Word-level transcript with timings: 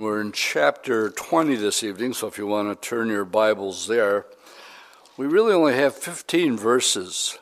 We're 0.00 0.20
in 0.20 0.30
chapter 0.30 1.10
20 1.10 1.56
this 1.56 1.82
evening, 1.82 2.12
so 2.12 2.28
if 2.28 2.38
you 2.38 2.46
want 2.46 2.68
to 2.68 2.88
turn 2.88 3.08
your 3.08 3.24
Bibles 3.24 3.88
there, 3.88 4.26
we 5.16 5.26
really 5.26 5.52
only 5.52 5.74
have 5.74 5.92
15 5.92 6.56
verses 6.56 7.36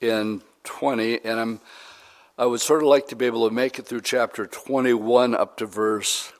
in 0.00 0.42
20, 0.64 1.24
and 1.24 1.38
I'm, 1.38 1.60
I 2.36 2.46
would 2.46 2.60
sort 2.60 2.82
of 2.82 2.88
like 2.88 3.06
to 3.06 3.14
be 3.14 3.26
able 3.26 3.48
to 3.48 3.54
make 3.54 3.78
it 3.78 3.86
through 3.86 4.00
chapter 4.00 4.48
21 4.48 5.36
up 5.36 5.56
to 5.58 5.66
verse 5.66 6.32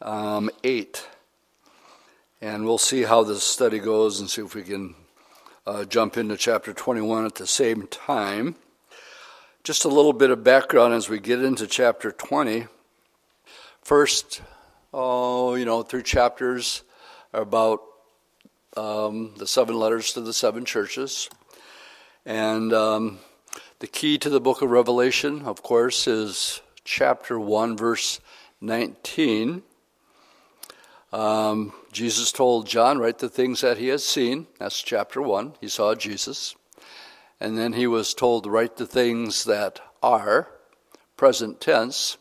um, 0.00 0.48
8. 0.62 1.08
And 2.40 2.64
we'll 2.64 2.78
see 2.78 3.02
how 3.02 3.24
this 3.24 3.42
study 3.42 3.80
goes 3.80 4.20
and 4.20 4.30
see 4.30 4.42
if 4.42 4.54
we 4.54 4.62
can 4.62 4.94
uh, 5.66 5.84
jump 5.86 6.16
into 6.16 6.36
chapter 6.36 6.72
21 6.72 7.26
at 7.26 7.34
the 7.34 7.48
same 7.48 7.88
time. 7.88 8.54
Just 9.64 9.84
a 9.84 9.88
little 9.88 10.12
bit 10.12 10.30
of 10.30 10.44
background 10.44 10.94
as 10.94 11.08
we 11.08 11.18
get 11.18 11.42
into 11.42 11.66
chapter 11.66 12.12
20 12.12 12.68
first, 13.90 14.40
oh, 14.94 15.56
you 15.56 15.64
know, 15.64 15.82
three 15.82 16.04
chapters 16.04 16.84
are 17.34 17.42
about 17.42 17.80
um, 18.76 19.34
the 19.36 19.48
seven 19.48 19.76
letters 19.76 20.12
to 20.12 20.20
the 20.20 20.32
seven 20.32 20.64
churches. 20.64 21.28
And 22.24 22.72
um, 22.72 23.18
the 23.80 23.88
key 23.88 24.16
to 24.18 24.30
the 24.30 24.40
book 24.40 24.62
of 24.62 24.70
Revelation, 24.70 25.42
of 25.42 25.64
course, 25.64 26.06
is 26.06 26.60
chapter 26.84 27.40
1, 27.40 27.76
verse 27.76 28.20
19. 28.60 29.62
Um, 31.12 31.72
Jesus 31.90 32.30
told 32.30 32.68
John, 32.68 32.98
write 32.98 33.18
the 33.18 33.28
things 33.28 33.60
that 33.62 33.78
he 33.78 33.88
has 33.88 34.04
seen. 34.04 34.46
That's 34.60 34.80
chapter 34.80 35.20
1. 35.20 35.54
He 35.60 35.66
saw 35.66 35.96
Jesus. 35.96 36.54
And 37.40 37.58
then 37.58 37.72
he 37.72 37.88
was 37.88 38.14
told 38.14 38.44
to 38.44 38.50
write 38.50 38.76
the 38.76 38.86
things 38.86 39.42
that 39.46 39.80
are, 40.00 40.46
present 41.16 41.60
tense. 41.60 42.18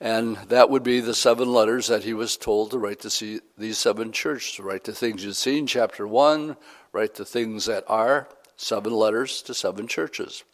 And 0.00 0.36
that 0.48 0.70
would 0.70 0.84
be 0.84 1.00
the 1.00 1.14
seven 1.14 1.52
letters 1.52 1.88
that 1.88 2.04
he 2.04 2.14
was 2.14 2.36
told 2.36 2.70
to 2.70 2.78
write 2.78 3.00
to 3.00 3.10
see 3.10 3.40
these 3.56 3.78
seven 3.78 4.12
churches, 4.12 4.54
to 4.56 4.62
write 4.62 4.84
the 4.84 4.92
things 4.92 5.24
you've 5.24 5.36
seen, 5.36 5.66
chapter 5.66 6.06
one, 6.06 6.56
write 6.92 7.14
the 7.14 7.24
things 7.24 7.66
that 7.66 7.84
are, 7.88 8.28
seven 8.56 8.92
letters 8.92 9.42
to 9.42 9.54
seven 9.54 9.88
churches. 9.88 10.44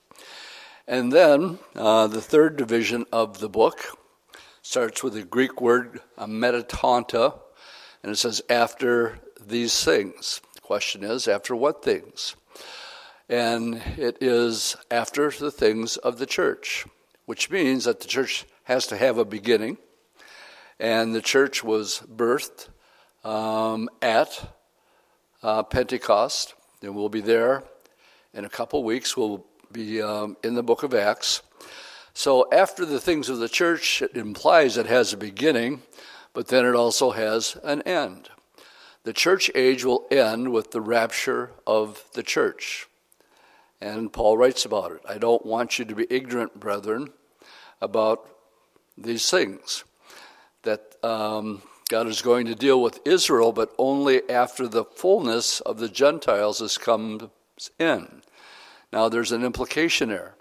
And 0.87 1.13
then 1.13 1.59
uh, 1.75 2.07
the 2.07 2.23
third 2.23 2.57
division 2.57 3.05
of 3.13 3.41
the 3.41 3.49
book 3.49 3.99
starts 4.63 5.03
with 5.03 5.13
the 5.13 5.23
Greek 5.23 5.61
word 5.61 6.01
meta 6.27 6.63
tauta, 6.63 7.39
and 8.03 8.13
it 8.13 8.17
says, 8.17 8.43
after 8.49 9.19
these 9.47 9.85
things. 9.85 10.41
The 10.55 10.61
question 10.61 11.05
is, 11.05 11.29
after 11.29 11.55
what 11.55 11.85
things? 11.85 12.35
And 13.29 13.83
it 13.97 14.19
is 14.21 14.77
after 14.91 15.31
the 15.31 15.51
things 15.51 15.97
of 15.99 16.19
the 16.19 16.27
church, 16.27 16.87
which 17.27 17.51
means 17.51 17.85
that 17.85 18.01
the 18.01 18.09
church 18.09 18.47
has 18.65 18.87
to 18.89 18.97
have 18.97 19.19
a 19.19 19.25
beginning. 19.25 19.79
And 20.81 21.15
the 21.15 21.23
church 21.23 21.63
was 21.63 22.03
birthed 22.13 22.69
um, 23.23 23.89
at 24.03 24.51
uh, 25.43 25.63
Pentecost, 25.63 26.55
and 26.83 26.95
we'll 26.95 27.09
be 27.09 27.21
there 27.21 27.63
in 28.33 28.45
a 28.45 28.49
couple 28.49 28.83
weeks. 28.83 29.17
We'll 29.17 29.47
be 29.71 30.03
um, 30.03 30.37
in 30.43 30.55
the 30.55 30.63
book 30.63 30.83
of 30.83 30.93
Acts. 30.95 31.43
So, 32.13 32.49
after 32.53 32.85
the 32.85 33.01
things 33.01 33.29
of 33.29 33.39
the 33.39 33.49
church, 33.49 34.01
it 34.01 34.17
implies 34.17 34.77
it 34.77 34.87
has 34.87 35.13
a 35.13 35.17
beginning, 35.17 35.83
but 36.33 36.49
then 36.49 36.65
it 36.65 36.75
also 36.75 37.11
has 37.11 37.57
an 37.65 37.83
end. 37.83 38.29
The 39.03 39.13
church 39.13 39.51
age 39.55 39.85
will 39.85 40.07
end 40.11 40.53
with 40.53 40.71
the 40.71 40.81
rapture 40.81 41.51
of 41.67 42.05
the 42.15 42.23
church. 42.23 42.89
And 43.81 44.13
Paul 44.13 44.39
writes 44.39 44.65
about 44.65 44.93
it. 44.93 45.03
I 45.07 45.19
don't 45.19 45.45
want 45.45 45.79
you 45.79 45.85
to 45.85 45.95
be 45.95 46.07
ignorant, 46.09 46.59
brethren, 46.59 47.11
about 47.81 48.34
these 48.97 49.31
things 49.31 49.85
that 50.63 50.97
um, 51.03 51.63
God 51.89 52.07
is 52.07 52.23
going 52.23 52.47
to 52.47 52.55
deal 52.55 52.81
with 52.81 53.01
Israel, 53.05 53.53
but 53.53 53.75
only 53.79 54.29
after 54.31 54.67
the 54.67 54.85
fullness 54.85 55.61
of 55.61 55.79
the 55.79 55.89
Gentiles 55.89 56.61
has 56.61 56.79
come 56.79 57.31
in. 57.79 58.23
Now, 58.93 59.09
there's 59.09 59.33
an 59.33 59.45
implication 59.45 60.09
there. 60.09 60.35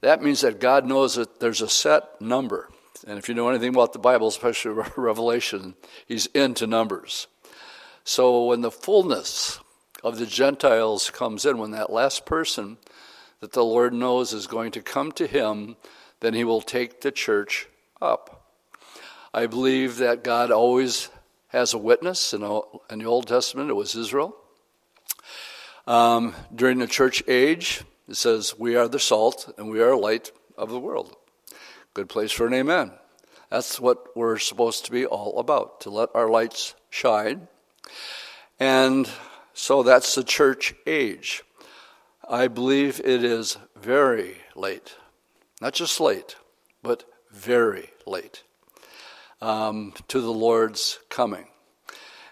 That 0.00 0.22
means 0.22 0.42
that 0.42 0.60
God 0.60 0.86
knows 0.86 1.14
that 1.14 1.40
there's 1.40 1.62
a 1.62 1.68
set 1.68 2.20
number. 2.20 2.68
And 3.06 3.18
if 3.18 3.28
you 3.28 3.34
know 3.34 3.48
anything 3.48 3.70
about 3.70 3.92
the 3.92 3.98
Bible, 3.98 4.28
especially 4.28 4.72
Revelation, 4.96 5.74
He's 6.06 6.26
into 6.26 6.66
numbers. 6.66 7.26
So 8.04 8.44
when 8.44 8.60
the 8.60 8.70
fullness 8.70 9.60
of 10.04 10.18
the 10.18 10.26
Gentiles 10.26 11.10
comes 11.10 11.44
in, 11.44 11.58
when 11.58 11.70
that 11.72 11.90
last 11.90 12.26
person 12.26 12.78
that 13.40 13.52
the 13.52 13.64
Lord 13.64 13.92
knows 13.92 14.32
is 14.32 14.46
going 14.46 14.72
to 14.72 14.82
come 14.82 15.12
to 15.12 15.26
Him, 15.26 15.76
then 16.20 16.34
He 16.34 16.44
will 16.44 16.60
take 16.60 17.00
the 17.00 17.10
church 17.10 17.68
up. 18.00 18.52
I 19.32 19.46
believe 19.46 19.98
that 19.98 20.24
God 20.24 20.50
always 20.50 21.08
has 21.48 21.74
a 21.74 21.78
witness. 21.78 22.32
In, 22.32 22.42
in 22.90 22.98
the 22.98 23.04
Old 23.04 23.26
Testament, 23.26 23.70
it 23.70 23.74
was 23.74 23.94
Israel. 23.94 24.36
Um, 25.86 26.34
during 26.54 26.78
the 26.78 26.86
church 26.86 27.22
age, 27.28 27.84
it 28.08 28.16
says, 28.16 28.58
We 28.58 28.76
are 28.76 28.88
the 28.88 28.98
salt 28.98 29.52
and 29.56 29.70
we 29.70 29.80
are 29.80 29.96
light 29.96 30.32
of 30.56 30.70
the 30.70 30.80
world. 30.80 31.16
Good 31.94 32.08
place 32.08 32.32
for 32.32 32.46
an 32.46 32.54
amen. 32.54 32.92
That's 33.50 33.80
what 33.80 34.16
we're 34.16 34.38
supposed 34.38 34.84
to 34.86 34.90
be 34.90 35.06
all 35.06 35.38
about, 35.38 35.80
to 35.82 35.90
let 35.90 36.08
our 36.14 36.28
lights 36.28 36.74
shine. 36.90 37.48
And 38.58 39.08
so 39.54 39.82
that's 39.82 40.14
the 40.14 40.24
church 40.24 40.74
age. 40.86 41.42
I 42.28 42.48
believe 42.48 43.00
it 43.00 43.22
is 43.22 43.56
very 43.76 44.38
late. 44.56 44.96
Not 45.60 45.74
just 45.74 46.00
late, 46.00 46.36
but 46.82 47.04
very 47.36 47.90
late 48.06 48.42
um, 49.40 49.92
to 50.08 50.20
the 50.20 50.32
Lord's 50.32 50.98
coming. 51.08 51.46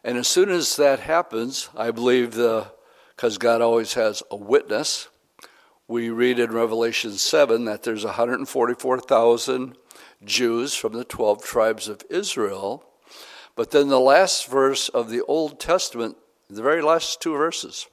And 0.02 0.18
as 0.18 0.28
soon 0.28 0.50
as 0.50 0.76
that 0.76 1.00
happens, 1.00 1.68
I 1.76 1.90
believe 1.90 2.34
the 2.34 2.72
because 3.14 3.38
God 3.38 3.60
always 3.60 3.94
has 3.94 4.24
a 4.30 4.36
witness. 4.36 5.08
We 5.86 6.10
read 6.10 6.40
in 6.40 6.50
Revelation 6.50 7.12
7 7.12 7.64
that 7.66 7.84
there's 7.84 8.04
144,000 8.04 9.76
Jews 10.24 10.74
from 10.74 10.94
the 10.94 11.04
12 11.04 11.44
tribes 11.44 11.86
of 11.88 12.02
Israel. 12.10 12.84
But 13.54 13.70
then 13.70 13.88
the 13.88 14.00
last 14.00 14.48
verse 14.48 14.88
of 14.88 15.10
the 15.10 15.22
Old 15.22 15.60
Testament, 15.60 16.16
the 16.50 16.62
very 16.62 16.82
last 16.82 17.20
two 17.20 17.36
verses, 17.36 17.86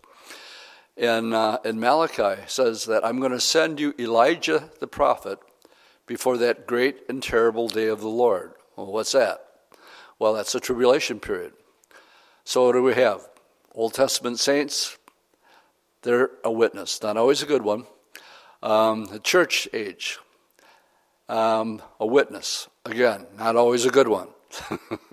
in, 0.98 1.34
uh, 1.34 1.60
in 1.64 1.80
Malachi 1.80 2.42
says 2.48 2.86
that 2.86 3.06
I'm 3.06 3.20
going 3.20 3.32
to 3.32 3.40
send 3.40 3.80
you 3.80 3.94
Elijah 4.00 4.72
the 4.80 4.88
prophet 4.88 5.38
before 6.06 6.38
that 6.38 6.68
great 6.68 7.02
and 7.10 7.22
terrible 7.22 7.68
day 7.68 7.88
of 7.88 8.02
the 8.02 8.10
Lord. 8.10 8.54
Well, 8.76 8.92
what's 8.92 9.12
that? 9.14 9.46
Well, 10.20 10.34
that's 10.34 10.52
the 10.52 10.60
tribulation 10.60 11.20
period. 11.20 11.54
So, 12.44 12.66
what 12.66 12.74
do 12.74 12.84
we 12.84 12.94
have? 12.94 13.28
Old 13.74 13.94
Testament 13.94 14.40
saints, 14.40 14.98
they're 16.02 16.32
a 16.44 16.52
witness, 16.52 17.02
not 17.02 17.18
always 17.18 17.42
a 17.42 17.46
good 17.46 17.62
one. 17.62 17.86
Um, 18.62 19.06
the 19.06 19.20
church 19.20 19.68
age, 19.74 20.20
um, 21.30 21.82
a 22.00 22.06
witness, 22.06 22.68
again, 22.86 23.28
not 23.38 23.56
always 23.56 23.86
a 23.86 23.90
good 23.90 24.08
one. 24.08 24.28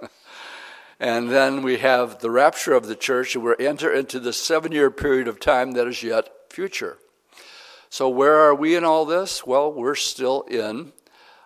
and 1.00 1.30
then 1.30 1.62
we 1.62 1.78
have 1.78 2.18
the 2.18 2.30
rapture 2.30 2.72
of 2.72 2.86
the 2.86 2.96
church, 2.96 3.34
and 3.34 3.44
we 3.44 3.54
enter 3.66 3.92
into 3.92 4.18
the 4.18 4.32
seven 4.32 4.72
year 4.72 4.90
period 4.90 5.28
of 5.28 5.38
time 5.38 5.72
that 5.72 5.86
is 5.86 6.02
yet 6.02 6.28
future. 6.50 6.98
So, 7.90 8.08
where 8.08 8.36
are 8.36 8.54
we 8.54 8.76
in 8.76 8.84
all 8.84 9.04
this? 9.04 9.46
Well, 9.46 9.72
we're 9.72 9.94
still 9.94 10.42
in 10.42 10.92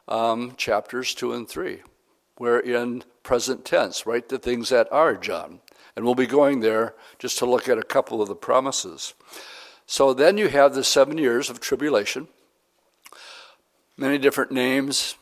um, 0.08 0.54
chapters 0.56 1.14
2 1.14 1.32
and 1.32 1.48
3. 1.48 1.82
We're 2.38 2.60
in 2.60 3.04
present 3.22 3.64
tense, 3.64 4.06
right? 4.06 4.28
The 4.28 4.38
things 4.38 4.70
that 4.70 4.90
are, 4.92 5.16
John. 5.16 5.60
And 5.94 6.04
we'll 6.04 6.14
be 6.14 6.26
going 6.26 6.60
there 6.60 6.94
just 7.18 7.38
to 7.38 7.46
look 7.46 7.68
at 7.68 7.78
a 7.78 7.82
couple 7.82 8.20
of 8.20 8.28
the 8.28 8.34
promises. 8.34 9.14
So 9.86 10.14
then 10.14 10.38
you 10.38 10.48
have 10.48 10.74
the 10.74 10.84
seven 10.84 11.18
years 11.18 11.50
of 11.50 11.60
tribulation, 11.60 12.28
many 13.96 14.18
different 14.18 14.50
names 14.50 15.16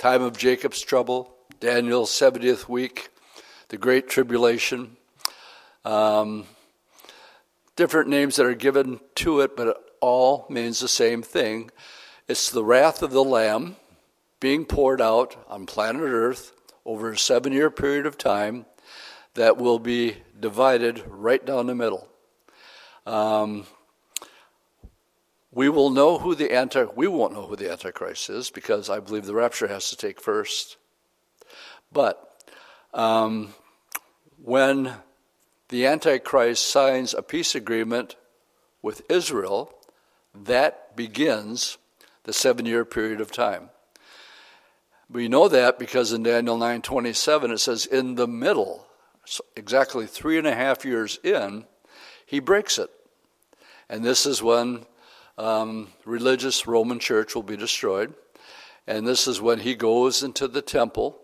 time 0.00 0.22
of 0.22 0.38
Jacob's 0.38 0.80
trouble, 0.80 1.30
Daniel's 1.60 2.10
70th 2.10 2.66
week, 2.66 3.10
the 3.68 3.76
Great 3.76 4.08
Tribulation. 4.08 4.96
Um, 5.84 6.46
different 7.76 8.08
names 8.08 8.36
that 8.36 8.46
are 8.46 8.54
given 8.54 8.98
to 9.16 9.40
it, 9.40 9.58
but 9.58 9.89
all 10.00 10.46
means 10.48 10.80
the 10.80 10.88
same 10.88 11.22
thing. 11.22 11.70
It's 12.28 12.50
the 12.50 12.64
wrath 12.64 13.02
of 13.02 13.10
the 13.10 13.24
Lamb 13.24 13.76
being 14.40 14.64
poured 14.64 15.00
out 15.00 15.36
on 15.48 15.66
planet 15.66 16.02
Earth 16.02 16.52
over 16.84 17.12
a 17.12 17.18
seven 17.18 17.52
year 17.52 17.70
period 17.70 18.06
of 18.06 18.16
time 18.16 18.66
that 19.34 19.56
will 19.56 19.78
be 19.78 20.16
divided 20.38 21.04
right 21.06 21.44
down 21.44 21.66
the 21.66 21.74
middle. 21.74 22.08
Um, 23.06 23.66
we 25.52 25.68
will 25.68 25.90
know 25.90 26.18
who 26.18 26.34
the 26.34 26.52
anti 26.52 26.84
we 26.94 27.08
won't 27.08 27.34
know 27.34 27.46
who 27.46 27.56
the 27.56 27.70
antichrist 27.70 28.30
is 28.30 28.50
because 28.50 28.88
I 28.88 29.00
believe 29.00 29.26
the 29.26 29.34
rapture 29.34 29.68
has 29.68 29.90
to 29.90 29.96
take 29.96 30.20
first. 30.20 30.76
But 31.92 32.44
um, 32.94 33.54
when 34.42 34.94
the 35.68 35.86
antichrist 35.86 36.66
signs 36.70 37.14
a 37.14 37.22
peace 37.22 37.54
agreement 37.54 38.16
with 38.82 39.02
Israel, 39.10 39.74
that 40.34 40.96
begins 40.96 41.78
the 42.24 42.32
seven 42.32 42.66
year 42.66 42.84
period 42.84 43.20
of 43.20 43.32
time. 43.32 43.70
We 45.10 45.28
know 45.28 45.48
that 45.48 45.78
because 45.78 46.12
in 46.12 46.22
Daniel 46.22 46.56
9:27 46.56 47.50
it 47.50 47.58
says, 47.58 47.86
"In 47.86 48.14
the 48.14 48.28
middle, 48.28 48.86
so 49.24 49.44
exactly 49.56 50.06
three 50.06 50.38
and 50.38 50.46
a 50.46 50.54
half 50.54 50.84
years 50.84 51.18
in, 51.24 51.66
he 52.24 52.38
breaks 52.38 52.78
it, 52.78 52.90
and 53.88 54.04
this 54.04 54.24
is 54.24 54.42
when 54.42 54.86
um, 55.36 55.92
religious 56.04 56.66
Roman 56.66 57.00
Church 57.00 57.34
will 57.34 57.42
be 57.42 57.56
destroyed, 57.56 58.14
and 58.86 59.06
this 59.06 59.26
is 59.26 59.40
when 59.40 59.60
he 59.60 59.74
goes 59.74 60.22
into 60.22 60.46
the 60.46 60.62
temple, 60.62 61.20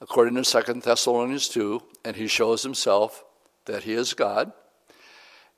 according 0.00 0.36
to 0.36 0.44
Second 0.44 0.82
Thessalonians 0.82 1.48
2, 1.48 1.82
and 2.04 2.16
he 2.16 2.26
shows 2.26 2.62
himself 2.62 3.24
that 3.66 3.82
he 3.82 3.92
is 3.92 4.14
God, 4.14 4.52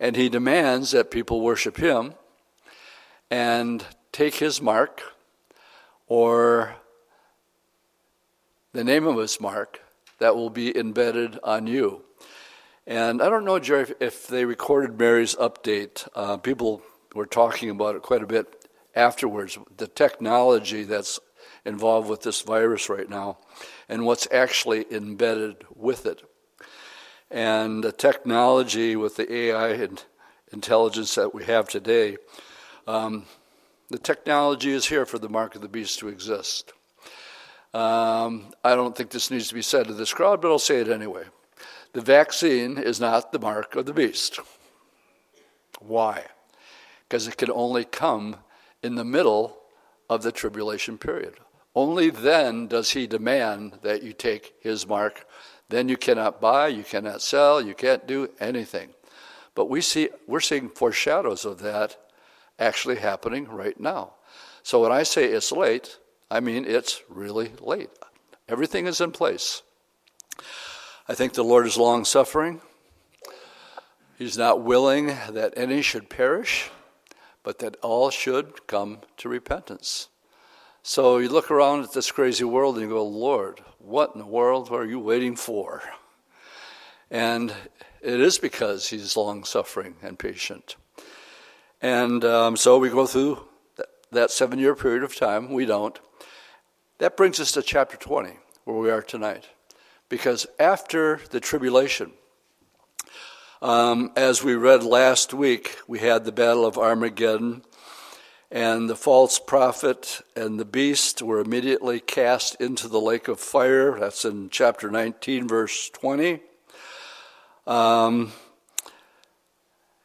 and 0.00 0.17
he 0.17 0.29
demands 0.29 0.91
that 0.91 1.11
people 1.11 1.41
worship 1.41 1.77
him 1.77 2.15
and 3.32 3.82
take 4.12 4.34
his 4.34 4.61
mark 4.61 5.00
or 6.06 6.76
the 8.75 8.84
name 8.84 9.06
of 9.06 9.17
his 9.17 9.40
mark 9.40 9.81
that 10.19 10.37
will 10.37 10.50
be 10.50 10.76
embedded 10.76 11.38
on 11.43 11.67
you. 11.67 12.05
And 12.87 13.23
I 13.23 13.31
don't 13.31 13.46
know, 13.46 13.58
Jerry, 13.58 13.94
if, 14.00 14.26
they 14.26 14.44
recorded 14.44 14.99
Mary's 14.99 15.34
update. 15.37 16.06
Uh, 16.14 16.37
people 16.37 16.82
were 17.14 17.25
talking 17.25 17.70
about 17.70 17.96
it 17.96 18.02
quite 18.02 18.23
a 18.23 18.26
bit 18.26 18.69
afterwards. 18.94 19.56
The 19.79 19.88
technology 19.88 20.82
that's 20.82 21.19
involved 21.64 22.11
with 22.11 22.20
this 22.20 22.43
virus 22.43 22.90
right 22.90 23.08
now 23.08 23.38
and 23.88 24.05
what's 24.05 24.29
actually 24.31 24.84
embedded 24.93 25.64
with 25.75 26.05
it. 26.05 26.20
And 27.31 27.82
the 27.82 27.93
technology 27.93 28.94
with 28.94 29.17
the 29.17 29.32
AI 29.32 29.69
and 29.69 30.05
intelligence 30.52 31.14
that 31.14 31.34
we 31.34 31.44
have 31.44 31.67
today, 31.67 32.19
um, 32.87 33.25
the 33.88 33.99
technology 33.99 34.73
is 34.73 34.87
here 34.87 35.06
for 35.06 35.19
the 35.19 35.29
mark 35.29 35.55
of 35.55 35.61
the 35.62 35.69
beast 35.69 35.99
to 35.99 36.08
exist. 36.08 36.73
Um, 37.75 38.52
I 38.62 38.75
don't 38.75 38.96
think 38.96 39.11
this 39.11 39.31
needs 39.31 39.49
to 39.49 39.55
be 39.55 39.62
said 39.62 39.87
to 39.87 39.94
this 39.94 40.12
crowd, 40.12 40.40
but 40.40 40.50
I'll 40.50 40.58
say 40.58 40.81
it 40.81 40.88
anyway. 40.88 41.25
The 41.93 42.00
vaccine 42.00 42.79
is 42.79 43.00
not 43.00 43.32
the 43.32 43.38
mark 43.38 43.76
of 43.76 43.87
the 43.87 43.93
beast. 43.93 44.40
Why? 45.81 46.25
Because 47.08 47.29
it 47.29 47.37
can 47.37 47.50
only 47.50 47.84
come 47.84 48.37
in 48.82 48.94
the 48.94 49.05
middle 49.05 49.58
of 50.08 50.23
the 50.23 50.32
tribulation 50.32 50.99
period. 50.99 51.34
Only 51.75 52.11
then 52.11 52.67
does 52.67 52.90
he 52.90 53.06
demand 53.06 53.79
that 53.82 54.02
you 54.02 54.12
take 54.12 54.55
his 54.61 54.87
mark. 54.87 55.26
Then 55.69 55.88
you 55.88 55.96
cannot 55.96 56.40
buy, 56.40 56.69
you 56.69 56.84
cannot 56.84 57.23
sell, 57.23 57.61
you 57.61 57.75
can't 57.75 58.06
do 58.06 58.29
anything. 58.40 58.90
But 59.55 59.70
we 59.70 59.81
see 59.81 60.11
we're 60.26 60.40
seeing 60.40 60.69
foreshadows 60.69 61.44
of 61.44 61.61
that 61.61 61.96
actually 62.59 62.97
happening 62.97 63.47
right 63.49 63.79
now. 63.79 64.15
So 64.63 64.83
when 64.83 64.93
I 64.93 65.03
say 65.03 65.27
it's 65.27 65.53
late, 65.53 65.99
I 66.31 66.41
mean, 66.41 66.65
it's 66.65 67.03
really 67.09 67.53
late. 67.61 67.91
Everything 68.49 68.87
is 68.87 69.01
in 69.01 69.13
place. 69.13 69.63
I 71.09 71.15
think 71.15 71.33
the 71.33 71.43
Lord 71.43 71.67
is 71.67 71.77
long 71.77 72.05
suffering. 72.05 72.61
He's 74.17 74.39
not 74.39 74.63
willing 74.63 75.07
that 75.07 75.53
any 75.57 75.83
should 75.83 76.09
perish, 76.09 76.71
but 77.43 77.59
that 77.59 77.77
all 77.83 78.11
should 78.11 78.67
come 78.67 79.01
to 79.17 79.29
repentance. 79.29 80.09
So 80.83 81.19
you 81.19 81.29
look 81.29 81.51
around 81.51 81.83
at 81.83 81.93
this 81.93 82.11
crazy 82.11 82.45
world 82.45 82.77
and 82.77 82.85
you 82.85 82.91
go, 82.91 83.05
Lord, 83.07 83.61
what 83.79 84.13
in 84.15 84.21
the 84.21 84.27
world 84.27 84.71
are 84.71 84.85
you 84.85 84.99
waiting 84.99 85.37
for? 85.37 85.83
And 87.11 87.53
it 88.01 88.21
is 88.21 88.39
because 88.39 88.89
He's 88.89 89.17
long 89.17 89.45
suffering 89.45 89.97
and 90.03 90.19
patient. 90.19 90.77
And 91.82 92.25
um, 92.25 92.56
so 92.56 92.79
we 92.79 92.90
go 92.90 93.08
through 93.08 93.40
that, 94.12 94.31
seven 94.31 94.61
year 94.61 94.76
period 94.76 95.02
of 95.02 95.17
time. 95.17 95.52
We 95.52 95.67
don't. 95.67 95.99
That 96.99 97.17
brings 97.17 97.40
us 97.40 97.50
to 97.52 97.62
chapter 97.62 97.96
20, 97.96 98.31
where 98.64 98.76
we 98.76 98.88
are 98.88 99.02
tonight. 99.02 99.49
Because 100.08 100.46
after 100.61 101.20
the 101.31 101.40
tribulation, 101.40 102.12
um, 103.61 104.12
as 104.14 104.44
we 104.44 104.55
read 104.55 104.84
last 104.84 105.34
week, 105.34 105.76
we 105.88 105.99
had 105.99 106.25
the 106.25 106.31
Battle 106.31 106.64
of 106.64 106.79
Armageddon, 106.79 107.62
and 108.49 108.88
the 108.88 108.94
false 108.94 109.40
prophet 109.40 110.20
and 110.37 110.61
the 110.61 110.64
beast 110.64 111.20
were 111.20 111.40
immediately 111.40 111.99
cast 111.99 112.55
into 112.61 112.87
the 112.87 113.00
lake 113.00 113.26
of 113.26 113.40
fire. 113.40 113.99
That's 113.99 114.25
in 114.25 114.50
chapter 114.50 114.88
19, 114.88 115.49
verse 115.49 115.90
20. 115.90 116.38
Um, 117.67 118.32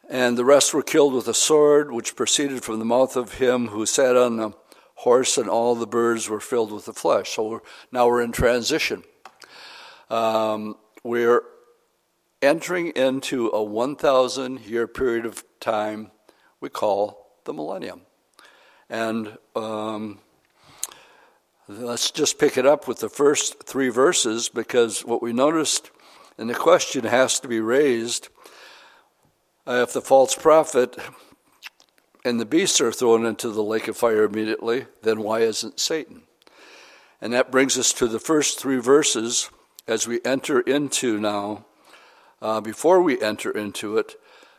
and 0.08 0.38
the 0.38 0.44
rest 0.44 0.72
were 0.72 0.82
killed 0.82 1.12
with 1.12 1.28
a 1.28 1.34
sword 1.34 1.92
which 1.92 2.16
proceeded 2.16 2.64
from 2.64 2.78
the 2.78 2.84
mouth 2.84 3.14
of 3.14 3.34
him 3.34 3.68
who 3.68 3.84
sat 3.84 4.16
on 4.16 4.36
the 4.36 4.52
horse 4.94 5.36
and 5.36 5.48
all 5.48 5.74
the 5.74 5.86
birds 5.86 6.28
were 6.28 6.40
filled 6.40 6.72
with 6.72 6.86
the 6.86 6.94
flesh. 6.94 7.34
So 7.34 7.48
we're, 7.48 7.60
now 7.92 8.06
we're 8.08 8.22
in 8.22 8.32
transition. 8.32 9.04
Um, 10.08 10.76
we're 11.04 11.42
entering 12.40 12.88
into 12.88 13.48
a 13.48 13.62
1,000 13.62 14.60
year 14.60 14.88
period 14.88 15.26
of 15.26 15.44
time 15.60 16.10
we 16.60 16.70
call 16.70 17.34
the 17.44 17.52
millennium. 17.52 18.02
And 18.88 19.36
um, 19.54 20.20
let's 21.68 22.10
just 22.10 22.38
pick 22.38 22.56
it 22.56 22.64
up 22.64 22.88
with 22.88 23.00
the 23.00 23.10
first 23.10 23.62
three 23.64 23.90
verses 23.90 24.48
because 24.48 25.04
what 25.04 25.22
we 25.22 25.34
noticed, 25.34 25.90
and 26.38 26.48
the 26.48 26.54
question 26.54 27.04
has 27.04 27.38
to 27.40 27.48
be 27.48 27.60
raised 27.60 28.30
if 29.68 29.92
the 29.92 30.00
false 30.00 30.34
prophet 30.34 30.96
and 32.24 32.40
the 32.40 32.46
beasts 32.46 32.80
are 32.80 32.92
thrown 32.92 33.26
into 33.26 33.50
the 33.50 33.62
lake 33.62 33.86
of 33.88 33.96
fire 33.96 34.24
immediately, 34.24 34.86
then 35.02 35.22
why 35.22 35.40
isn't 35.40 35.78
Satan? 35.78 36.22
And 37.20 37.32
that 37.32 37.50
brings 37.50 37.76
us 37.78 37.92
to 37.94 38.06
the 38.06 38.20
first 38.20 38.58
three 38.58 38.78
verses 38.78 39.50
as 39.86 40.06
we 40.06 40.20
enter 40.24 40.60
into 40.60 41.18
now. 41.18 41.66
Uh, 42.40 42.60
before 42.60 43.02
we 43.02 43.20
enter 43.20 43.50
into 43.50 43.98
it, 43.98 44.14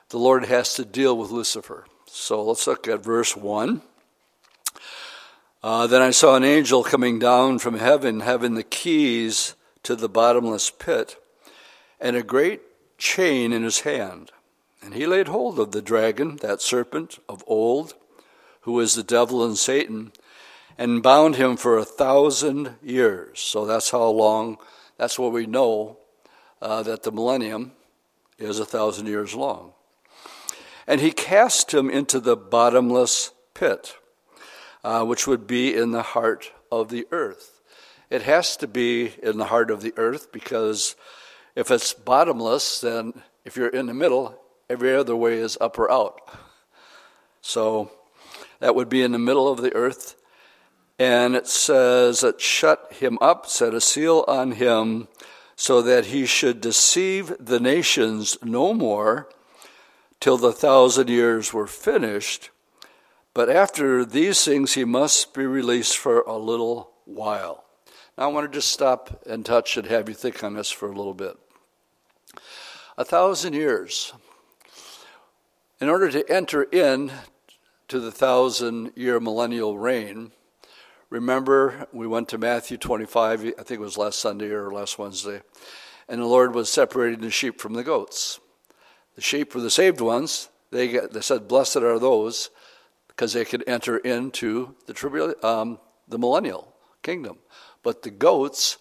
the 0.09 0.17
Lord 0.17 0.45
has 0.45 0.73
to 0.75 0.85
deal 0.85 1.17
with 1.17 1.31
Lucifer. 1.31 1.85
So 2.05 2.43
let's 2.43 2.67
look 2.67 2.87
at 2.87 3.03
verse 3.03 3.35
1. 3.35 3.81
Uh, 5.61 5.87
then 5.87 6.01
I 6.01 6.11
saw 6.11 6.35
an 6.35 6.43
angel 6.43 6.83
coming 6.83 7.19
down 7.19 7.59
from 7.59 7.77
heaven, 7.77 8.21
having 8.21 8.55
the 8.55 8.63
keys 8.63 9.55
to 9.83 9.95
the 9.95 10.09
bottomless 10.09 10.69
pit, 10.69 11.17
and 11.99 12.15
a 12.15 12.23
great 12.23 12.61
chain 12.97 13.51
in 13.53 13.63
his 13.63 13.81
hand. 13.81 14.31
And 14.81 14.93
he 14.93 15.05
laid 15.05 15.27
hold 15.27 15.59
of 15.59 15.71
the 15.71 15.81
dragon, 15.81 16.37
that 16.37 16.61
serpent 16.61 17.19
of 17.27 17.43
old, 17.47 17.93
who 18.61 18.79
is 18.79 18.95
the 18.95 19.03
devil 19.03 19.43
and 19.43 19.57
Satan, 19.57 20.11
and 20.77 21.03
bound 21.03 21.35
him 21.35 21.57
for 21.57 21.77
a 21.77 21.85
thousand 21.85 22.75
years. 22.81 23.39
So 23.39 23.65
that's 23.65 23.91
how 23.91 24.07
long, 24.09 24.57
that's 24.97 25.19
what 25.19 25.33
we 25.33 25.45
know 25.45 25.97
uh, 26.61 26.83
that 26.83 27.03
the 27.03 27.11
millennium 27.11 27.73
is 28.37 28.59
a 28.59 28.65
thousand 28.65 29.07
years 29.07 29.35
long. 29.35 29.73
And 30.87 31.01
he 31.01 31.11
cast 31.11 31.73
him 31.73 31.89
into 31.89 32.19
the 32.19 32.37
bottomless 32.37 33.31
pit, 33.53 33.95
uh, 34.83 35.03
which 35.05 35.27
would 35.27 35.45
be 35.45 35.75
in 35.75 35.91
the 35.91 36.01
heart 36.01 36.51
of 36.71 36.89
the 36.89 37.05
earth. 37.11 37.61
It 38.09 38.23
has 38.23 38.57
to 38.57 38.67
be 38.67 39.13
in 39.21 39.37
the 39.37 39.45
heart 39.45 39.69
of 39.69 39.81
the 39.81 39.93
earth 39.97 40.31
because 40.31 40.95
if 41.55 41.69
it's 41.69 41.93
bottomless, 41.93 42.81
then 42.81 43.21
if 43.45 43.55
you're 43.55 43.67
in 43.67 43.85
the 43.85 43.93
middle, 43.93 44.39
Every 44.69 44.95
other 44.95 45.15
way 45.15 45.33
is 45.39 45.57
up 45.59 45.79
or 45.79 45.91
out. 45.91 46.21
So 47.41 47.91
that 48.59 48.75
would 48.75 48.89
be 48.89 49.01
in 49.01 49.11
the 49.11 49.19
middle 49.19 49.47
of 49.47 49.61
the 49.61 49.73
earth. 49.73 50.15
And 50.99 51.35
it 51.35 51.47
says 51.47 52.23
it 52.23 52.41
shut 52.41 52.93
him 52.93 53.17
up, 53.21 53.47
set 53.47 53.73
a 53.73 53.81
seal 53.81 54.25
on 54.27 54.51
him, 54.51 55.07
so 55.55 55.81
that 55.81 56.07
he 56.07 56.25
should 56.25 56.61
deceive 56.61 57.33
the 57.39 57.59
nations 57.59 58.37
no 58.43 58.73
more 58.73 59.29
till 60.19 60.37
the 60.37 60.51
thousand 60.51 61.09
years 61.09 61.53
were 61.53 61.67
finished. 61.67 62.49
But 63.33 63.49
after 63.49 64.03
these 64.03 64.43
things, 64.43 64.73
he 64.73 64.83
must 64.83 65.33
be 65.33 65.45
released 65.45 65.97
for 65.97 66.21
a 66.21 66.37
little 66.37 66.91
while. 67.05 67.63
Now, 68.17 68.25
I 68.25 68.27
want 68.27 68.51
to 68.51 68.57
just 68.57 68.71
stop 68.71 69.23
and 69.25 69.45
touch 69.45 69.77
and 69.77 69.87
have 69.87 70.09
you 70.09 70.15
think 70.15 70.43
on 70.43 70.55
this 70.55 70.69
for 70.69 70.91
a 70.91 70.95
little 70.95 71.13
bit. 71.13 71.37
A 72.97 73.05
thousand 73.05 73.53
years. 73.53 74.13
In 75.81 75.87
order 75.87 76.11
to 76.11 76.29
enter 76.29 76.63
in 76.63 77.09
to 77.87 78.01
the 78.01 78.11
thousand 78.11 78.91
year 78.97 79.17
millennial 79.21 79.77
reign, 79.77 80.33
remember 81.09 81.87
we 81.93 82.05
went 82.05 82.27
to 82.29 82.37
Matthew 82.37 82.75
25, 82.75 83.45
I 83.45 83.63
think 83.63 83.71
it 83.71 83.79
was 83.79 83.97
last 83.97 84.19
Sunday 84.19 84.49
or 84.49 84.71
last 84.71 84.99
Wednesday, 84.99 85.41
and 86.09 86.21
the 86.21 86.25
Lord 86.25 86.53
was 86.53 86.69
separating 86.69 87.21
the 87.21 87.31
sheep 87.31 87.61
from 87.61 87.75
the 87.75 87.83
goats. 87.85 88.41
The 89.15 89.21
sheep 89.21 89.55
were 89.55 89.61
the 89.61 89.69
saved 89.69 90.01
ones. 90.01 90.49
They, 90.69 90.89
get, 90.89 91.13
they 91.13 91.21
said, 91.21 91.47
Blessed 91.47 91.77
are 91.77 91.97
those 91.97 92.49
because 93.07 93.31
they 93.31 93.45
could 93.45 93.63
enter 93.65 93.99
into 93.99 94.75
the, 94.85 94.93
tribul- 94.93 95.41
um, 95.45 95.79
the 96.09 96.19
millennial 96.19 96.73
kingdom. 97.03 97.37
But 97.83 98.01
the 98.01 98.11
goats, 98.11 98.79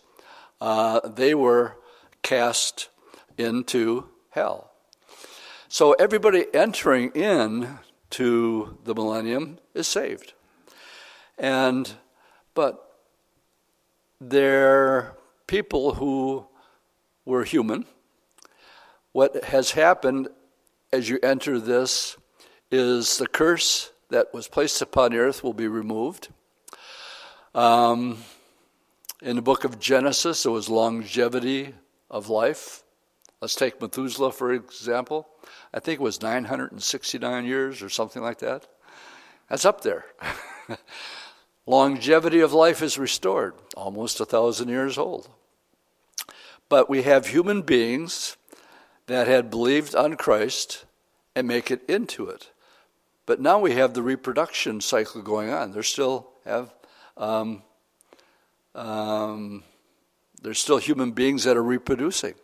uh, 0.60 1.08
they 1.08 1.32
were 1.32 1.76
cast 2.22 2.88
into 3.36 4.08
hell. 4.30 4.67
So 5.70 5.92
everybody 5.92 6.46
entering 6.54 7.10
in 7.10 7.78
to 8.10 8.78
the 8.84 8.94
millennium 8.94 9.58
is 9.74 9.86
saved. 9.86 10.32
And 11.36 11.92
but 12.54 12.96
they're 14.18 15.14
people 15.46 15.94
who 15.94 16.46
were 17.26 17.44
human. 17.44 17.84
What 19.12 19.44
has 19.44 19.72
happened 19.72 20.28
as 20.90 21.10
you 21.10 21.18
enter 21.22 21.60
this 21.60 22.16
is 22.70 23.18
the 23.18 23.26
curse 23.26 23.92
that 24.08 24.32
was 24.32 24.48
placed 24.48 24.80
upon 24.80 25.12
earth 25.12 25.44
will 25.44 25.52
be 25.52 25.68
removed. 25.68 26.28
Um, 27.54 28.24
in 29.20 29.36
the 29.36 29.42
book 29.42 29.64
of 29.64 29.78
Genesis, 29.78 30.44
there 30.44 30.52
was 30.52 30.70
longevity 30.70 31.74
of 32.10 32.30
life. 32.30 32.82
Let's 33.40 33.54
take 33.54 33.80
Methuselah, 33.80 34.32
for 34.32 34.52
example. 34.52 35.28
I 35.72 35.80
think 35.80 36.00
it 36.00 36.02
was 36.02 36.20
969 36.20 37.44
years 37.44 37.82
or 37.82 37.88
something 37.88 38.22
like 38.22 38.38
that. 38.38 38.66
That's 39.48 39.64
up 39.64 39.82
there. 39.82 40.04
longevity 41.68 42.40
of 42.40 42.54
life 42.54 42.82
is 42.82 42.98
restored, 42.98 43.54
almost 43.76 44.20
a 44.20 44.24
thousand 44.24 44.68
years 44.68 44.96
old. 44.96 45.28
But 46.68 46.88
we 46.88 47.02
have 47.02 47.28
human 47.28 47.62
beings 47.62 48.36
that 49.06 49.28
had 49.28 49.50
believed 49.50 49.94
on 49.94 50.16
Christ 50.16 50.86
and 51.36 51.46
make 51.46 51.70
it 51.70 51.82
into 51.88 52.26
it. 52.28 52.50
But 53.26 53.40
now 53.40 53.58
we 53.58 53.72
have 53.72 53.92
the 53.92 54.02
reproduction 54.02 54.80
cycle 54.80 55.20
going 55.20 55.50
on. 55.50 55.72
They 55.72 55.82
still 55.82 56.30
have, 56.46 56.74
um, 57.18 57.62
um, 58.74 59.62
there's 60.40 60.58
still 60.58 60.78
human 60.78 61.12
beings 61.12 61.44
that 61.44 61.56
are 61.56 61.62
reproducing. 61.62 62.34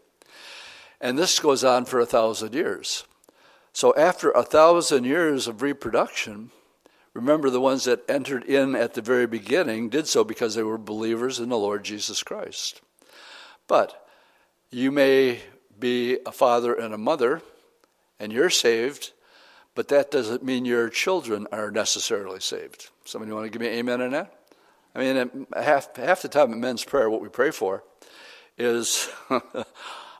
And 1.04 1.18
this 1.18 1.38
goes 1.38 1.62
on 1.64 1.84
for 1.84 2.00
a 2.00 2.06
thousand 2.06 2.54
years. 2.54 3.04
So 3.74 3.94
after 3.94 4.30
a 4.30 4.42
thousand 4.42 5.04
years 5.04 5.46
of 5.46 5.60
reproduction, 5.60 6.50
remember 7.12 7.50
the 7.50 7.60
ones 7.60 7.84
that 7.84 8.08
entered 8.08 8.44
in 8.44 8.74
at 8.74 8.94
the 8.94 9.02
very 9.02 9.26
beginning 9.26 9.90
did 9.90 10.08
so 10.08 10.24
because 10.24 10.54
they 10.54 10.62
were 10.62 10.78
believers 10.78 11.38
in 11.38 11.50
the 11.50 11.58
Lord 11.58 11.84
Jesus 11.84 12.22
Christ. 12.22 12.80
But 13.68 14.08
you 14.70 14.90
may 14.90 15.40
be 15.78 16.20
a 16.24 16.32
father 16.32 16.72
and 16.72 16.94
a 16.94 16.98
mother, 16.98 17.42
and 18.18 18.32
you're 18.32 18.48
saved, 18.48 19.12
but 19.74 19.88
that 19.88 20.10
doesn't 20.10 20.42
mean 20.42 20.64
your 20.64 20.88
children 20.88 21.46
are 21.52 21.70
necessarily 21.70 22.40
saved. 22.40 22.88
Somebody 23.04 23.30
want 23.30 23.44
to 23.44 23.50
give 23.50 23.60
me 23.60 23.78
amen 23.78 24.00
on 24.00 24.12
that? 24.12 24.34
I 24.94 25.00
mean, 25.00 25.46
half, 25.54 25.94
half 25.96 26.22
the 26.22 26.28
time 26.28 26.54
in 26.54 26.60
men's 26.60 26.82
prayer, 26.82 27.10
what 27.10 27.20
we 27.20 27.28
pray 27.28 27.50
for 27.50 27.84
is 28.56 29.10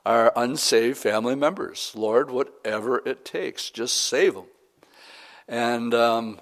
our 0.05 0.31
unsaved 0.35 0.97
family 0.97 1.35
members. 1.35 1.91
Lord, 1.95 2.29
whatever 2.29 3.01
it 3.05 3.25
takes, 3.25 3.69
just 3.69 3.95
save 3.95 4.35
them. 4.35 4.45
And 5.47 5.93
um, 5.93 6.39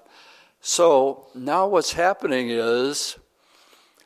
so 0.60 1.28
now 1.34 1.68
what's 1.68 1.94
happening 1.94 2.50
is 2.50 3.18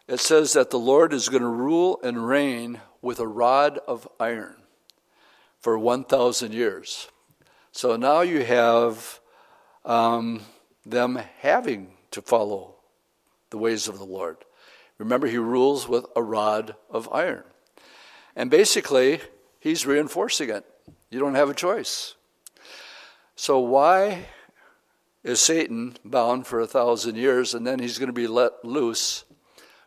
it 0.07 0.19
says 0.19 0.53
that 0.53 0.69
the 0.69 0.79
Lord 0.79 1.11
is 1.13 1.29
going 1.29 1.43
to 1.43 1.49
rule 1.49 1.99
and 2.03 2.27
reign 2.27 2.81
with 3.01 3.19
a 3.19 3.27
rod 3.27 3.79
of 3.87 4.07
iron 4.19 4.55
for 5.59 5.77
1,000 5.77 6.53
years. 6.53 7.09
So 7.71 7.95
now 7.95 8.21
you 8.21 8.43
have 8.43 9.19
um, 9.85 10.41
them 10.85 11.19
having 11.39 11.93
to 12.11 12.21
follow 12.21 12.75
the 13.49 13.57
ways 13.57 13.87
of 13.87 13.97
the 13.97 14.05
Lord. 14.05 14.37
Remember, 14.97 15.27
he 15.27 15.37
rules 15.37 15.87
with 15.87 16.05
a 16.15 16.23
rod 16.23 16.75
of 16.89 17.07
iron. 17.11 17.43
And 18.35 18.49
basically, 18.49 19.19
he's 19.67 19.85
reinforcing 19.85 20.49
it. 20.49 20.65
You 21.09 21.19
don't 21.19 21.35
have 21.35 21.49
a 21.49 21.53
choice. 21.53 22.15
So, 23.35 23.59
why 23.59 24.25
is 25.23 25.41
Satan 25.41 25.97
bound 26.03 26.47
for 26.47 26.59
a 26.59 26.67
thousand 26.67 27.17
years 27.17 27.53
and 27.53 27.67
then 27.67 27.79
he's 27.79 27.99
going 27.99 28.07
to 28.07 28.13
be 28.13 28.27
let 28.27 28.63
loose 28.63 29.25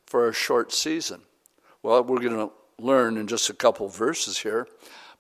for 0.06 0.28
a 0.28 0.34
short 0.34 0.72
season? 0.72 1.22
Well, 1.82 2.04
we're 2.04 2.20
going 2.20 2.37
to 2.37 2.52
learn 2.78 3.16
in 3.16 3.26
just 3.26 3.50
a 3.50 3.54
couple 3.54 3.88
verses 3.88 4.38
here, 4.38 4.68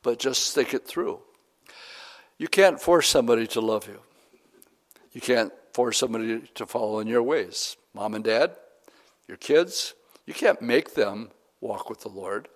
but 0.02 0.18
just 0.18 0.54
think 0.54 0.74
it 0.74 0.86
through. 0.86 1.20
You 2.38 2.48
can't 2.48 2.80
force 2.80 3.08
somebody 3.08 3.46
to 3.48 3.60
love 3.60 3.88
you. 3.88 4.00
You 5.12 5.20
can't 5.20 5.52
force 5.72 5.98
somebody 5.98 6.42
to 6.54 6.66
follow 6.66 7.00
in 7.00 7.06
your 7.06 7.22
ways. 7.22 7.76
Mom 7.94 8.14
and 8.14 8.24
dad, 8.24 8.56
your 9.26 9.36
kids, 9.36 9.94
you 10.26 10.34
can't 10.34 10.62
make 10.62 10.94
them 10.94 11.30
walk 11.60 11.90
with 11.90 12.00
the 12.00 12.08
Lord. 12.08 12.48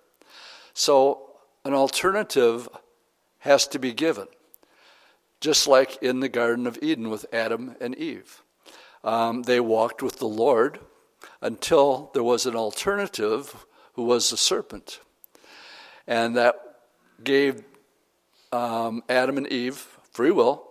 So 0.73 1.24
an 1.65 1.73
alternative 1.73 2.69
has 3.39 3.67
to 3.67 3.79
be 3.79 3.91
given, 3.91 4.27
just 5.41 5.67
like 5.67 6.01
in 6.01 6.19
the 6.19 6.29
Garden 6.29 6.67
of 6.67 6.79
Eden 6.81 7.09
with 7.09 7.25
Adam 7.33 7.75
and 7.81 7.95
Eve. 7.95 8.43
Um, 9.03 9.43
they 9.43 9.59
walked 9.59 10.01
with 10.01 10.19
the 10.19 10.27
Lord 10.27 10.79
until 11.41 12.11
there 12.13 12.23
was 12.23 12.45
an 12.45 12.55
alternative 12.55 13.65
who 13.93 14.03
was 14.03 14.29
the 14.29 14.37
serpent. 14.37 14.99
And 16.07 16.37
that 16.37 16.55
gave 17.23 17.63
um, 18.51 19.03
Adam 19.09 19.37
and 19.37 19.47
Eve 19.47 19.75
free 20.11 20.31
will. 20.31 20.67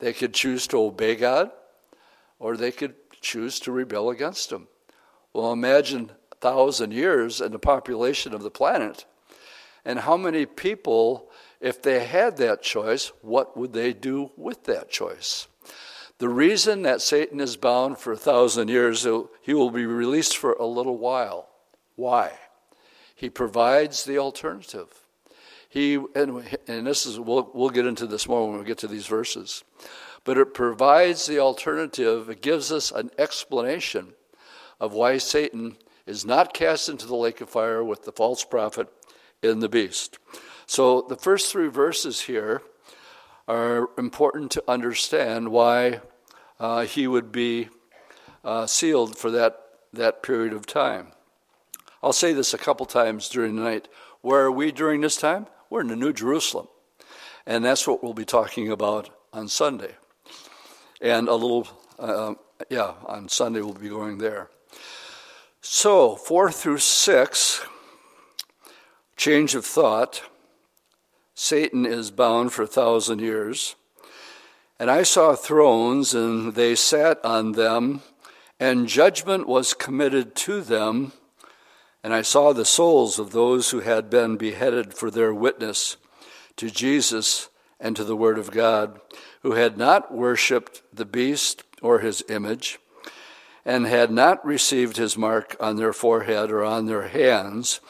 They 0.00 0.12
could 0.12 0.34
choose 0.34 0.66
to 0.68 0.78
obey 0.78 1.14
God 1.14 1.50
or 2.38 2.56
they 2.56 2.72
could 2.72 2.94
choose 3.20 3.60
to 3.60 3.72
rebel 3.72 4.10
against 4.10 4.52
Him. 4.52 4.68
Well, 5.32 5.52
imagine 5.52 6.10
a 6.32 6.36
thousand 6.36 6.92
years 6.92 7.40
and 7.40 7.54
the 7.54 7.58
population 7.58 8.34
of 8.34 8.42
the 8.42 8.50
planet. 8.50 9.04
And 9.84 10.00
how 10.00 10.16
many 10.16 10.46
people, 10.46 11.30
if 11.60 11.82
they 11.82 12.06
had 12.06 12.36
that 12.38 12.62
choice, 12.62 13.12
what 13.20 13.56
would 13.56 13.72
they 13.72 13.92
do 13.92 14.30
with 14.36 14.64
that 14.64 14.90
choice? 14.90 15.46
The 16.18 16.28
reason 16.28 16.82
that 16.82 17.02
Satan 17.02 17.40
is 17.40 17.56
bound 17.56 17.98
for 17.98 18.12
a 18.12 18.16
thousand 18.16 18.68
years, 18.68 19.06
he 19.42 19.52
will 19.52 19.70
be 19.70 19.84
released 19.84 20.36
for 20.36 20.52
a 20.52 20.66
little 20.66 20.96
while. 20.96 21.48
Why? 21.96 22.32
He 23.14 23.28
provides 23.28 24.04
the 24.04 24.18
alternative. 24.18 24.88
He 25.68 25.94
and, 26.14 26.44
and 26.68 26.86
this 26.86 27.04
is 27.04 27.18
we'll, 27.18 27.50
we'll 27.52 27.70
get 27.70 27.86
into 27.86 28.06
this 28.06 28.28
more 28.28 28.48
when 28.48 28.60
we 28.60 28.64
get 28.64 28.78
to 28.78 28.86
these 28.86 29.08
verses. 29.08 29.64
But 30.22 30.38
it 30.38 30.54
provides 30.54 31.26
the 31.26 31.40
alternative, 31.40 32.30
it 32.30 32.40
gives 32.40 32.72
us 32.72 32.90
an 32.90 33.10
explanation 33.18 34.14
of 34.80 34.92
why 34.92 35.18
Satan 35.18 35.76
is 36.06 36.24
not 36.24 36.54
cast 36.54 36.88
into 36.88 37.06
the 37.06 37.16
lake 37.16 37.40
of 37.40 37.50
fire 37.50 37.82
with 37.82 38.04
the 38.04 38.12
false 38.12 38.44
prophet 38.44 38.88
and 39.44 39.62
the 39.62 39.68
beast. 39.68 40.18
So 40.66 41.02
the 41.02 41.16
first 41.16 41.52
three 41.52 41.68
verses 41.68 42.22
here 42.22 42.62
are 43.46 43.90
important 43.98 44.50
to 44.52 44.64
understand 44.66 45.50
why 45.50 46.00
uh, 46.58 46.84
he 46.86 47.06
would 47.06 47.30
be 47.30 47.68
uh, 48.42 48.66
sealed 48.66 49.18
for 49.18 49.30
that, 49.30 49.58
that 49.92 50.22
period 50.22 50.52
of 50.52 50.66
time. 50.66 51.08
I'll 52.02 52.12
say 52.12 52.32
this 52.32 52.54
a 52.54 52.58
couple 52.58 52.86
times 52.86 53.28
during 53.28 53.56
the 53.56 53.62
night. 53.62 53.88
Where 54.20 54.42
are 54.42 54.52
we 54.52 54.72
during 54.72 55.00
this 55.00 55.16
time? 55.16 55.46
We're 55.70 55.82
in 55.82 55.88
the 55.88 55.96
New 55.96 56.12
Jerusalem. 56.12 56.68
And 57.46 57.64
that's 57.64 57.86
what 57.86 58.02
we'll 58.02 58.14
be 58.14 58.24
talking 58.24 58.70
about 58.70 59.10
on 59.32 59.48
Sunday. 59.48 59.94
And 61.00 61.28
a 61.28 61.34
little, 61.34 61.68
uh, 61.98 62.34
yeah, 62.70 62.94
on 63.06 63.28
Sunday 63.28 63.60
we'll 63.60 63.74
be 63.74 63.88
going 63.88 64.18
there. 64.18 64.48
So, 65.60 66.14
four 66.16 66.50
through 66.52 66.78
six, 66.78 67.62
change 69.16 69.54
of 69.54 69.64
thought. 69.64 70.22
Satan 71.34 71.84
is 71.86 72.10
bound 72.10 72.52
for 72.52 72.62
a 72.62 72.66
thousand 72.66 73.20
years. 73.20 73.76
And 74.78 74.90
I 74.90 75.02
saw 75.02 75.34
thrones, 75.34 76.14
and 76.14 76.54
they 76.54 76.74
sat 76.74 77.24
on 77.24 77.52
them, 77.52 78.02
and 78.58 78.88
judgment 78.88 79.46
was 79.46 79.74
committed 79.74 80.34
to 80.36 80.60
them 80.60 81.12
and 82.04 82.12
I 82.12 82.20
saw 82.20 82.52
the 82.52 82.66
souls 82.66 83.18
of 83.18 83.32
those 83.32 83.70
who 83.70 83.80
had 83.80 84.10
been 84.10 84.36
beheaded 84.36 84.92
for 84.92 85.10
their 85.10 85.32
witness 85.32 85.96
to 86.56 86.70
Jesus 86.70 87.48
and 87.80 87.96
to 87.96 88.04
the 88.04 88.14
Word 88.14 88.38
of 88.38 88.50
God, 88.50 89.00
who 89.40 89.52
had 89.52 89.78
not 89.78 90.12
worshipped 90.12 90.82
the 90.92 91.06
beast 91.06 91.64
or 91.80 92.00
his 92.00 92.22
image, 92.28 92.78
and 93.64 93.86
had 93.86 94.10
not 94.10 94.44
received 94.44 94.98
his 94.98 95.16
mark 95.16 95.56
on 95.58 95.76
their 95.76 95.94
forehead 95.94 96.50
or 96.50 96.62
on 96.62 96.84
their 96.84 97.08
hands, 97.08 97.80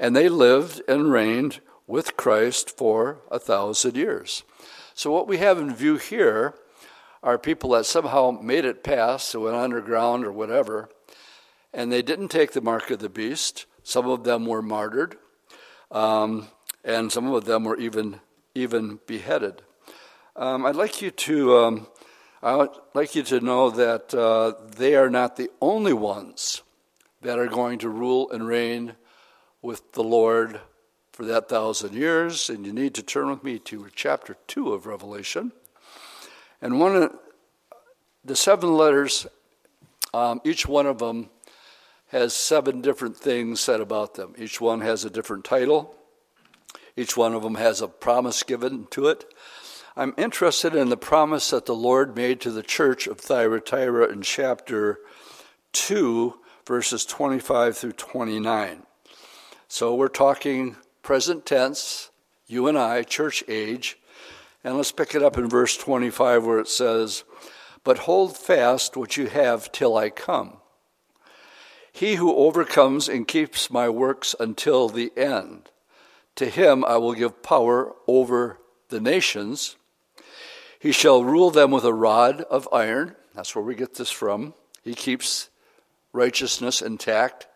and 0.00 0.16
they 0.16 0.30
lived 0.30 0.80
and 0.88 1.12
reigned 1.12 1.60
with 1.86 2.16
Christ 2.16 2.76
for 2.76 3.18
a 3.30 3.38
thousand 3.38 3.96
years. 3.96 4.42
So, 4.94 5.12
what 5.12 5.28
we 5.28 5.36
have 5.36 5.58
in 5.58 5.74
view 5.74 5.98
here 5.98 6.54
are 7.22 7.38
people 7.38 7.70
that 7.70 7.84
somehow 7.84 8.30
made 8.30 8.64
it 8.64 8.82
past, 8.82 9.32
who 9.32 9.42
went 9.42 9.56
underground 9.56 10.24
or 10.24 10.32
whatever, 10.32 10.88
and 11.72 11.92
they 11.92 12.00
didn't 12.00 12.28
take 12.28 12.52
the 12.52 12.62
mark 12.62 12.90
of 12.90 12.98
the 12.98 13.10
beast. 13.10 13.66
Some 13.82 14.08
of 14.08 14.24
them 14.24 14.46
were 14.46 14.62
martyred, 14.62 15.16
um, 15.90 16.48
and 16.82 17.12
some 17.12 17.30
of 17.32 17.44
them 17.44 17.64
were 17.64 17.78
even 17.78 18.20
even 18.54 19.00
beheaded. 19.06 19.62
Um, 20.34 20.64
I'd 20.64 20.76
like 20.76 21.02
you 21.02 21.10
to 21.10 21.56
um, 21.58 21.86
I'd 22.42 22.68
like 22.94 23.14
you 23.14 23.22
to 23.24 23.40
know 23.40 23.68
that 23.68 24.14
uh, 24.14 24.54
they 24.76 24.94
are 24.94 25.10
not 25.10 25.36
the 25.36 25.50
only 25.60 25.92
ones 25.92 26.62
that 27.20 27.38
are 27.38 27.48
going 27.48 27.80
to 27.80 27.90
rule 27.90 28.30
and 28.30 28.46
reign 28.46 28.96
with 29.62 29.92
the 29.92 30.02
Lord 30.02 30.60
for 31.12 31.24
that 31.26 31.48
thousand 31.48 31.94
years. 31.94 32.48
And 32.48 32.66
you 32.66 32.72
need 32.72 32.94
to 32.94 33.02
turn 33.02 33.30
with 33.30 33.44
me 33.44 33.58
to 33.60 33.88
chapter 33.94 34.36
two 34.46 34.72
of 34.72 34.86
Revelation. 34.86 35.52
And 36.62 36.78
one 36.78 36.96
of 36.96 37.14
the 38.24 38.36
seven 38.36 38.74
letters, 38.74 39.26
um, 40.12 40.40
each 40.44 40.66
one 40.66 40.86
of 40.86 40.98
them 40.98 41.30
has 42.08 42.34
seven 42.34 42.80
different 42.80 43.16
things 43.16 43.60
said 43.60 43.80
about 43.80 44.14
them. 44.14 44.34
Each 44.36 44.60
one 44.60 44.80
has 44.80 45.04
a 45.04 45.10
different 45.10 45.44
title, 45.44 45.94
each 46.96 47.16
one 47.16 47.34
of 47.34 47.42
them 47.42 47.54
has 47.54 47.80
a 47.80 47.88
promise 47.88 48.42
given 48.42 48.86
to 48.90 49.06
it. 49.06 49.24
I'm 49.96 50.14
interested 50.16 50.74
in 50.74 50.88
the 50.88 50.96
promise 50.96 51.50
that 51.50 51.66
the 51.66 51.74
Lord 51.74 52.16
made 52.16 52.40
to 52.42 52.50
the 52.50 52.62
church 52.62 53.06
of 53.06 53.18
Thyatira 53.18 54.10
in 54.10 54.22
chapter 54.22 55.00
2, 55.72 56.38
verses 56.66 57.04
25 57.04 57.76
through 57.76 57.92
29. 57.92 58.82
So 59.72 59.94
we're 59.94 60.08
talking 60.08 60.74
present 61.00 61.46
tense, 61.46 62.10
you 62.48 62.66
and 62.66 62.76
I, 62.76 63.04
church 63.04 63.44
age. 63.46 63.96
And 64.64 64.76
let's 64.76 64.90
pick 64.90 65.14
it 65.14 65.22
up 65.22 65.38
in 65.38 65.48
verse 65.48 65.76
25 65.76 66.44
where 66.44 66.58
it 66.58 66.66
says, 66.66 67.22
But 67.84 67.98
hold 67.98 68.36
fast 68.36 68.96
what 68.96 69.16
you 69.16 69.28
have 69.28 69.70
till 69.70 69.96
I 69.96 70.10
come. 70.10 70.56
He 71.92 72.16
who 72.16 72.34
overcomes 72.34 73.08
and 73.08 73.28
keeps 73.28 73.70
my 73.70 73.88
works 73.88 74.34
until 74.40 74.88
the 74.88 75.12
end, 75.16 75.70
to 76.34 76.46
him 76.46 76.84
I 76.84 76.96
will 76.96 77.14
give 77.14 77.40
power 77.40 77.94
over 78.08 78.58
the 78.88 79.00
nations. 79.00 79.76
He 80.80 80.90
shall 80.90 81.22
rule 81.22 81.52
them 81.52 81.70
with 81.70 81.84
a 81.84 81.94
rod 81.94 82.40
of 82.50 82.68
iron. 82.72 83.14
That's 83.36 83.54
where 83.54 83.64
we 83.64 83.76
get 83.76 83.94
this 83.94 84.10
from. 84.10 84.52
He 84.82 84.94
keeps 84.94 85.48
righteousness 86.12 86.82
intact, 86.82 87.46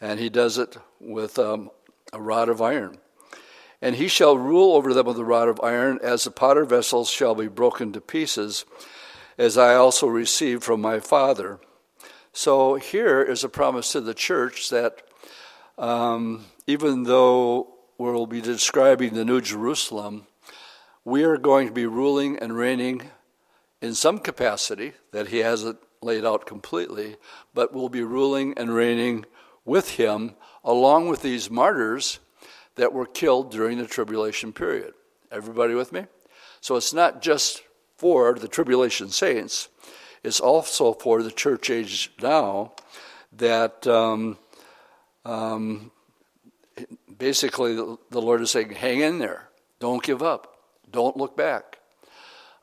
and 0.00 0.18
he 0.18 0.28
does 0.28 0.58
it 0.58 0.76
with 0.98 1.38
um, 1.38 1.70
a 2.12 2.20
rod 2.20 2.48
of 2.48 2.62
iron. 2.62 2.98
And 3.82 3.96
he 3.96 4.08
shall 4.08 4.36
rule 4.36 4.74
over 4.74 4.92
them 4.92 5.06
with 5.06 5.18
a 5.18 5.24
rod 5.24 5.48
of 5.48 5.60
iron, 5.62 5.98
as 6.02 6.24
the 6.24 6.30
potter 6.30 6.64
vessels 6.64 7.10
shall 7.10 7.34
be 7.34 7.48
broken 7.48 7.92
to 7.92 8.00
pieces, 8.00 8.64
as 9.38 9.56
I 9.56 9.74
also 9.74 10.06
received 10.06 10.64
from 10.64 10.80
my 10.80 11.00
Father. 11.00 11.60
So 12.32 12.74
here 12.74 13.22
is 13.22 13.42
a 13.42 13.48
promise 13.48 13.92
to 13.92 14.00
the 14.00 14.14
church 14.14 14.70
that 14.70 15.02
um, 15.78 16.44
even 16.66 17.04
though 17.04 17.74
we'll 17.96 18.26
be 18.26 18.40
describing 18.40 19.14
the 19.14 19.24
New 19.24 19.40
Jerusalem, 19.40 20.26
we 21.04 21.24
are 21.24 21.38
going 21.38 21.66
to 21.66 21.72
be 21.72 21.86
ruling 21.86 22.38
and 22.38 22.56
reigning 22.56 23.10
in 23.80 23.94
some 23.94 24.18
capacity 24.18 24.92
that 25.12 25.28
he 25.28 25.38
hasn't 25.38 25.78
laid 26.02 26.24
out 26.24 26.46
completely, 26.46 27.16
but 27.54 27.72
we'll 27.72 27.88
be 27.88 28.02
ruling 28.02 28.56
and 28.58 28.74
reigning 28.74 29.24
with 29.70 29.90
him 29.90 30.34
along 30.64 31.08
with 31.08 31.22
these 31.22 31.48
martyrs 31.48 32.18
that 32.74 32.92
were 32.92 33.06
killed 33.06 33.52
during 33.52 33.78
the 33.78 33.86
tribulation 33.86 34.52
period. 34.52 34.92
Everybody 35.30 35.74
with 35.74 35.92
me? 35.92 36.06
So 36.60 36.74
it's 36.74 36.92
not 36.92 37.22
just 37.22 37.62
for 37.96 38.34
the 38.34 38.48
tribulation 38.48 39.10
saints, 39.10 39.68
it's 40.24 40.40
also 40.40 40.92
for 40.92 41.22
the 41.22 41.30
church 41.30 41.70
age 41.70 42.10
now 42.20 42.72
that 43.36 43.86
um, 43.86 44.38
um, 45.24 45.92
basically 47.16 47.76
the 47.76 48.20
Lord 48.20 48.40
is 48.40 48.50
saying, 48.50 48.70
hang 48.70 49.00
in 49.00 49.20
there, 49.20 49.50
don't 49.78 50.02
give 50.02 50.20
up, 50.20 50.56
don't 50.90 51.16
look 51.16 51.36
back. 51.36 51.78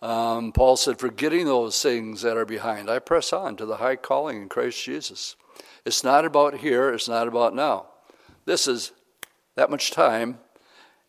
Um, 0.02 0.52
Paul 0.52 0.76
said, 0.76 1.00
forgetting 1.00 1.46
those 1.46 1.82
things 1.82 2.22
that 2.24 2.36
are 2.36 2.46
behind, 2.46 2.90
I 2.90 3.00
press 3.00 3.32
on 3.32 3.56
to 3.56 3.66
the 3.66 3.78
high 3.78 3.96
calling 3.96 4.42
in 4.42 4.50
Christ 4.50 4.84
Jesus. 4.84 5.38
It's 5.88 6.04
not 6.04 6.26
about 6.26 6.56
here, 6.56 6.90
it's 6.90 7.08
not 7.08 7.30
about 7.30 7.56
now. 7.56 7.86
This 8.44 8.68
is 8.68 8.92
that 9.56 9.70
much 9.70 9.92
time 9.92 10.38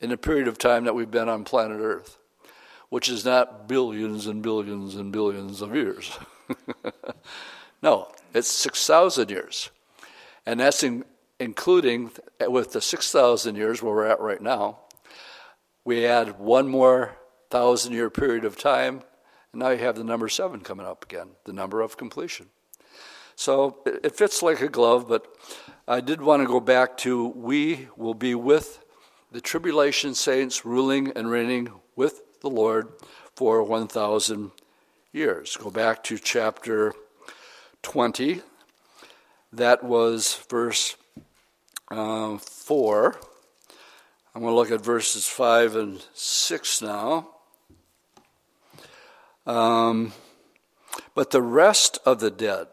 in 0.00 0.10
the 0.10 0.16
period 0.16 0.46
of 0.46 0.56
time 0.56 0.84
that 0.84 0.94
we've 0.94 1.10
been 1.10 1.28
on 1.28 1.42
planet 1.42 1.80
Earth, 1.80 2.16
which 2.88 3.08
is 3.08 3.24
not 3.24 3.66
billions 3.66 4.28
and 4.28 4.40
billions 4.40 4.94
and 4.94 5.10
billions 5.10 5.62
of 5.62 5.74
years. 5.74 6.16
no, 7.82 8.12
it's 8.32 8.46
6,000 8.46 9.28
years. 9.28 9.70
And 10.46 10.60
that's 10.60 10.84
in, 10.84 11.04
including, 11.40 12.12
with 12.46 12.70
the 12.70 12.80
6,000 12.80 13.56
years 13.56 13.82
where 13.82 13.92
we're 13.92 14.06
at 14.06 14.20
right 14.20 14.40
now, 14.40 14.78
we 15.84 16.06
add 16.06 16.38
one 16.38 16.68
more 16.68 17.16
thousand 17.50 17.94
year 17.94 18.10
period 18.10 18.44
of 18.44 18.56
time, 18.56 19.02
and 19.52 19.58
now 19.58 19.70
you 19.70 19.78
have 19.78 19.96
the 19.96 20.04
number 20.04 20.28
seven 20.28 20.60
coming 20.60 20.86
up 20.86 21.04
again, 21.04 21.30
the 21.46 21.52
number 21.52 21.80
of 21.80 21.96
completion. 21.96 22.50
So 23.38 23.76
it 23.86 24.16
fits 24.16 24.42
like 24.42 24.60
a 24.62 24.68
glove, 24.68 25.06
but 25.08 25.24
I 25.86 26.00
did 26.00 26.20
want 26.20 26.42
to 26.42 26.48
go 26.48 26.58
back 26.58 26.96
to 26.98 27.28
we 27.28 27.86
will 27.96 28.12
be 28.12 28.34
with 28.34 28.84
the 29.30 29.40
tribulation 29.40 30.16
saints 30.16 30.64
ruling 30.64 31.12
and 31.14 31.30
reigning 31.30 31.70
with 31.94 32.40
the 32.40 32.50
Lord 32.50 32.88
for 33.36 33.62
1,000 33.62 34.50
years. 35.12 35.56
Go 35.56 35.70
back 35.70 36.02
to 36.02 36.18
chapter 36.18 36.92
20. 37.82 38.42
That 39.52 39.84
was 39.84 40.34
verse 40.50 40.96
uh, 41.92 42.38
4. 42.38 43.20
I'm 44.34 44.42
going 44.42 44.52
to 44.52 44.56
look 44.56 44.72
at 44.72 44.84
verses 44.84 45.28
5 45.28 45.76
and 45.76 46.04
6 46.12 46.82
now. 46.82 47.28
Um, 49.46 50.12
but 51.14 51.30
the 51.30 51.40
rest 51.40 52.00
of 52.04 52.18
the 52.18 52.32
dead, 52.32 52.66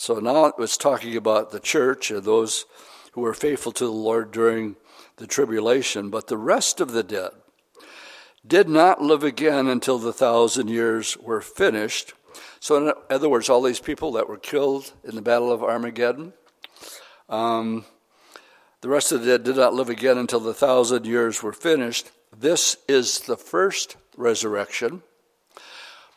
so 0.00 0.18
now 0.18 0.46
it 0.46 0.56
was 0.56 0.78
talking 0.78 1.14
about 1.14 1.50
the 1.50 1.60
church 1.60 2.10
and 2.10 2.24
those 2.24 2.64
who 3.12 3.20
were 3.20 3.34
faithful 3.34 3.70
to 3.72 3.84
the 3.84 3.92
Lord 3.92 4.30
during 4.30 4.76
the 5.16 5.26
tribulation, 5.26 6.08
but 6.08 6.26
the 6.26 6.38
rest 6.38 6.80
of 6.80 6.92
the 6.92 7.02
dead 7.02 7.32
did 8.46 8.66
not 8.66 9.02
live 9.02 9.22
again 9.22 9.66
until 9.66 9.98
the 9.98 10.14
thousand 10.14 10.68
years 10.68 11.18
were 11.18 11.42
finished. 11.42 12.14
So, 12.60 12.78
in 12.78 12.94
other 13.10 13.28
words, 13.28 13.50
all 13.50 13.60
these 13.60 13.78
people 13.78 14.12
that 14.12 14.26
were 14.26 14.38
killed 14.38 14.90
in 15.04 15.16
the 15.16 15.20
Battle 15.20 15.52
of 15.52 15.62
Armageddon, 15.62 16.32
um, 17.28 17.84
the 18.80 18.88
rest 18.88 19.12
of 19.12 19.20
the 19.20 19.26
dead 19.26 19.44
did 19.44 19.56
not 19.56 19.74
live 19.74 19.90
again 19.90 20.16
until 20.16 20.40
the 20.40 20.54
thousand 20.54 21.04
years 21.04 21.42
were 21.42 21.52
finished. 21.52 22.10
This 22.34 22.78
is 22.88 23.20
the 23.20 23.36
first 23.36 23.96
resurrection. 24.16 25.02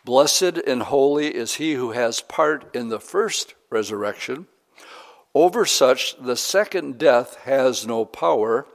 Blessed 0.06 0.58
and 0.66 0.84
holy 0.84 1.36
is 1.36 1.56
he 1.56 1.74
who 1.74 1.92
has 1.92 2.22
part 2.22 2.74
in 2.74 2.88
the 2.88 3.02
first 3.02 3.56
resurrection. 3.74 4.48
Over 5.36 5.66
such, 5.66 6.16
the 6.18 6.38
second 6.38 6.98
death 6.98 7.36
has 7.44 7.86
no 7.86 8.06
power, 8.06 8.68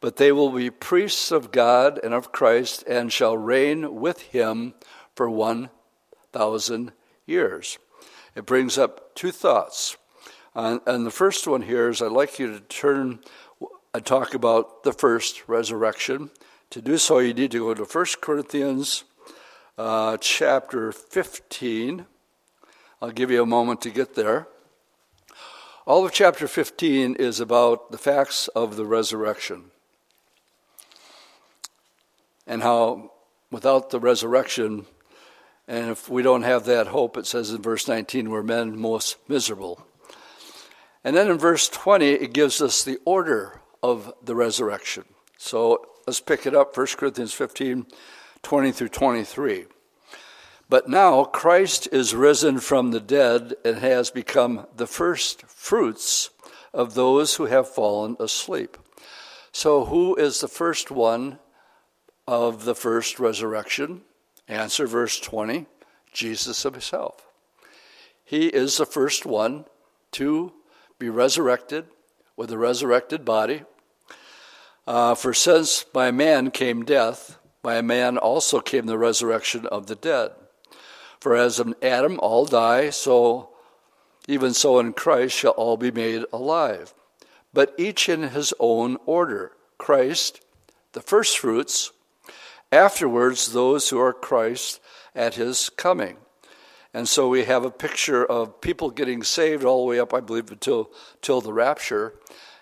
but 0.00 0.16
they 0.16 0.30
will 0.30 0.50
be 0.50 0.70
priests 0.70 1.32
of 1.32 1.50
God 1.50 1.98
and 2.04 2.14
of 2.14 2.30
Christ 2.30 2.84
and 2.86 3.12
shall 3.12 3.36
reign 3.36 3.96
with 3.96 4.20
him 4.20 4.74
for 5.16 5.28
1,000 5.28 6.92
years. 7.26 7.78
It 8.36 8.46
brings 8.46 8.78
up 8.78 9.14
two 9.14 9.32
thoughts. 9.32 9.96
And 10.54 11.06
the 11.06 11.10
first 11.10 11.46
one 11.46 11.62
here 11.62 11.88
is 11.88 12.02
I'd 12.02 12.12
like 12.12 12.38
you 12.38 12.52
to 12.52 12.60
turn 12.60 13.20
and 13.94 14.04
talk 14.04 14.34
about 14.34 14.82
the 14.84 14.92
first 14.92 15.48
resurrection. 15.48 16.30
To 16.70 16.82
do 16.82 16.98
so, 16.98 17.18
you 17.18 17.32
need 17.32 17.50
to 17.52 17.60
go 17.60 17.74
to 17.74 17.84
1 17.84 18.06
Corinthians 18.20 19.04
uh, 19.78 20.18
chapter 20.18 20.92
15. 20.92 22.06
I'll 23.00 23.12
give 23.12 23.30
you 23.30 23.42
a 23.42 23.46
moment 23.46 23.80
to 23.82 23.90
get 23.90 24.16
there. 24.16 24.48
All 25.86 26.04
of 26.04 26.12
chapter 26.12 26.48
15 26.48 27.14
is 27.14 27.38
about 27.38 27.92
the 27.92 27.98
facts 27.98 28.48
of 28.48 28.76
the 28.76 28.84
resurrection 28.84 29.70
and 32.44 32.62
how 32.62 33.12
without 33.52 33.90
the 33.90 34.00
resurrection, 34.00 34.86
and 35.68 35.90
if 35.90 36.08
we 36.08 36.22
don't 36.22 36.42
have 36.42 36.64
that 36.64 36.88
hope, 36.88 37.16
it 37.16 37.26
says 37.26 37.52
in 37.52 37.62
verse 37.62 37.86
19, 37.86 38.30
we're 38.30 38.42
men 38.42 38.76
most 38.76 39.16
miserable. 39.28 39.86
And 41.04 41.16
then 41.16 41.30
in 41.30 41.38
verse 41.38 41.68
20, 41.68 42.06
it 42.06 42.32
gives 42.32 42.60
us 42.60 42.82
the 42.82 42.98
order 43.04 43.60
of 43.80 44.12
the 44.22 44.34
resurrection. 44.34 45.04
So 45.36 45.86
let's 46.06 46.20
pick 46.20 46.46
it 46.46 46.54
up 46.54 46.76
1 46.76 46.86
Corinthians 46.96 47.32
15 47.32 47.86
20 48.42 48.72
through 48.72 48.88
23. 48.88 49.66
But 50.68 50.88
now 50.88 51.24
Christ 51.24 51.88
is 51.92 52.14
risen 52.14 52.58
from 52.58 52.90
the 52.90 53.00
dead 53.00 53.54
and 53.64 53.78
has 53.78 54.10
become 54.10 54.66
the 54.76 54.86
first 54.86 55.42
fruits 55.46 56.30
of 56.74 56.94
those 56.94 57.36
who 57.36 57.46
have 57.46 57.68
fallen 57.68 58.16
asleep. 58.20 58.76
So, 59.50 59.86
who 59.86 60.14
is 60.16 60.40
the 60.40 60.48
first 60.48 60.90
one 60.90 61.38
of 62.26 62.64
the 62.64 62.74
first 62.74 63.18
resurrection? 63.18 64.02
Answer 64.46 64.86
verse 64.86 65.18
20 65.18 65.66
Jesus 66.12 66.62
himself. 66.62 67.26
He 68.24 68.48
is 68.48 68.76
the 68.76 68.86
first 68.86 69.24
one 69.24 69.64
to 70.12 70.52
be 70.98 71.08
resurrected 71.08 71.86
with 72.36 72.50
a 72.50 72.58
resurrected 72.58 73.24
body. 73.24 73.62
Uh, 74.86 75.14
for 75.14 75.32
since 75.32 75.82
by 75.82 76.10
man 76.10 76.50
came 76.50 76.84
death, 76.84 77.38
by 77.62 77.80
man 77.80 78.18
also 78.18 78.60
came 78.60 78.86
the 78.86 78.98
resurrection 78.98 79.66
of 79.66 79.86
the 79.86 79.94
dead. 79.94 80.32
For 81.20 81.34
as 81.34 81.58
in 81.58 81.74
Adam 81.82 82.18
all 82.20 82.46
die, 82.46 82.90
so 82.90 83.50
even 84.28 84.54
so 84.54 84.78
in 84.78 84.92
Christ 84.92 85.34
shall 85.36 85.52
all 85.52 85.76
be 85.76 85.90
made 85.90 86.24
alive. 86.32 86.94
But 87.52 87.74
each 87.78 88.08
in 88.08 88.22
his 88.24 88.52
own 88.60 88.98
order. 89.06 89.52
Christ, 89.78 90.40
the 90.92 91.00
firstfruits, 91.00 91.92
afterwards 92.70 93.52
those 93.52 93.88
who 93.88 93.98
are 93.98 94.12
Christ 94.12 94.80
at 95.14 95.34
his 95.34 95.70
coming. 95.70 96.18
And 96.94 97.08
so 97.08 97.28
we 97.28 97.44
have 97.44 97.64
a 97.64 97.70
picture 97.70 98.24
of 98.24 98.60
people 98.60 98.90
getting 98.90 99.22
saved 99.22 99.64
all 99.64 99.84
the 99.84 99.90
way 99.90 100.00
up, 100.00 100.14
I 100.14 100.20
believe, 100.20 100.50
until, 100.50 100.90
until 101.16 101.40
the 101.40 101.52
rapture. 101.52 102.14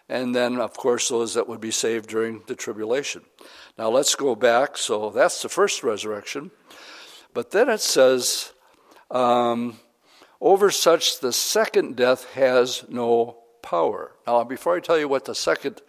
And 0.08 0.34
then, 0.34 0.60
of 0.60 0.76
course, 0.76 1.08
those 1.08 1.34
that 1.34 1.48
would 1.48 1.60
be 1.60 1.70
saved 1.70 2.08
during 2.08 2.42
the 2.46 2.54
tribulation. 2.54 3.22
Now 3.78 3.88
let's 3.88 4.14
go 4.14 4.34
back. 4.34 4.78
So 4.78 5.10
that's 5.10 5.42
the 5.42 5.48
first 5.48 5.82
resurrection. 5.82 6.50
But 7.36 7.50
then 7.50 7.68
it 7.68 7.82
says, 7.82 8.54
um, 9.10 9.78
over 10.40 10.70
such 10.70 11.20
the 11.20 11.34
second 11.34 11.94
death 11.94 12.32
has 12.32 12.82
no 12.88 13.36
power. 13.60 14.12
Now, 14.26 14.42
before 14.42 14.74
I 14.74 14.80
tell 14.80 14.98
you 14.98 15.06
what 15.06 15.26
the 15.26 15.34
second 15.34 15.82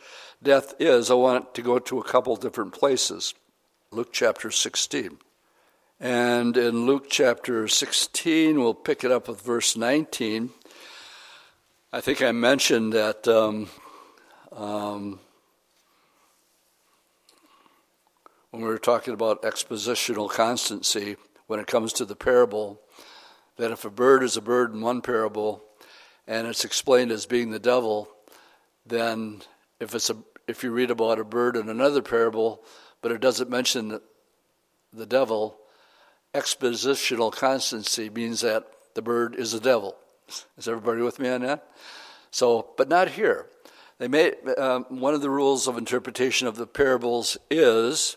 death 0.44 0.74
is, 0.78 1.10
I 1.10 1.14
want 1.14 1.56
to 1.56 1.62
go 1.62 1.80
to 1.80 2.00
a 2.00 2.04
couple 2.04 2.36
different 2.36 2.74
places. 2.74 3.34
Luke 3.92 4.10
chapter 4.12 4.52
16. 4.52 5.20
And 6.02 6.58
in 6.58 6.86
Luke 6.86 7.06
chapter 7.10 7.70
16, 7.70 8.60
we'll 8.60 8.74
pick 8.74 9.06
it 9.06 9.12
up 9.14 9.30
with 9.30 9.40
verse 9.40 9.78
19. 9.78 10.50
I 11.94 12.02
think 12.02 12.22
I 12.22 12.34
mentioned 12.34 12.92
that 12.92 13.26
um, 13.26 13.70
um, 14.52 15.22
when 18.52 18.64
we 18.64 18.68
were 18.68 18.78
talking 18.78 19.14
about 19.14 19.44
expositional 19.44 20.30
constancy, 20.30 21.16
when 21.48 21.60
it 21.60 21.68
comes 21.68 21.94
to 21.94 22.06
the 22.06 22.16
parable, 22.16 22.82
that 23.58 23.72
if 23.72 23.86
a 23.86 23.90
bird 23.90 24.24
is 24.24 24.38
a 24.38 24.42
bird 24.42 24.74
in 24.74 24.82
one 24.82 25.02
parable 25.02 25.64
and 26.28 26.48
it's 26.48 26.66
explained 26.66 27.12
as 27.12 27.26
being 27.26 27.52
the 27.52 27.60
devil, 27.60 28.10
then 28.86 29.42
if 29.80 29.96
it's 29.96 30.10
a 30.10 30.18
if 30.48 30.64
you 30.64 30.72
read 30.72 30.92
about 30.92 31.20
a 31.20 31.26
bird 31.26 31.58
in 31.58 31.68
another 31.68 32.02
parable, 32.02 32.64
but 33.02 33.12
it 33.12 33.20
doesn't 33.20 33.50
mention 33.50 34.00
the 34.94 35.06
devil, 35.06 35.58
expositional 36.34 37.32
constancy 37.32 38.10
means 38.10 38.42
that 38.42 38.66
the 38.96 39.02
bird 39.02 39.36
is 39.36 39.54
a 39.54 39.60
devil. 39.60 39.98
Is 40.58 40.68
everybody 40.68 41.02
with 41.02 41.20
me 41.20 41.30
on 41.30 41.42
that? 41.42 41.68
So, 42.32 42.70
but 42.78 42.88
not 42.88 43.10
here. 43.10 43.48
They 44.00 44.08
made 44.08 44.36
um, 44.58 44.86
one 44.90 45.14
of 45.14 45.22
the 45.22 45.30
rules 45.30 45.68
of 45.68 45.78
interpretation 45.78 46.48
of 46.48 46.56
the 46.56 46.68
parables 46.68 47.38
is 47.50 48.16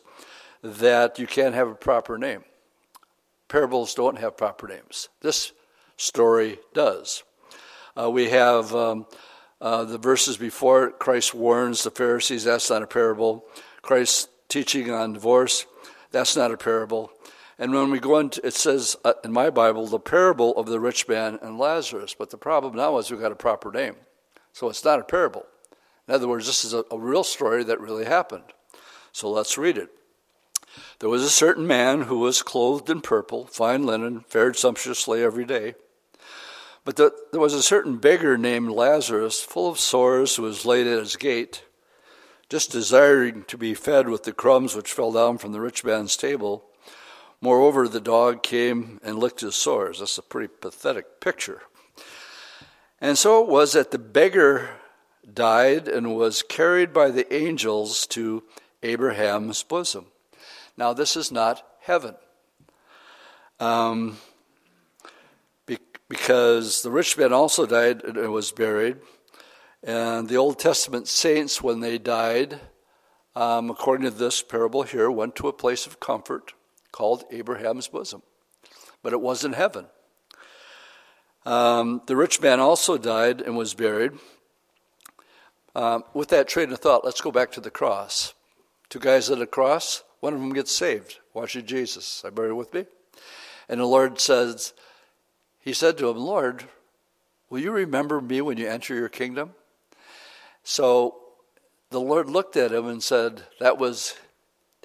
that 0.62 1.18
you 1.18 1.26
can't 1.26 1.54
have 1.54 1.68
a 1.68 1.74
proper 1.74 2.18
name. 2.18 2.44
Parables 3.50 3.94
don't 3.94 4.18
have 4.18 4.36
proper 4.36 4.68
names. 4.68 5.08
This 5.20 5.52
story 5.96 6.58
does. 6.72 7.24
Uh, 8.00 8.08
we 8.08 8.30
have 8.30 8.72
um, 8.74 9.06
uh, 9.60 9.84
the 9.84 9.98
verses 9.98 10.36
before 10.36 10.92
Christ 10.92 11.34
warns 11.34 11.82
the 11.82 11.90
Pharisees 11.90 12.44
that's 12.44 12.70
not 12.70 12.82
a 12.82 12.86
parable. 12.86 13.44
Christ 13.82 14.30
teaching 14.48 14.90
on 14.90 15.12
divorce 15.12 15.66
that's 16.12 16.36
not 16.36 16.52
a 16.52 16.56
parable. 16.56 17.12
And 17.58 17.74
when 17.74 17.90
we 17.90 17.98
go 17.98 18.18
into, 18.18 18.44
it 18.46 18.54
says 18.54 18.96
uh, 19.04 19.14
in 19.24 19.32
my 19.32 19.50
Bible, 19.50 19.86
the 19.86 19.98
parable 19.98 20.52
of 20.56 20.66
the 20.66 20.80
rich 20.80 21.08
man 21.08 21.38
and 21.42 21.58
Lazarus. 21.58 22.14
But 22.18 22.30
the 22.30 22.38
problem 22.38 22.76
now 22.76 22.98
is 22.98 23.10
we've 23.10 23.20
got 23.20 23.32
a 23.32 23.36
proper 23.36 23.72
name. 23.72 23.96
So 24.52 24.68
it's 24.68 24.84
not 24.84 25.00
a 25.00 25.04
parable. 25.04 25.44
In 26.06 26.14
other 26.14 26.28
words, 26.28 26.46
this 26.46 26.64
is 26.64 26.72
a, 26.72 26.84
a 26.90 26.98
real 26.98 27.24
story 27.24 27.64
that 27.64 27.80
really 27.80 28.04
happened. 28.04 28.44
So 29.12 29.28
let's 29.28 29.58
read 29.58 29.76
it. 29.76 29.90
There 30.98 31.08
was 31.08 31.22
a 31.22 31.30
certain 31.30 31.66
man 31.66 32.02
who 32.02 32.18
was 32.18 32.42
clothed 32.42 32.90
in 32.90 33.00
purple, 33.00 33.46
fine 33.46 33.84
linen, 33.84 34.20
fared 34.28 34.56
sumptuously 34.56 35.22
every 35.22 35.44
day. 35.44 35.74
But 36.84 36.96
the, 36.96 37.12
there 37.32 37.40
was 37.40 37.54
a 37.54 37.62
certain 37.62 37.98
beggar 37.98 38.38
named 38.38 38.70
Lazarus, 38.70 39.42
full 39.42 39.68
of 39.68 39.78
sores, 39.78 40.36
who 40.36 40.42
was 40.42 40.64
laid 40.64 40.86
at 40.86 40.98
his 40.98 41.16
gate, 41.16 41.64
just 42.48 42.72
desiring 42.72 43.44
to 43.44 43.58
be 43.58 43.74
fed 43.74 44.08
with 44.08 44.24
the 44.24 44.32
crumbs 44.32 44.74
which 44.74 44.92
fell 44.92 45.12
down 45.12 45.38
from 45.38 45.52
the 45.52 45.60
rich 45.60 45.84
man's 45.84 46.16
table. 46.16 46.64
Moreover, 47.40 47.88
the 47.88 48.00
dog 48.00 48.42
came 48.42 49.00
and 49.02 49.18
licked 49.18 49.40
his 49.40 49.56
sores. 49.56 50.00
That's 50.00 50.18
a 50.18 50.22
pretty 50.22 50.52
pathetic 50.60 51.20
picture. 51.20 51.62
And 53.00 53.16
so 53.16 53.42
it 53.42 53.48
was 53.48 53.72
that 53.72 53.92
the 53.92 53.98
beggar 53.98 54.70
died 55.32 55.88
and 55.88 56.14
was 56.16 56.42
carried 56.42 56.92
by 56.92 57.10
the 57.10 57.32
angels 57.32 58.06
to 58.08 58.42
Abraham's 58.82 59.62
bosom. 59.62 60.06
Now, 60.80 60.94
this 60.94 61.14
is 61.14 61.30
not 61.30 61.62
heaven. 61.80 62.14
Um, 63.60 64.16
be- 65.66 65.76
because 66.08 66.80
the 66.80 66.90
rich 66.90 67.18
man 67.18 67.34
also 67.34 67.66
died 67.66 68.02
and 68.02 68.32
was 68.32 68.50
buried. 68.50 68.96
And 69.82 70.26
the 70.26 70.38
Old 70.38 70.58
Testament 70.58 71.06
saints, 71.06 71.60
when 71.60 71.80
they 71.80 71.98
died, 71.98 72.60
um, 73.36 73.68
according 73.68 74.04
to 74.04 74.10
this 74.10 74.40
parable 74.40 74.84
here, 74.84 75.10
went 75.10 75.36
to 75.36 75.48
a 75.48 75.52
place 75.52 75.86
of 75.86 76.00
comfort 76.00 76.54
called 76.92 77.24
Abraham's 77.30 77.88
bosom. 77.88 78.22
But 79.02 79.12
it 79.12 79.20
wasn't 79.20 79.56
heaven. 79.56 79.84
Um, 81.44 82.00
the 82.06 82.16
rich 82.16 82.40
man 82.40 82.58
also 82.58 82.96
died 82.96 83.42
and 83.42 83.54
was 83.54 83.74
buried. 83.74 84.12
Um, 85.74 86.04
with 86.14 86.30
that 86.30 86.48
train 86.48 86.72
of 86.72 86.78
thought, 86.78 87.04
let's 87.04 87.20
go 87.20 87.30
back 87.30 87.52
to 87.52 87.60
the 87.60 87.70
cross. 87.70 88.32
Two 88.88 88.98
guys 88.98 89.30
at 89.30 89.42
a 89.42 89.46
cross, 89.46 90.04
one 90.20 90.34
of 90.34 90.40
them 90.40 90.52
gets 90.52 90.72
saved, 90.72 91.18
watching 91.34 91.66
Jesus. 91.66 92.22
I 92.24 92.30
bear 92.30 92.54
with 92.54 92.72
me? 92.72 92.86
And 93.68 93.80
the 93.80 93.86
Lord 93.86 94.20
says, 94.20 94.72
He 95.60 95.72
said 95.72 95.98
to 95.98 96.08
him, 96.08 96.18
Lord, 96.18 96.64
will 97.48 97.60
you 97.60 97.72
remember 97.72 98.20
me 98.20 98.40
when 98.40 98.58
you 98.58 98.68
enter 98.68 98.94
your 98.94 99.08
kingdom? 99.08 99.54
So 100.62 101.16
the 101.90 102.00
Lord 102.00 102.28
looked 102.28 102.56
at 102.56 102.72
him 102.72 102.86
and 102.86 103.02
said, 103.02 103.42
That 103.58 103.78
was, 103.78 104.14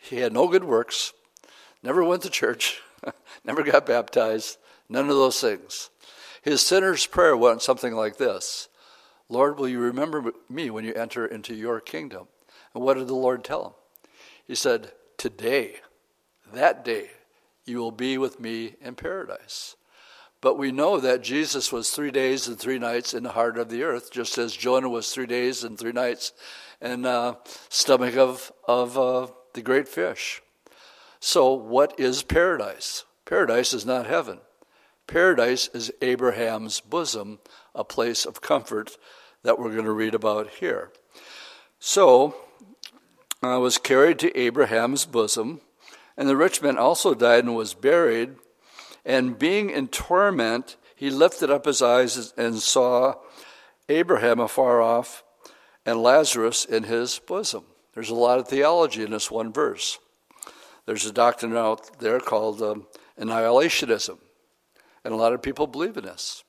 he 0.02 0.18
had 0.18 0.34
no 0.34 0.48
good 0.48 0.64
works, 0.64 1.14
never 1.84 2.04
went 2.04 2.24
to 2.24 2.30
church, 2.30 2.82
never 3.44 3.64
got 3.64 3.86
baptized, 3.86 4.58
none 4.90 5.10
of 5.10 5.16
those 5.16 5.40
things. 5.40 5.90
His 6.42 6.62
sinner's 6.62 7.06
prayer 7.06 7.36
went 7.36 7.62
something 7.62 7.94
like 7.94 8.18
this 8.18 8.70
Lord, 9.30 9.58
will 9.58 9.68
you 9.68 9.80
remember 9.80 10.32
me 10.50 10.70
when 10.70 10.86
you 10.86 10.94
enter 10.94 11.26
into 11.26 11.56
your 11.56 11.80
kingdom? 11.80 12.28
And 12.74 12.84
what 12.84 12.98
did 12.98 13.08
the 13.08 13.16
Lord 13.16 13.44
tell 13.44 13.66
him? 13.66 13.74
He 14.46 14.56
said, 14.56 14.92
Today, 15.26 15.78
that 16.54 16.86
day, 16.86 17.10
you 17.66 17.80
will 17.80 17.90
be 17.90 18.20
with 18.20 18.40
me 18.40 18.76
in 18.80 18.94
paradise. 18.94 19.76
But 20.40 20.56
we 20.56 20.72
know 20.72 21.00
that 21.00 21.24
Jesus 21.24 21.72
was 21.72 21.90
three 21.90 22.12
days 22.12 22.48
and 22.48 22.60
three 22.60 22.78
nights 22.78 23.16
in 23.16 23.24
the 23.24 23.32
heart 23.32 23.58
of 23.58 23.70
the 23.70 23.82
earth, 23.82 24.12
just 24.12 24.38
as 24.38 24.56
Jonah 24.56 24.88
was 24.88 25.12
three 25.12 25.26
days 25.26 25.64
and 25.64 25.80
three 25.80 25.94
nights 25.94 26.32
in 26.80 27.02
the 27.02 27.10
uh, 27.10 27.36
stomach 27.70 28.16
of, 28.16 28.52
of 28.68 29.00
uh, 29.00 29.26
the 29.56 29.64
great 29.64 29.88
fish. 29.88 30.44
So, 31.20 31.54
what 31.54 32.00
is 32.00 32.22
paradise? 32.22 33.04
Paradise 33.26 33.74
is 33.74 33.84
not 33.84 34.06
heaven. 34.06 34.42
Paradise 35.08 35.70
is 35.70 35.92
Abraham's 36.04 36.82
bosom, 36.82 37.40
a 37.74 37.84
place 37.84 38.28
of 38.28 38.42
comfort 38.42 38.96
that 39.42 39.58
we're 39.58 39.74
going 39.74 39.86
to 39.86 39.92
read 39.92 40.14
about 40.14 40.52
here. 40.52 40.92
So, 41.80 42.36
I 43.42 43.58
was 43.58 43.78
carried 43.78 44.20
to 44.20 44.38
Abraham's 44.38 45.06
bosom, 45.06 45.62
and 46.18 46.28
the 46.28 46.38
rich 46.38 46.62
man 46.62 46.78
also 46.78 47.14
died 47.14 47.44
and 47.44 47.56
was 47.56 47.74
buried. 47.74 48.36
And 49.06 49.38
being 49.38 49.70
in 49.70 49.88
torment, 49.90 50.78
he 50.96 51.10
lifted 51.10 51.52
up 51.52 51.66
his 51.66 51.82
eyes 51.82 52.34
and 52.38 52.58
saw 52.58 53.16
Abraham 53.90 54.40
afar 54.40 54.82
off 54.82 55.24
and 55.86 56.02
Lazarus 56.02 56.66
in 56.66 56.84
his 56.84 57.20
bosom. 57.20 57.66
There's 57.94 58.10
a 58.10 58.16
lot 58.16 58.40
of 58.40 58.48
theology 58.48 59.04
in 59.04 59.12
this 59.12 59.30
one 59.30 59.54
verse. 59.54 60.00
There's 60.86 61.06
a 61.06 61.12
doctrine 61.12 61.56
out 61.56 62.00
there 62.00 62.20
called 62.20 62.62
um, 62.62 62.88
annihilationism, 63.20 64.18
and 65.04 65.14
a 65.14 65.18
lot 65.18 65.34
of 65.34 65.42
people 65.42 65.68
believe 65.68 65.98
in 65.98 66.06
this. 66.06 66.44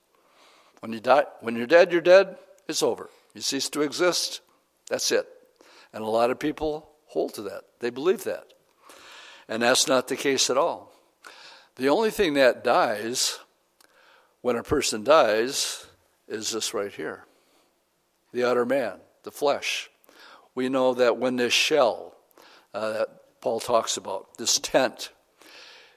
When 0.80 0.92
you 0.92 1.00
die, 1.00 1.24
when 1.40 1.56
you're 1.56 1.66
dead, 1.66 1.92
you're 1.92 2.00
dead. 2.00 2.36
It's 2.68 2.82
over. 2.82 3.10
You 3.34 3.40
cease 3.40 3.68
to 3.70 3.82
exist. 3.82 4.40
That's 4.88 5.10
it. 5.12 5.26
And 5.96 6.04
a 6.04 6.08
lot 6.08 6.30
of 6.30 6.38
people 6.38 6.90
hold 7.06 7.32
to 7.36 7.42
that. 7.44 7.62
They 7.80 7.88
believe 7.88 8.24
that. 8.24 8.52
And 9.48 9.62
that's 9.62 9.88
not 9.88 10.08
the 10.08 10.16
case 10.16 10.50
at 10.50 10.58
all. 10.58 10.92
The 11.76 11.88
only 11.88 12.10
thing 12.10 12.34
that 12.34 12.62
dies 12.62 13.38
when 14.42 14.56
a 14.56 14.62
person 14.62 15.04
dies 15.04 15.86
is 16.28 16.50
this 16.50 16.74
right 16.74 16.92
here 16.92 17.24
the 18.30 18.44
outer 18.44 18.66
man, 18.66 18.98
the 19.22 19.30
flesh. 19.30 19.88
We 20.54 20.68
know 20.68 20.92
that 20.92 21.16
when 21.16 21.36
this 21.36 21.54
shell 21.54 22.14
uh, 22.74 22.92
that 22.92 23.08
Paul 23.40 23.58
talks 23.58 23.96
about, 23.96 24.36
this 24.36 24.58
tent, 24.58 25.12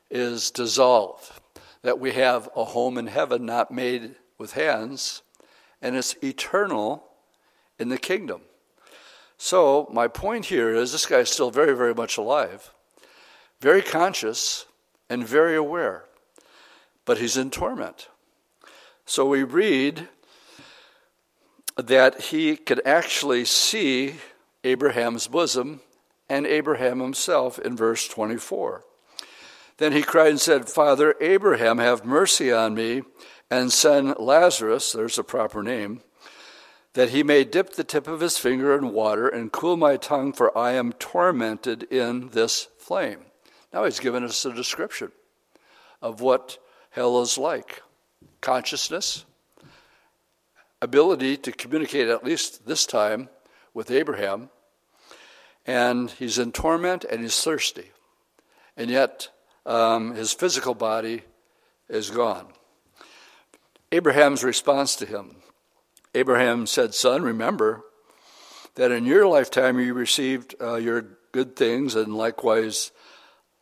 is 0.10 0.50
dissolved, 0.50 1.30
that 1.82 2.00
we 2.00 2.14
have 2.14 2.48
a 2.56 2.64
home 2.64 2.98
in 2.98 3.08
heaven 3.08 3.46
not 3.46 3.70
made 3.70 4.16
with 4.38 4.54
hands, 4.54 5.24
and 5.82 5.98
it's 5.98 6.16
eternal 6.24 7.04
in 7.78 7.90
the 7.90 7.98
kingdom. 7.98 8.44
So, 9.42 9.88
my 9.90 10.10
point 10.10 10.48
here 10.48 10.76
is 10.76 10.92
this 10.92 11.06
guy 11.06 11.20
is 11.20 11.30
still 11.30 11.50
very, 11.50 11.74
very 11.74 11.94
much 11.94 12.18
alive, 12.18 12.72
very 13.62 13.82
conscious, 13.82 14.66
and 15.10 15.26
very 15.26 15.56
aware, 15.56 16.04
but 17.06 17.20
he's 17.20 17.38
in 17.38 17.50
torment. 17.50 18.10
So, 19.06 19.26
we 19.26 19.44
read 19.44 20.10
that 21.78 22.20
he 22.20 22.58
could 22.58 22.86
actually 22.86 23.46
see 23.46 24.16
Abraham's 24.66 25.28
bosom 25.28 25.80
and 26.28 26.46
Abraham 26.46 27.00
himself 27.00 27.58
in 27.58 27.78
verse 27.78 28.10
24. 28.10 28.84
Then 29.78 29.94
he 29.94 30.02
cried 30.02 30.32
and 30.32 30.42
said, 30.42 30.68
Father 30.68 31.16
Abraham, 31.22 31.78
have 31.78 32.04
mercy 32.04 32.52
on 32.52 32.76
me, 32.76 33.04
and 33.50 33.72
send 33.72 34.20
Lazarus, 34.20 34.92
there's 34.92 35.18
a 35.18 35.24
proper 35.24 35.64
name, 35.64 36.02
that 36.94 37.10
he 37.10 37.24
may 37.24 37.44
dip 37.44 37.74
the 37.74 37.84
tip 37.84 38.08
of 38.08 38.20
his 38.20 38.38
finger 38.38 38.76
in 38.76 38.94
water 38.94 39.28
and 39.28 39.52
cool 39.52 39.78
my 39.78 39.98
tongue, 39.98 40.34
for 40.34 40.56
I 40.58 40.72
am 40.74 40.94
tormented 40.94 41.84
in 41.84 42.30
this 42.30 42.68
flame. 42.78 43.26
Now 43.72 43.86
he's 43.86 44.00
given 44.00 44.24
us 44.24 44.46
a 44.46 44.54
description 44.54 45.12
of 46.02 46.22
what 46.22 46.58
hell 46.92 47.22
is 47.22 47.38
like 47.38 47.84
consciousness, 48.42 49.26
ability 50.82 51.38
to 51.38 51.52
communicate, 51.52 52.08
at 52.08 52.24
least 52.24 52.66
this 52.66 52.86
time, 52.86 53.30
with 53.74 53.92
Abraham, 53.92 54.50
and 55.68 56.10
he's 56.12 56.40
in 56.40 56.52
torment 56.52 57.04
and 57.04 57.22
he's 57.22 57.42
thirsty. 57.44 57.92
And 58.76 58.90
yet, 58.90 59.30
um, 59.66 60.16
his 60.16 60.34
physical 60.34 60.74
body 60.74 61.24
is 61.90 62.10
gone. 62.10 62.48
Abraham's 63.92 64.44
response 64.44 64.96
to 64.96 65.06
him 65.06 65.39
Abraham 66.16 66.66
said, 66.66 66.94
Son, 66.94 67.22
remember 67.22 67.84
that 68.76 68.92
in 68.92 69.06
your 69.06 69.28
lifetime 69.28 69.80
you 69.80 69.94
received 69.94 70.56
uh, 70.60 70.76
your 70.76 71.06
good 71.32 71.56
things, 71.56 71.96
and 71.96 72.16
likewise 72.16 72.92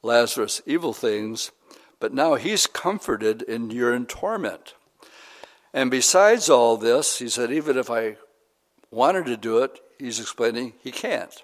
Lazarus 0.02 0.62
evil 0.66 0.94
things, 0.94 1.52
but 2.00 2.14
now 2.14 2.36
he's 2.36 2.68
comforted 2.68 3.44
and 3.48 3.74
you're 3.74 3.94
in 3.94 4.06
torment. 4.06 4.76
And 5.74 5.92
besides 5.92 6.50
all 6.50 6.78
this, 6.78 7.20
he 7.20 7.28
said, 7.28 7.52
even 7.52 7.78
if 7.78 7.90
I 7.90 8.18
wanted 8.90 9.26
to 9.26 9.38
do 9.38 9.60
it, 9.60 9.80
he's 10.00 10.20
explaining 10.20 10.74
he 10.82 10.92
can't. 10.92 11.44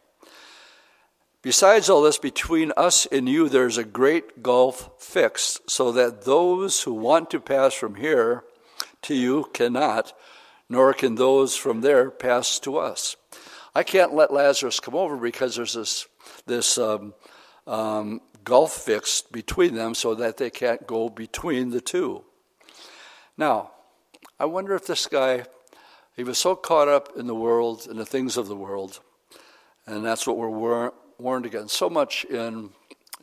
Besides 1.42 1.90
all 1.90 2.02
this, 2.02 2.18
between 2.18 2.72
us 2.78 3.06
and 3.08 3.28
you, 3.28 3.50
there's 3.50 3.78
a 3.78 3.84
great 3.84 4.42
gulf 4.42 4.92
fixed, 4.98 5.70
so 5.70 5.92
that 5.92 6.24
those 6.24 6.84
who 6.84 6.94
want 6.94 7.30
to 7.32 7.42
pass 7.42 7.74
from 7.74 7.96
here 7.96 8.46
to 9.02 9.14
you 9.14 9.50
cannot, 9.54 10.14
nor 10.70 10.94
can 10.94 11.16
those 11.16 11.56
from 11.56 11.82
there 11.82 12.10
pass 12.10 12.60
to 12.60 12.78
us. 12.78 13.16
I 13.76 13.84
can't 13.84 14.14
let 14.14 14.34
Lazarus 14.34 14.80
come 14.80 14.96
over 14.96 15.18
because 15.18 15.56
there's 15.56 15.74
this, 15.74 16.08
this 16.46 16.78
um, 16.78 17.14
um, 17.66 18.22
gulf 18.44 18.74
fixed 18.74 19.32
between 19.32 19.74
them 19.74 19.96
so 19.96 20.14
that 20.16 20.38
they 20.38 20.50
can't 20.50 20.86
go 20.86 21.10
between 21.10 21.72
the 21.72 21.82
two. 21.82 22.24
Now, 23.38 23.72
I 24.40 24.46
wonder 24.46 24.76
if 24.76 24.86
this 24.86 25.08
guy, 25.08 25.46
he 26.16 26.24
was 26.24 26.38
so 26.38 26.56
caught 26.56 26.88
up 26.88 27.14
in 27.18 27.28
the 27.28 27.36
world 27.36 27.88
and 27.90 27.98
the 27.98 28.06
things 28.06 28.38
of 28.38 28.48
the 28.48 28.56
world, 28.56 29.00
and 29.88 30.06
that's 30.06 30.28
what 30.28 30.38
we're 30.38 30.92
warned 31.18 31.46
against 31.46 31.76
so 31.76 31.90
much 31.90 32.26
in 32.26 32.70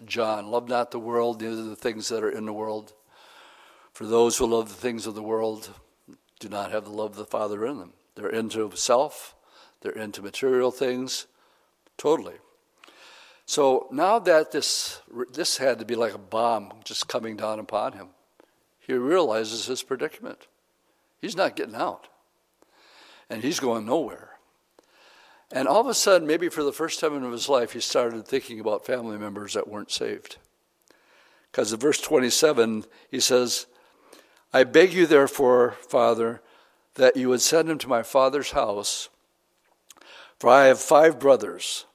John. 0.05 0.51
Love 0.51 0.69
not 0.69 0.91
the 0.91 0.99
world, 0.99 1.41
neither 1.41 1.65
the 1.65 1.77
things 1.77 2.09
that 2.09 2.25
are 2.25 2.31
in 2.31 2.47
the 2.47 2.53
world. 2.53 2.93
For 3.93 4.07
those 4.07 4.39
who 4.39 4.47
love 4.47 4.69
the 4.69 4.75
things 4.75 5.07
of 5.07 5.15
the 5.15 5.23
world 5.23 5.71
do 6.41 6.49
not 6.49 6.73
have 6.73 6.85
the 6.85 6.91
love 6.91 7.13
of 7.13 7.17
the 7.17 7.25
Father 7.25 7.65
in 7.65 7.79
them. 7.79 7.93
They're 8.17 8.29
into 8.29 8.69
self, 8.75 9.37
they're 9.83 9.93
into 9.93 10.23
material 10.23 10.73
things, 10.73 11.27
totally. 11.97 12.35
So 13.47 13.87
now 13.93 14.19
that 14.19 14.51
this 14.51 15.01
this 15.33 15.59
had 15.59 15.79
to 15.79 15.85
be 15.85 15.95
like 15.95 16.15
a 16.15 16.19
bomb 16.19 16.73
just 16.85 17.09
coming 17.09 17.37
down 17.37 17.59
upon 17.59 17.93
him, 17.93 18.09
he 18.79 18.95
realizes 18.95 19.67
his 19.67 19.83
predicament. 19.83 20.47
He's 21.21 21.37
not 21.37 21.57
getting 21.57 21.75
out, 21.75 22.09
and 23.29 23.43
he's 23.43 23.61
going 23.61 23.87
nowhere. 23.87 24.31
And 25.53 25.67
all 25.67 25.81
of 25.81 25.89
a 25.89 25.95
sudden, 25.95 26.29
maybe 26.29 26.49
for 26.49 26.63
the 26.63 26.73
first 26.73 27.01
time 27.01 27.17
in 27.17 27.31
his 27.33 27.49
life, 27.49 27.73
he 27.73 27.81
started 27.81 28.27
thinking 28.27 28.61
about 28.61 28.87
family 28.87 29.19
members 29.19 29.55
that 29.55 29.69
weren't 29.69 29.91
saved. 29.91 30.37
Because 31.51 31.73
in 31.73 31.81
verse 31.81 32.01
27, 32.01 32.85
he 33.11 33.19
says, 33.19 33.67
I 34.53 34.65
beg 34.65 34.93
you, 34.93 35.07
therefore, 35.07 35.77
Father, 35.89 36.41
that 36.95 37.17
you 37.17 37.29
would 37.29 37.41
send 37.41 37.71
him 37.71 37.79
to 37.79 37.89
my 37.89 38.03
father's 38.03 38.51
house, 38.51 39.09
for 40.39 40.51
I 40.51 40.67
have 40.67 40.81
five 40.81 41.21
brothers, 41.21 41.87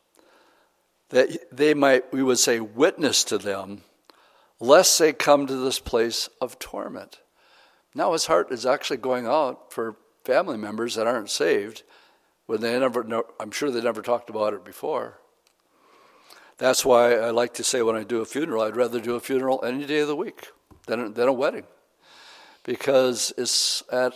that 1.09 1.55
they 1.55 1.73
might, 1.73 2.13
we 2.13 2.23
would 2.23 2.39
say, 2.39 2.59
witness 2.59 3.23
to 3.25 3.37
them, 3.37 3.81
lest 4.59 4.97
they 4.97 5.11
come 5.11 5.47
to 5.47 5.55
this 5.55 5.79
place 5.79 6.29
of 6.39 6.57
torment. 6.59 7.19
Now 7.93 8.13
his 8.13 8.25
heart 8.25 8.51
is 8.51 8.65
actually 8.65 8.97
going 8.97 9.25
out 9.25 9.73
for 9.73 9.95
family 10.23 10.57
members 10.57 10.95
that 10.95 11.07
aren't 11.07 11.29
saved 11.29 11.83
when 12.45 12.61
they 12.61 12.77
never 12.79 13.23
I'm 13.39 13.51
sure 13.51 13.71
they 13.71 13.81
never 13.81 14.01
talked 14.01 14.29
about 14.29 14.53
it 14.53 14.63
before. 14.63 15.19
That's 16.57 16.85
why 16.85 17.15
I 17.15 17.31
like 17.31 17.53
to 17.55 17.63
say 17.63 17.81
when 17.81 17.95
I 17.95 18.03
do 18.03 18.21
a 18.21 18.25
funeral, 18.25 18.63
I'd 18.63 18.77
rather 18.77 18.99
do 18.99 19.15
a 19.15 19.19
funeral 19.19 19.63
any 19.63 19.85
day 19.85 19.99
of 19.99 20.07
the 20.07 20.15
week 20.15 20.47
than, 20.87 21.13
than 21.13 21.27
a 21.27 21.33
wedding. 21.33 21.65
Because 22.65 23.31
it's 23.37 23.83
at 23.91 24.13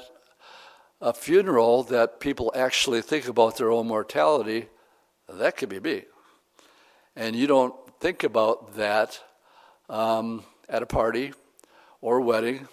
a 1.00 1.14
funeral 1.14 1.84
that 1.84 2.20
people 2.20 2.52
actually 2.56 3.02
think 3.02 3.28
about 3.28 3.58
their 3.58 3.72
own 3.72 3.88
mortality. 3.88 4.68
That 5.30 5.56
could 5.56 5.70
be 5.70 5.80
me. 5.80 6.04
And 7.16 7.36
you 7.36 7.48
don't 7.48 7.76
think 8.00 8.24
about 8.24 8.76
that 8.76 9.22
um, 9.88 10.44
at 10.68 10.84
a 10.84 10.88
party 10.88 11.34
or 12.02 12.22
wedding. 12.22 12.68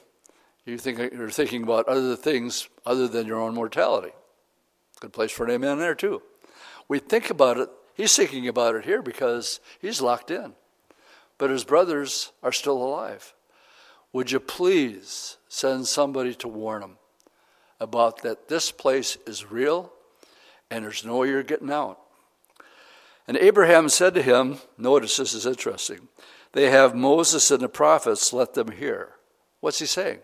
You 0.65 0.79
think 0.79 0.99
you're 0.99 1.31
thinking 1.31 1.62
about 1.62 1.87
other 1.87 2.17
things 2.17 2.69
other 2.85 3.07
than 3.07 3.27
your 3.27 3.41
own 3.41 3.55
mortality. 3.55 4.12
Good 5.01 5.12
place 5.12 5.31
for 5.31 5.45
an 5.45 5.53
amen 5.53 5.79
there, 5.79 5.95
too. 5.95 6.23
We 6.89 6.99
think 6.99 7.31
about 7.31 7.59
it. 7.59 7.69
He's 7.95 8.17
thinking 8.17 8.49
about 8.49 8.75
it 8.75 8.85
here 8.85 9.03
because 9.03 9.61
he's 9.81 10.01
locked 10.01 10.31
in. 10.31 10.55
But 11.39 11.51
his 11.51 11.65
brothers 11.65 12.33
are 12.43 12.53
still 12.53 12.83
alive. 12.83 13.35
Would 14.16 14.31
you 14.31 14.40
please 14.40 15.37
send 15.46 15.87
somebody 15.87 16.35
to 16.37 16.48
warn 16.48 16.81
them 16.81 16.96
about 17.79 18.22
that 18.22 18.48
this 18.48 18.70
place 18.70 19.18
is 19.26 19.50
real 19.50 19.92
and 20.70 20.83
there's 20.87 21.05
no 21.05 21.18
way 21.18 21.29
you're 21.29 21.42
getting 21.42 21.70
out? 21.70 22.00
And 23.29 23.37
Abraham 23.37 23.90
said 23.90 24.14
to 24.14 24.22
him, 24.22 24.57
Notice 24.79 25.18
this 25.18 25.35
is 25.35 25.44
interesting. 25.44 26.09
They 26.52 26.70
have 26.70 26.94
Moses 26.94 27.50
and 27.50 27.61
the 27.61 27.68
prophets, 27.68 28.33
let 28.33 28.55
them 28.55 28.70
hear. 28.70 29.11
What's 29.61 29.81
he 29.81 29.87
saying? 29.87 30.20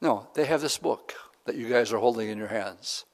No, 0.00 0.26
they 0.34 0.46
have 0.46 0.60
this 0.60 0.78
book 0.78 1.14
that 1.44 1.54
you 1.54 1.68
guys 1.68 1.92
are 1.92 1.98
holding 1.98 2.28
in 2.28 2.36
your 2.36 2.48
hands 2.48 3.04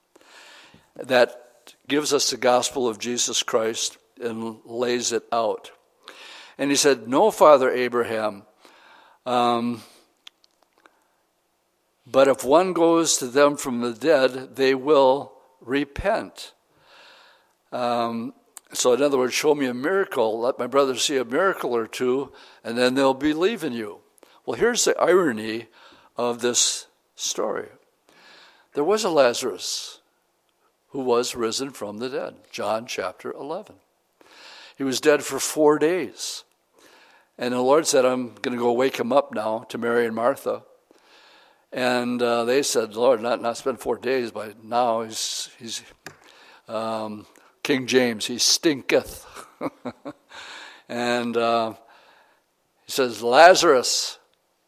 that 0.96 1.74
gives 1.88 2.14
us 2.14 2.30
the 2.30 2.38
gospel 2.38 2.88
of 2.88 2.98
Jesus 2.98 3.42
Christ 3.42 3.98
and 4.18 4.60
lays 4.64 5.12
it 5.12 5.24
out. 5.30 5.72
And 6.56 6.70
he 6.70 6.76
said, 6.76 7.06
No, 7.06 7.30
Father 7.30 7.70
Abraham, 7.70 8.44
um, 9.26 9.82
but 12.06 12.28
if 12.28 12.44
one 12.44 12.72
goes 12.72 13.16
to 13.18 13.26
them 13.26 13.56
from 13.56 13.80
the 13.80 13.92
dead, 13.92 14.56
they 14.56 14.74
will 14.74 15.32
repent. 15.60 16.52
Um, 17.72 18.34
so, 18.72 18.92
in 18.92 19.02
other 19.02 19.18
words, 19.18 19.34
show 19.34 19.54
me 19.54 19.66
a 19.66 19.74
miracle, 19.74 20.40
let 20.40 20.58
my 20.58 20.66
brothers 20.66 21.02
see 21.02 21.16
a 21.16 21.24
miracle 21.24 21.74
or 21.74 21.86
two, 21.86 22.32
and 22.62 22.76
then 22.76 22.94
they'll 22.94 23.14
believe 23.14 23.64
in 23.64 23.72
you. 23.72 24.00
Well, 24.44 24.58
here's 24.58 24.84
the 24.84 24.98
irony 25.00 25.68
of 26.16 26.40
this 26.40 26.86
story 27.16 27.68
there 28.74 28.84
was 28.84 29.04
a 29.04 29.10
Lazarus 29.10 30.00
who 30.88 31.00
was 31.00 31.34
risen 31.34 31.70
from 31.70 31.98
the 31.98 32.08
dead. 32.08 32.34
John 32.50 32.86
chapter 32.86 33.32
11. 33.32 33.76
He 34.76 34.84
was 34.84 35.00
dead 35.00 35.22
for 35.22 35.38
four 35.38 35.78
days. 35.78 36.42
And 37.36 37.52
the 37.52 37.60
Lord 37.60 37.86
said, 37.86 38.04
I'm 38.04 38.34
going 38.42 38.56
to 38.56 38.62
go 38.62 38.72
wake 38.72 38.98
him 38.98 39.12
up 39.12 39.34
now 39.34 39.60
to 39.70 39.78
Mary 39.78 40.06
and 40.06 40.14
Martha. 40.14 40.62
And 41.72 42.22
uh, 42.22 42.44
they 42.44 42.62
said, 42.62 42.94
Lord, 42.94 43.20
not, 43.20 43.42
not 43.42 43.56
spend 43.56 43.80
four 43.80 43.98
days, 43.98 44.30
but 44.30 44.62
now 44.62 45.02
he's, 45.02 45.50
he's 45.58 45.82
um, 46.68 47.26
King 47.64 47.86
James, 47.86 48.26
he 48.26 48.38
stinketh. 48.38 49.26
and 50.88 51.36
uh, 51.36 51.74
he 52.86 52.92
says, 52.92 53.22
Lazarus, 53.22 54.18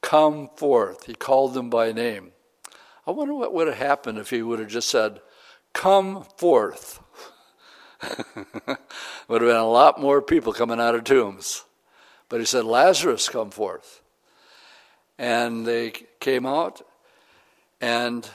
come 0.00 0.50
forth. 0.56 1.06
He 1.06 1.14
called 1.14 1.54
them 1.54 1.70
by 1.70 1.92
name. 1.92 2.32
I 3.06 3.12
wonder 3.12 3.34
what 3.34 3.54
would 3.54 3.68
have 3.68 3.76
happened 3.76 4.18
if 4.18 4.30
he 4.30 4.42
would 4.42 4.58
have 4.58 4.68
just 4.68 4.90
said, 4.90 5.20
Come 5.72 6.24
forth. 6.38 7.00
Would 9.28 9.42
have 9.42 9.50
been 9.50 9.56
a 9.56 9.68
lot 9.68 10.00
more 10.00 10.22
people 10.22 10.52
coming 10.52 10.80
out 10.80 10.94
of 10.94 11.04
tombs. 11.04 11.64
But 12.28 12.40
he 12.40 12.46
said, 12.46 12.64
Lazarus, 12.64 13.28
come 13.28 13.50
forth. 13.50 14.02
And 15.18 15.66
they 15.66 15.92
came 16.20 16.44
out, 16.44 16.82
and 17.80 18.28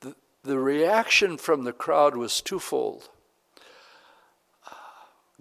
the, 0.00 0.14
the 0.42 0.58
reaction 0.58 1.36
from 1.36 1.64
the 1.64 1.72
crowd 1.72 2.16
was 2.16 2.40
twofold. 2.40 3.08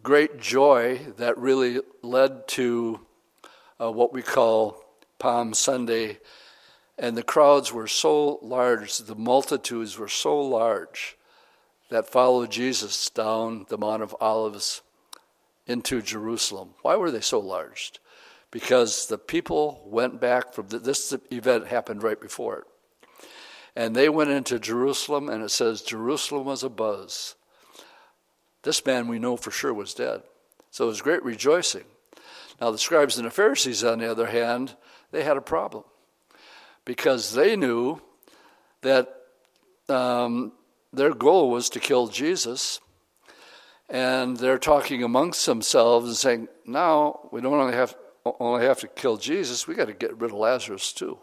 Great 0.03 0.39
joy 0.39 0.99
that 1.17 1.37
really 1.37 1.79
led 2.01 2.47
to 2.49 2.99
uh, 3.79 3.91
what 3.91 4.13
we 4.13 4.21
call 4.21 4.83
Palm 5.19 5.53
Sunday 5.53 6.17
and 6.97 7.15
the 7.15 7.23
crowds 7.23 7.71
were 7.71 7.87
so 7.87 8.39
large, 8.41 8.97
the 8.97 9.15
multitudes 9.15 9.97
were 9.97 10.07
so 10.07 10.39
large 10.39 11.15
that 11.89 12.09
followed 12.09 12.49
Jesus 12.49 13.09
down 13.09 13.65
the 13.69 13.77
Mount 13.77 14.01
of 14.01 14.15
Olives 14.19 14.81
into 15.67 16.01
Jerusalem. 16.01 16.69
Why 16.81 16.95
were 16.95 17.11
they 17.11 17.21
so 17.21 17.39
large? 17.39 17.93
because 18.51 19.07
the 19.07 19.17
people 19.17 19.83
went 19.85 20.19
back 20.19 20.53
from 20.53 20.67
the, 20.69 20.79
this 20.79 21.13
event 21.31 21.67
happened 21.67 22.03
right 22.03 22.19
before 22.19 22.59
it. 22.59 22.63
And 23.75 23.95
they 23.95 24.09
went 24.09 24.31
into 24.31 24.57
Jerusalem, 24.57 25.29
and 25.29 25.43
it 25.43 25.51
says 25.51 25.81
Jerusalem 25.81 26.45
was 26.45 26.63
a 26.63 26.69
buzz. 26.69 27.35
This 28.63 28.83
man 28.85 29.07
we 29.07 29.19
know 29.19 29.37
for 29.37 29.51
sure 29.51 29.73
was 29.73 29.93
dead. 29.93 30.23
So 30.71 30.85
it 30.85 30.87
was 30.87 31.01
great 31.01 31.23
rejoicing. 31.23 31.83
Now, 32.59 32.71
the 32.71 32.79
scribes 32.79 33.17
and 33.17 33.27
the 33.27 33.31
Pharisees, 33.31 33.83
on 33.83 33.99
the 33.99 34.09
other 34.09 34.25
hand, 34.25 34.75
they 35.11 35.23
had 35.23 35.37
a 35.37 35.41
problem 35.41 35.83
because 36.85 37.33
they 37.33 37.55
knew 37.55 38.01
that 38.81 39.13
um, 39.89 40.53
their 40.91 41.13
goal 41.13 41.51
was 41.51 41.69
to 41.69 41.79
kill 41.79 42.07
Jesus. 42.07 42.79
And 43.89 44.37
they're 44.37 44.57
talking 44.57 45.03
amongst 45.03 45.45
themselves 45.45 46.07
and 46.07 46.15
saying, 46.15 46.47
now 46.65 47.29
we 47.31 47.41
don't 47.41 47.53
only 47.53 47.73
have, 47.73 47.95
only 48.25 48.65
have 48.65 48.79
to 48.81 48.87
kill 48.87 49.17
Jesus, 49.17 49.67
we 49.67 49.75
got 49.75 49.85
to 49.85 49.93
get 49.93 50.17
rid 50.19 50.31
of 50.31 50.37
Lazarus 50.37 50.91
too. 50.91 51.19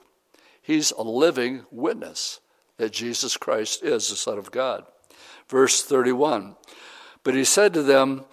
He's 0.62 0.90
a 0.92 1.02
living 1.02 1.66
witness 1.70 2.40
that 2.78 2.92
Jesus 2.92 3.36
Christ 3.36 3.82
is 3.82 4.08
the 4.08 4.16
Son 4.16 4.38
of 4.38 4.50
God. 4.50 4.86
Verse 5.48 5.82
31 5.82 6.56
But 7.22 7.34
he 7.34 7.44
said 7.44 7.74
to 7.74 7.82
them, 7.82 8.24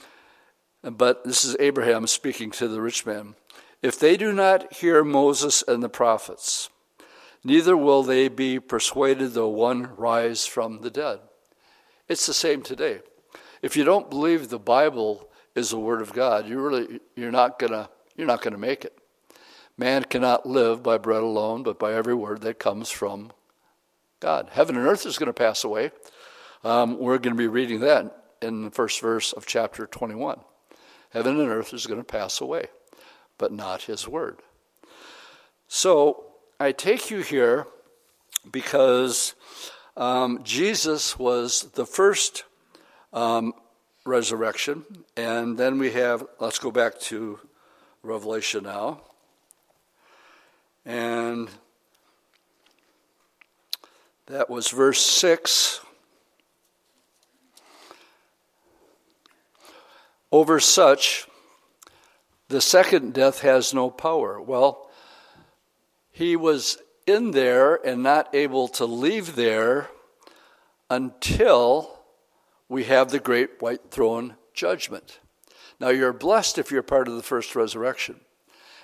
but 0.84 1.24
this 1.24 1.46
is 1.46 1.56
Abraham 1.60 2.08
speaking 2.08 2.50
to 2.52 2.67
the 2.67 2.82
rich 2.82 3.06
man, 3.06 3.36
if 3.82 4.00
they 4.00 4.17
do 4.17 4.32
not 4.32 4.74
hear 4.74 5.04
Moses 5.04 5.63
and 5.67 5.84
the 5.84 5.89
prophets, 5.89 6.70
neither 7.44 7.78
will 7.78 8.04
they 8.04 8.28
be 8.28 8.60
persuaded 8.60 9.34
though 9.34 9.50
one 9.50 9.96
rise 9.96 10.46
from 10.46 10.82
the 10.82 10.89
dead. 10.89 11.20
It's 12.08 12.26
the 12.26 12.34
same 12.34 12.62
today. 12.62 13.02
If 13.62 13.78
you 13.78 13.84
don't 13.84 14.10
believe 14.10 14.50
the 14.50 14.60
Bible 14.60 15.30
is 15.56 15.69
the 15.69 15.80
word 15.80 16.02
of 16.02 16.13
God, 16.13 16.47
you 16.47 16.60
really 16.60 17.00
you're 17.15 17.32
not 17.32 17.60
gonna 17.60 17.89
you're 18.15 18.28
not 18.28 18.41
gonna 18.41 18.58
make 18.58 18.86
it. 18.86 18.97
Man 19.78 20.04
cannot 20.04 20.45
live 20.45 20.84
by 20.84 20.97
bread 20.97 21.24
alone, 21.24 21.63
but 21.63 21.80
by 21.80 21.93
every 21.93 22.13
word 22.13 22.41
that 22.41 22.60
comes 22.60 22.89
from 22.89 23.32
God. 24.19 24.50
Heaven 24.52 24.78
and 24.78 24.86
earth 24.86 25.06
is 25.06 25.17
going 25.17 25.28
to 25.28 25.34
pass 25.34 25.63
away. 25.63 25.91
Um, 26.63 27.00
we're 27.00 27.17
going 27.17 27.36
to 27.36 27.38
be 27.38 27.47
reading 27.47 27.80
that 27.80 28.15
in 28.41 28.65
the 28.65 28.71
first 28.71 29.02
verse 29.02 29.34
of 29.34 29.47
chapter 29.47 29.88
21. 29.88 30.39
Heaven 31.10 31.39
and 31.39 31.50
earth 31.50 31.74
is 31.74 31.88
going 31.88 32.00
to 32.00 32.06
pass 32.06 32.39
away, 32.39 32.67
but 33.39 33.52
not 33.52 33.84
his 33.84 34.08
word. 34.08 34.39
So 35.67 36.26
I 36.60 36.71
take 36.71 37.10
you 37.10 37.21
here 37.21 37.65
because 38.52 39.34
um, 39.97 40.41
Jesus 40.43 41.17
was 41.17 41.71
the 41.74 41.88
first 41.88 42.43
um, 43.13 43.54
resurrection, 44.06 44.86
and 45.15 45.58
then 45.58 45.78
we 45.78 45.91
have, 45.91 46.26
let's 46.39 46.60
go 46.60 46.71
back 46.71 47.00
to 47.02 47.39
Revelation 48.04 48.63
now. 48.63 49.02
And 50.86 51.50
that 54.26 54.50
was 54.50 54.69
verse 54.69 55.06
6. 55.06 55.82
Over 60.32 60.60
such, 60.60 61.28
the 62.47 62.62
second 62.62 63.13
death 63.13 63.41
has 63.41 63.74
no 63.74 63.89
power. 63.89 64.41
Well, 64.41 64.89
he 66.12 66.36
was 66.36 66.78
in 67.06 67.32
there 67.32 67.76
and 67.86 68.02
not 68.02 68.34
able 68.34 68.67
to 68.69 68.86
leave 68.86 69.36
there 69.36 69.89
until 70.89 72.01
we 72.72 72.86
have 72.86 73.12
the 73.12 73.20
great 73.20 73.62
white 73.62 73.92
throne 73.92 74.38
judgment. 74.54 75.20
Now, 75.82 75.90
you're 75.90 76.14
blessed 76.14 76.58
if 76.58 76.72
you're 76.72 76.82
part 76.82 77.10
of 77.10 77.18
the 77.18 77.22
first 77.22 77.54
resurrection. 77.54 78.22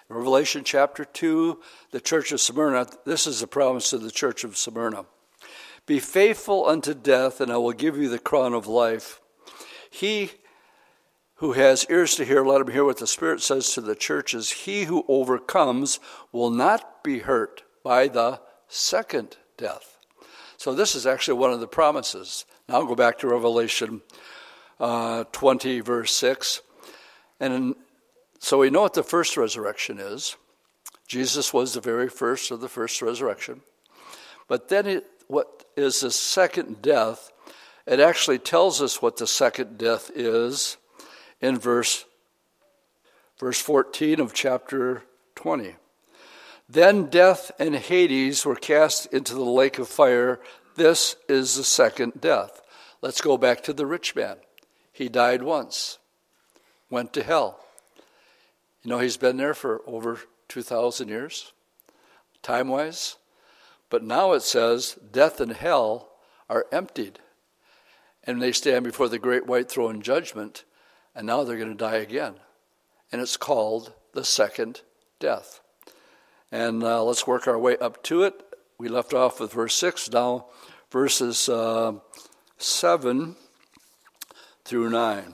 Revelation 0.10 0.66
chapter 0.66 1.06
2, 1.06 1.58
the 1.92 2.02
church 2.02 2.34
of 2.34 2.42
Smyrna, 2.42 2.88
this 3.06 3.26
is 3.26 3.40
the 3.40 3.48
promise 3.48 3.92
to 3.92 3.98
the 3.98 4.12
church 4.12 4.44
of 4.44 4.58
Smyrna. 4.58 5.06
Be 5.86 6.00
faithful 6.00 6.66
unto 6.66 6.94
death, 6.94 7.40
and 7.40 7.50
I 7.50 7.56
will 7.56 7.72
give 7.72 7.98
you 7.98 8.10
the 8.10 8.20
crown 8.20 8.54
of 8.54 8.68
life. 8.68 9.22
He 9.90 10.32
who 11.36 11.54
has 11.54 11.86
ears 11.90 12.16
to 12.16 12.26
hear, 12.26 12.44
let 12.44 12.60
him 12.60 12.74
hear 12.74 12.84
what 12.84 12.98
the 12.98 13.08
Spirit 13.08 13.42
says 13.42 13.72
to 13.72 13.80
the 13.80 13.96
churches. 13.96 14.52
He 14.52 14.84
who 14.84 15.06
overcomes 15.08 16.02
will 16.34 16.50
not 16.50 17.06
be 17.06 17.20
hurt 17.20 17.64
by 17.86 18.10
the 18.10 18.42
second 18.68 19.38
death. 19.56 19.98
So, 20.58 20.74
this 20.74 20.94
is 20.94 21.08
actually 21.08 21.40
one 21.40 21.54
of 21.54 21.62
the 21.62 21.68
promises. 21.68 22.44
Now, 22.70 22.84
go 22.84 22.96
back 22.96 23.20
to 23.20 23.28
Revelation 23.28 24.02
uh, 24.80 25.24
20, 25.32 25.80
verse 25.80 26.14
6. 26.14 26.62
And 27.40 27.76
so 28.40 28.58
we 28.58 28.70
know 28.70 28.82
what 28.82 28.94
the 28.94 29.04
first 29.04 29.38
resurrection 29.38 30.00
is. 30.00 30.36
Jesus 31.08 31.54
was 31.54 31.74
the 31.74 31.80
very 31.80 32.10
first 32.10 32.52
of 32.52 32.60
the 32.60 32.68
first 32.68 33.02
resurrection. 33.02 33.62
But 34.50 34.68
then, 34.68 34.86
it, 34.86 35.06
what 35.28 35.64
is 35.78 36.02
the 36.02 36.12
second 36.12 36.82
death? 36.82 37.32
It 37.86 38.02
actually 38.02 38.40
tells 38.40 38.82
us 38.82 39.02
what 39.02 39.16
the 39.16 39.28
second 39.28 39.78
death 39.78 40.12
is 40.14 40.76
in 41.40 41.58
verse, 41.58 42.04
verse 43.40 43.62
14 43.62 44.20
of 44.20 44.34
chapter 44.34 45.04
20. 45.36 45.76
Then 46.70 47.06
death 47.06 47.50
and 47.60 47.76
Hades 47.76 48.46
were 48.46 48.56
cast 48.56 49.06
into 49.14 49.34
the 49.34 49.46
lake 49.46 49.80
of 49.80 49.88
fire. 49.88 50.42
This 50.78 51.16
is 51.28 51.56
the 51.56 51.64
second 51.64 52.22
death. 52.22 52.62
Let's 53.02 53.20
go 53.20 53.38
back 53.38 53.62
to 53.64 53.74
the 53.74 53.86
rich 53.86 54.16
man. 54.16 54.38
He 54.94 55.10
died 55.10 55.44
once, 55.44 55.98
went 56.90 57.14
to 57.14 57.24
hell. 57.24 57.60
You 58.84 58.92
know, 58.92 59.00
he's 59.00 59.18
been 59.18 59.38
there 59.38 59.54
for 59.54 59.82
over 59.86 60.20
2,000 60.48 61.10
years, 61.10 61.52
time 62.42 62.70
wise. 62.70 63.18
But 63.90 64.04
now 64.04 64.34
it 64.34 64.44
says 64.44 64.98
death 65.12 65.42
and 65.42 65.54
hell 65.54 66.10
are 66.50 66.68
emptied. 66.72 67.20
And 68.24 68.42
they 68.42 68.52
stand 68.52 68.86
before 68.86 69.10
the 69.10 69.20
great 69.20 69.48
white 69.48 69.70
throne 69.70 70.02
judgment 70.02 70.64
and 71.18 71.26
now 71.26 71.44
they're 71.44 71.58
going 71.58 71.72
to 71.72 71.76
die 71.76 71.96
again. 71.96 72.36
And 73.12 73.20
it's 73.20 73.38
called 73.38 73.94
the 74.14 74.24
second 74.24 74.82
death. 75.20 75.62
And 76.52 76.84
uh, 76.84 77.04
let's 77.04 77.26
work 77.26 77.48
our 77.48 77.58
way 77.58 77.76
up 77.78 78.04
to 78.04 78.22
it. 78.22 78.44
We 78.78 78.88
left 78.88 79.16
off 79.16 79.40
with 79.40 79.54
verse 79.54 79.74
6, 79.74 80.12
now 80.12 80.46
verses 80.92 81.50
uh, 81.50 81.94
7 82.58 83.36
through 84.64 84.90
9. 84.90 85.34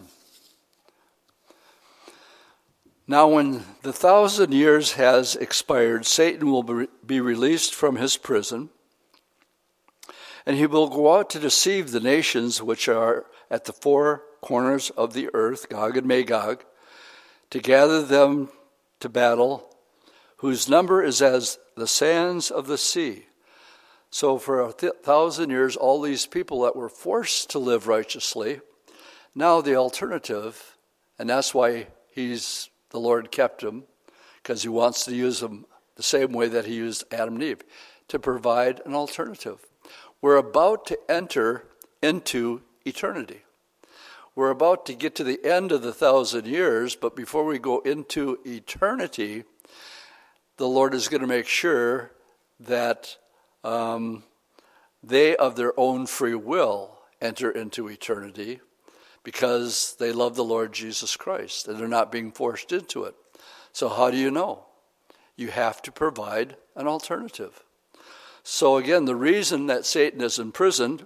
Now, 3.05 3.27
when 3.27 3.65
the 3.81 3.91
thousand 3.91 4.53
years 4.53 4.93
has 4.93 5.35
expired, 5.35 6.05
Satan 6.05 6.49
will 6.49 6.87
be 7.05 7.19
released 7.19 7.75
from 7.75 7.97
his 7.97 8.15
prison, 8.15 8.69
and 10.45 10.55
he 10.55 10.65
will 10.65 10.87
go 10.87 11.17
out 11.17 11.29
to 11.31 11.39
deceive 11.39 11.91
the 11.91 11.99
nations 11.99 12.63
which 12.63 12.87
are 12.87 13.25
at 13.51 13.65
the 13.65 13.73
four 13.73 14.23
corners 14.41 14.89
of 14.91 15.13
the 15.13 15.29
earth, 15.33 15.67
Gog 15.69 15.97
and 15.97 16.07
Magog, 16.07 16.63
to 17.49 17.59
gather 17.59 18.01
them 18.01 18.49
to 19.01 19.09
battle, 19.09 19.75
whose 20.37 20.69
number 20.69 21.03
is 21.03 21.21
as 21.21 21.59
the 21.75 21.87
sands 21.87 22.49
of 22.49 22.67
the 22.67 22.77
sea. 22.77 23.25
So, 24.13 24.37
for 24.37 24.61
a 24.61 24.71
th- 24.71 24.93
thousand 25.01 25.49
years, 25.49 25.75
all 25.75 25.99
these 25.99 26.27
people 26.27 26.61
that 26.61 26.75
were 26.75 26.87
forced 26.87 27.49
to 27.49 27.57
live 27.57 27.87
righteously, 27.87 28.61
now 29.33 29.59
the 29.59 29.75
alternative, 29.75 30.77
and 31.17 31.27
that's 31.27 31.55
why 31.55 31.87
he's 32.11 32.69
the 32.91 32.99
Lord 32.99 33.31
kept 33.31 33.61
them, 33.61 33.85
because 34.35 34.61
he 34.61 34.69
wants 34.69 35.03
to 35.05 35.15
use 35.15 35.39
them 35.39 35.65
the 35.95 36.03
same 36.03 36.31
way 36.31 36.47
that 36.47 36.67
he 36.67 36.75
used 36.75 37.11
Adam 37.11 37.33
and 37.33 37.43
Eve, 37.43 37.63
to 38.09 38.19
provide 38.19 38.81
an 38.85 38.93
alternative. 38.93 39.65
We're 40.21 40.37
about 40.37 40.85
to 40.85 40.99
enter 41.09 41.65
into 42.03 42.61
eternity. 42.85 43.41
We're 44.35 44.51
about 44.51 44.85
to 44.85 44.93
get 44.93 45.15
to 45.15 45.23
the 45.23 45.43
end 45.43 45.71
of 45.71 45.81
the 45.81 45.91
thousand 45.91 46.45
years, 46.45 46.95
but 46.95 47.15
before 47.15 47.45
we 47.45 47.57
go 47.57 47.79
into 47.79 48.37
eternity, 48.45 49.45
the 50.57 50.67
Lord 50.67 50.93
is 50.93 51.07
going 51.07 51.21
to 51.21 51.27
make 51.27 51.47
sure 51.47 52.11
that 52.59 53.17
um, 53.63 54.23
they, 55.01 55.35
of 55.35 55.55
their 55.55 55.77
own 55.79 56.05
free 56.05 56.35
will, 56.35 56.99
enter 57.21 57.49
into 57.49 57.87
eternity 57.87 58.59
because 59.23 59.95
they 59.99 60.11
love 60.11 60.35
the 60.35 60.43
Lord 60.43 60.73
Jesus 60.73 61.15
Christ 61.15 61.67
and 61.67 61.79
they're 61.79 61.87
not 61.87 62.11
being 62.11 62.31
forced 62.31 62.71
into 62.71 63.03
it. 63.05 63.15
So, 63.71 63.89
how 63.89 64.11
do 64.11 64.17
you 64.17 64.29
know? 64.29 64.65
You 65.35 65.49
have 65.49 65.81
to 65.83 65.91
provide 65.91 66.57
an 66.75 66.87
alternative. 66.87 67.63
So, 68.43 68.77
again, 68.77 69.05
the 69.05 69.15
reason 69.15 69.67
that 69.67 69.85
Satan 69.85 70.21
is 70.21 70.37
imprisoned 70.37 71.05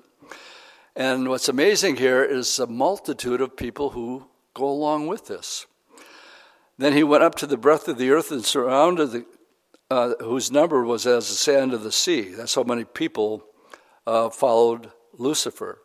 and 0.98 1.30
what's 1.30 1.48
amazing 1.48 1.98
here 1.98 2.24
is 2.24 2.58
a 2.58 2.66
multitude 2.66 3.40
of 3.40 3.56
people 3.56 3.92
who 3.92 4.26
go 4.56 4.68
along 4.68 5.06
with 5.06 5.28
this. 5.28 5.68
Then 6.80 6.94
he 6.94 7.04
went 7.04 7.24
up 7.24 7.36
to 7.36 7.46
the 7.46 7.56
breadth 7.56 7.88
of 7.88 8.00
the 8.00 8.10
earth 8.10 8.32
and 8.32 8.44
surrounded 8.44 9.12
the, 9.12 9.26
uh, 9.90 10.14
whose 10.20 10.52
number 10.52 10.84
was 10.84 11.06
as 11.08 11.28
the 11.28 11.36
sand 11.36 11.74
of 11.74 11.84
the 11.84 11.92
sea. 11.92 12.22
That's 12.22 12.56
how 12.56 12.64
many 12.64 12.84
people 12.84 13.46
uh, 14.06 14.30
followed 14.30 14.92
Lucifer. 15.14 15.80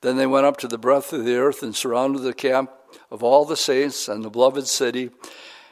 Then 0.00 0.16
they 0.16 0.26
went 0.26 0.46
up 0.46 0.56
to 0.58 0.68
the 0.68 0.78
breadth 0.78 1.12
of 1.12 1.24
the 1.24 1.36
earth 1.36 1.62
and 1.62 1.74
surrounded 1.74 2.20
the 2.20 2.34
camp 2.34 2.70
of 3.10 3.22
all 3.22 3.44
the 3.44 3.56
saints 3.56 4.08
and 4.08 4.24
the 4.24 4.30
beloved 4.30 4.66
city, 4.66 5.10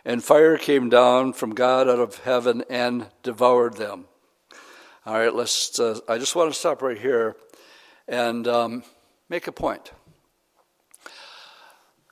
and 0.05 0.25
fire 0.25 0.57
came 0.57 0.89
down 0.89 1.33
from 1.33 1.55
God 1.55 1.89
out 1.89 1.99
of 1.99 2.19
heaven 2.21 2.65
and 2.71 3.09
devoured 3.23 3.77
them. 3.77 4.07
All 5.05 5.15
right, 5.15 5.35
let's. 5.35 5.79
Uh, 5.79 5.99
I 6.09 6.19
just 6.19 6.37
want 6.37 6.53
to 6.53 6.59
stop 6.59 6.83
right 6.83 6.99
here 6.99 7.37
and 8.07 8.47
um, 8.47 8.83
make 9.29 9.47
a 9.47 9.53
point. 9.53 9.93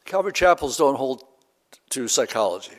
Calvary 0.04 0.32
chapels 0.32 0.76
don't 0.76 0.96
hold 0.96 1.22
to 1.90 2.08
psychology. 2.08 2.78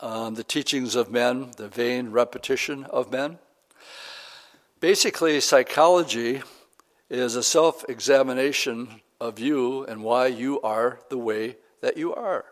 Um, 0.00 0.34
the 0.34 0.44
teachings 0.44 0.94
of 0.94 1.10
men, 1.10 1.52
the 1.56 1.68
vain 1.68 2.10
repetition 2.10 2.84
of 2.84 3.12
men. 3.12 3.38
Basically, 4.80 5.40
psychology 5.40 6.42
is 7.10 7.36
a 7.36 7.42
self 7.42 7.84
examination 7.88 9.00
of 9.20 9.38
you 9.38 9.84
and 9.84 10.02
why 10.02 10.26
you 10.26 10.60
are 10.62 11.00
the 11.10 11.18
way 11.18 11.56
that 11.80 11.96
you 11.96 12.14
are. 12.14 12.44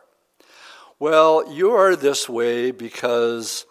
Well, 0.99 1.53
you 1.53 1.73
are 1.73 1.97
this 1.97 2.29
way 2.29 2.71
because 2.71 3.67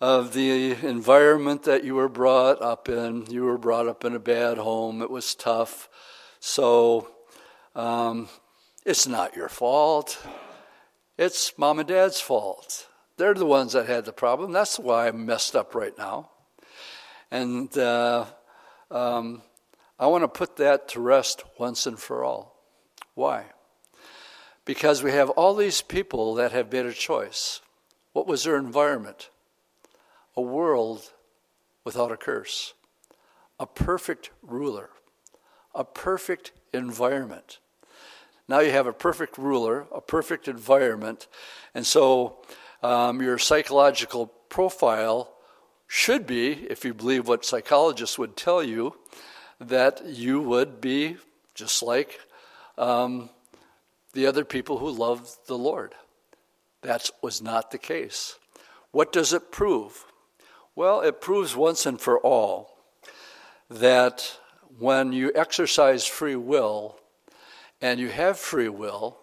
of 0.00 0.32
the 0.32 0.72
environment 0.86 1.64
that 1.64 1.84
you 1.84 1.94
were 1.94 2.08
brought 2.08 2.60
up 2.62 2.88
in. 2.88 3.26
You 3.26 3.44
were 3.44 3.58
brought 3.58 3.86
up 3.86 4.04
in 4.04 4.14
a 4.14 4.18
bad 4.18 4.58
home, 4.58 5.02
it 5.02 5.10
was 5.10 5.34
tough. 5.34 5.88
So 6.40 7.08
um, 7.74 8.28
it's 8.84 9.06
not 9.06 9.36
your 9.36 9.48
fault, 9.48 10.24
it's 11.18 11.58
mom 11.58 11.80
and 11.80 11.88
dad's 11.88 12.20
fault. 12.20 12.86
They're 13.16 13.34
the 13.34 13.44
ones 13.44 13.72
that 13.72 13.86
had 13.86 14.04
the 14.04 14.12
problem. 14.12 14.52
That's 14.52 14.78
why 14.78 15.08
I'm 15.08 15.26
messed 15.26 15.56
up 15.56 15.74
right 15.74 15.96
now. 15.98 16.30
And 17.30 17.76
uh, 17.76 18.26
um, 18.90 19.42
I 19.98 20.06
want 20.06 20.22
to 20.22 20.28
put 20.28 20.56
that 20.56 20.88
to 20.90 21.00
rest 21.00 21.42
once 21.58 21.86
and 21.86 21.98
for 21.98 22.24
all. 22.24 22.56
Why? 23.14 23.46
Because 24.64 25.02
we 25.02 25.10
have 25.10 25.30
all 25.30 25.54
these 25.54 25.82
people 25.82 26.34
that 26.36 26.52
have 26.52 26.72
made 26.72 26.86
a 26.86 26.92
choice. 26.92 27.60
What 28.12 28.28
was 28.28 28.44
their 28.44 28.56
environment? 28.56 29.30
A 30.36 30.40
world 30.40 31.12
without 31.82 32.12
a 32.12 32.16
curse, 32.16 32.74
a 33.58 33.66
perfect 33.66 34.30
ruler, 34.42 34.90
a 35.74 35.84
perfect 35.84 36.52
environment. 36.72 37.58
Now 38.48 38.60
you 38.60 38.70
have 38.70 38.86
a 38.86 38.92
perfect 38.92 39.36
ruler, 39.36 39.86
a 39.94 40.00
perfect 40.00 40.48
environment, 40.48 41.26
and 41.74 41.86
so 41.86 42.38
um, 42.82 43.20
your 43.20 43.38
psychological 43.38 44.26
profile 44.48 45.34
should 45.86 46.26
be, 46.26 46.52
if 46.52 46.84
you 46.84 46.94
believe 46.94 47.28
what 47.28 47.44
psychologists 47.44 48.18
would 48.18 48.36
tell 48.36 48.62
you, 48.62 48.94
that 49.60 50.04
you 50.06 50.40
would 50.40 50.80
be 50.80 51.16
just 51.54 51.82
like 51.82 52.20
um, 52.76 53.30
the 54.12 54.26
other 54.26 54.44
people 54.44 54.78
who 54.78 54.90
loved 54.90 55.28
the 55.46 55.58
Lord. 55.58 55.94
That 56.82 57.10
was 57.22 57.42
not 57.42 57.70
the 57.70 57.78
case. 57.78 58.38
What 58.92 59.12
does 59.12 59.32
it 59.32 59.50
prove? 59.50 60.04
Well, 60.74 61.00
it 61.00 61.20
proves 61.20 61.56
once 61.56 61.86
and 61.86 62.00
for 62.00 62.18
all 62.20 62.78
that 63.68 64.38
when 64.78 65.12
you 65.12 65.32
exercise 65.34 66.06
free 66.06 66.36
will 66.36 66.98
and 67.80 68.00
you 68.00 68.08
have 68.08 68.38
free 68.38 68.68
will, 68.68 69.18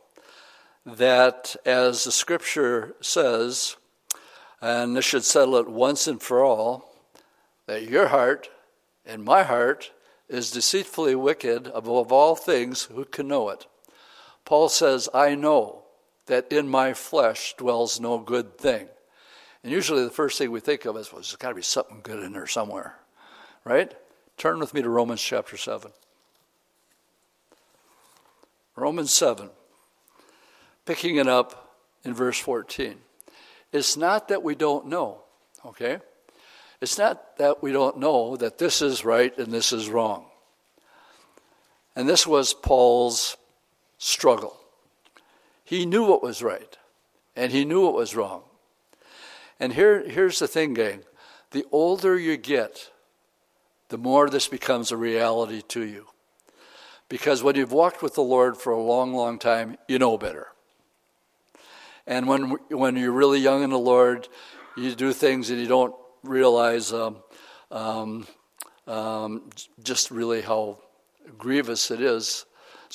that 0.86 1.56
as 1.66 2.04
the 2.04 2.12
scripture 2.12 2.96
says, 3.02 3.76
and 4.62 4.96
this 4.96 5.06
should 5.06 5.24
settle 5.24 5.56
it 5.56 5.70
once 5.70 6.08
and 6.08 6.22
for 6.22 6.44
all, 6.44 6.94
that 7.68 7.90
your 7.90 8.08
heart 8.08 8.50
and 9.06 9.24
my 9.24 9.44
heart 9.44 9.92
is 10.30 10.52
deceitfully 10.52 11.16
wicked 11.16 11.68
above 11.74 12.12
all 12.12 12.36
things, 12.36 12.84
who 12.84 13.06
can 13.06 13.28
know 13.28 13.50
it? 13.50 13.68
Paul 14.44 14.70
says, 14.70 15.10
I 15.14 15.36
know 15.36 15.84
that 16.28 16.52
in 16.52 16.68
my 16.68 16.94
flesh 16.94 17.56
dwells 17.58 18.00
no 18.00 18.18
good 18.20 18.58
thing. 18.58 18.88
And 19.64 19.72
usually 19.72 20.04
the 20.04 20.12
first 20.12 20.38
thing 20.38 20.52
we 20.52 20.60
think 20.60 20.86
of 20.86 20.98
is, 20.98 21.12
well, 21.12 21.22
there's 21.22 21.36
got 21.36 21.50
to 21.50 21.56
be 21.56 21.62
something 21.62 22.02
good 22.04 22.24
in 22.24 22.34
there 22.34 22.48
somewhere, 22.48 22.98
right? 23.64 23.94
Turn 24.38 24.60
with 24.60 24.74
me 24.74 24.82
to 24.82 24.90
Romans 24.90 25.22
chapter 25.22 25.58
7. 25.58 25.92
Romans 28.76 29.12
7, 29.12 29.50
picking 30.86 31.16
it 31.16 31.28
up 31.28 31.78
in 32.04 32.14
verse 32.14 32.40
14. 32.40 32.96
It's 33.72 33.96
not 33.96 34.28
that 34.28 34.44
we 34.44 34.56
don't 34.56 34.88
know, 34.88 35.22
okay? 35.66 36.00
It's 36.82 36.98
not 36.98 37.38
that 37.38 37.64
we 37.64 37.72
don't 37.72 37.98
know 37.98 38.36
that 38.36 38.58
this 38.58 38.82
is 38.82 39.06
right 39.06 39.36
and 39.38 39.52
this 39.52 39.72
is 39.72 39.90
wrong. 39.90 40.26
And 41.96 42.08
this 42.08 42.28
was 42.28 42.54
Paul's 42.54 43.38
struggle. 43.98 44.58
He 45.64 45.86
knew 45.86 46.06
what 46.06 46.22
was 46.22 46.44
right, 46.44 46.78
and 47.36 47.52
he 47.52 47.66
knew 47.66 47.82
what 47.82 47.96
was 47.96 48.16
wrong. 48.16 48.44
And 49.60 49.74
here, 49.74 50.08
here's 50.08 50.40
the 50.40 50.48
thing, 50.48 50.74
gang 50.74 51.04
the 51.52 51.66
older 51.72 52.20
you 52.20 52.36
get, 52.36 52.92
the 53.88 53.98
more 53.98 54.30
this 54.30 54.48
becomes 54.48 54.92
a 54.92 54.98
reality 54.98 55.62
to 55.70 55.82
you. 55.82 56.08
Because 57.10 57.44
when 57.44 57.56
you've 57.56 57.72
walked 57.72 58.02
with 58.02 58.16
the 58.16 58.22
Lord 58.22 58.58
for 58.58 58.74
a 58.74 58.82
long, 58.82 59.14
long 59.14 59.38
time, 59.38 59.78
you 59.88 60.00
know 60.00 60.18
better. 60.18 60.48
And 62.08 62.28
when, 62.28 62.58
when 62.70 62.96
you're 62.96 63.12
really 63.12 63.40
young 63.40 63.64
in 63.64 63.70
the 63.70 63.80
Lord, 63.80 64.28
you 64.76 64.94
do 64.96 65.14
things 65.14 65.50
and 65.50 65.60
you 65.60 65.68
don't 65.68 65.96
realize 66.24 66.92
um, 66.94 67.18
um, 67.72 68.28
um, 68.88 69.50
just 69.84 70.12
really 70.12 70.42
how 70.42 70.80
grievous 71.38 71.92
it 71.92 72.02
is 72.02 72.46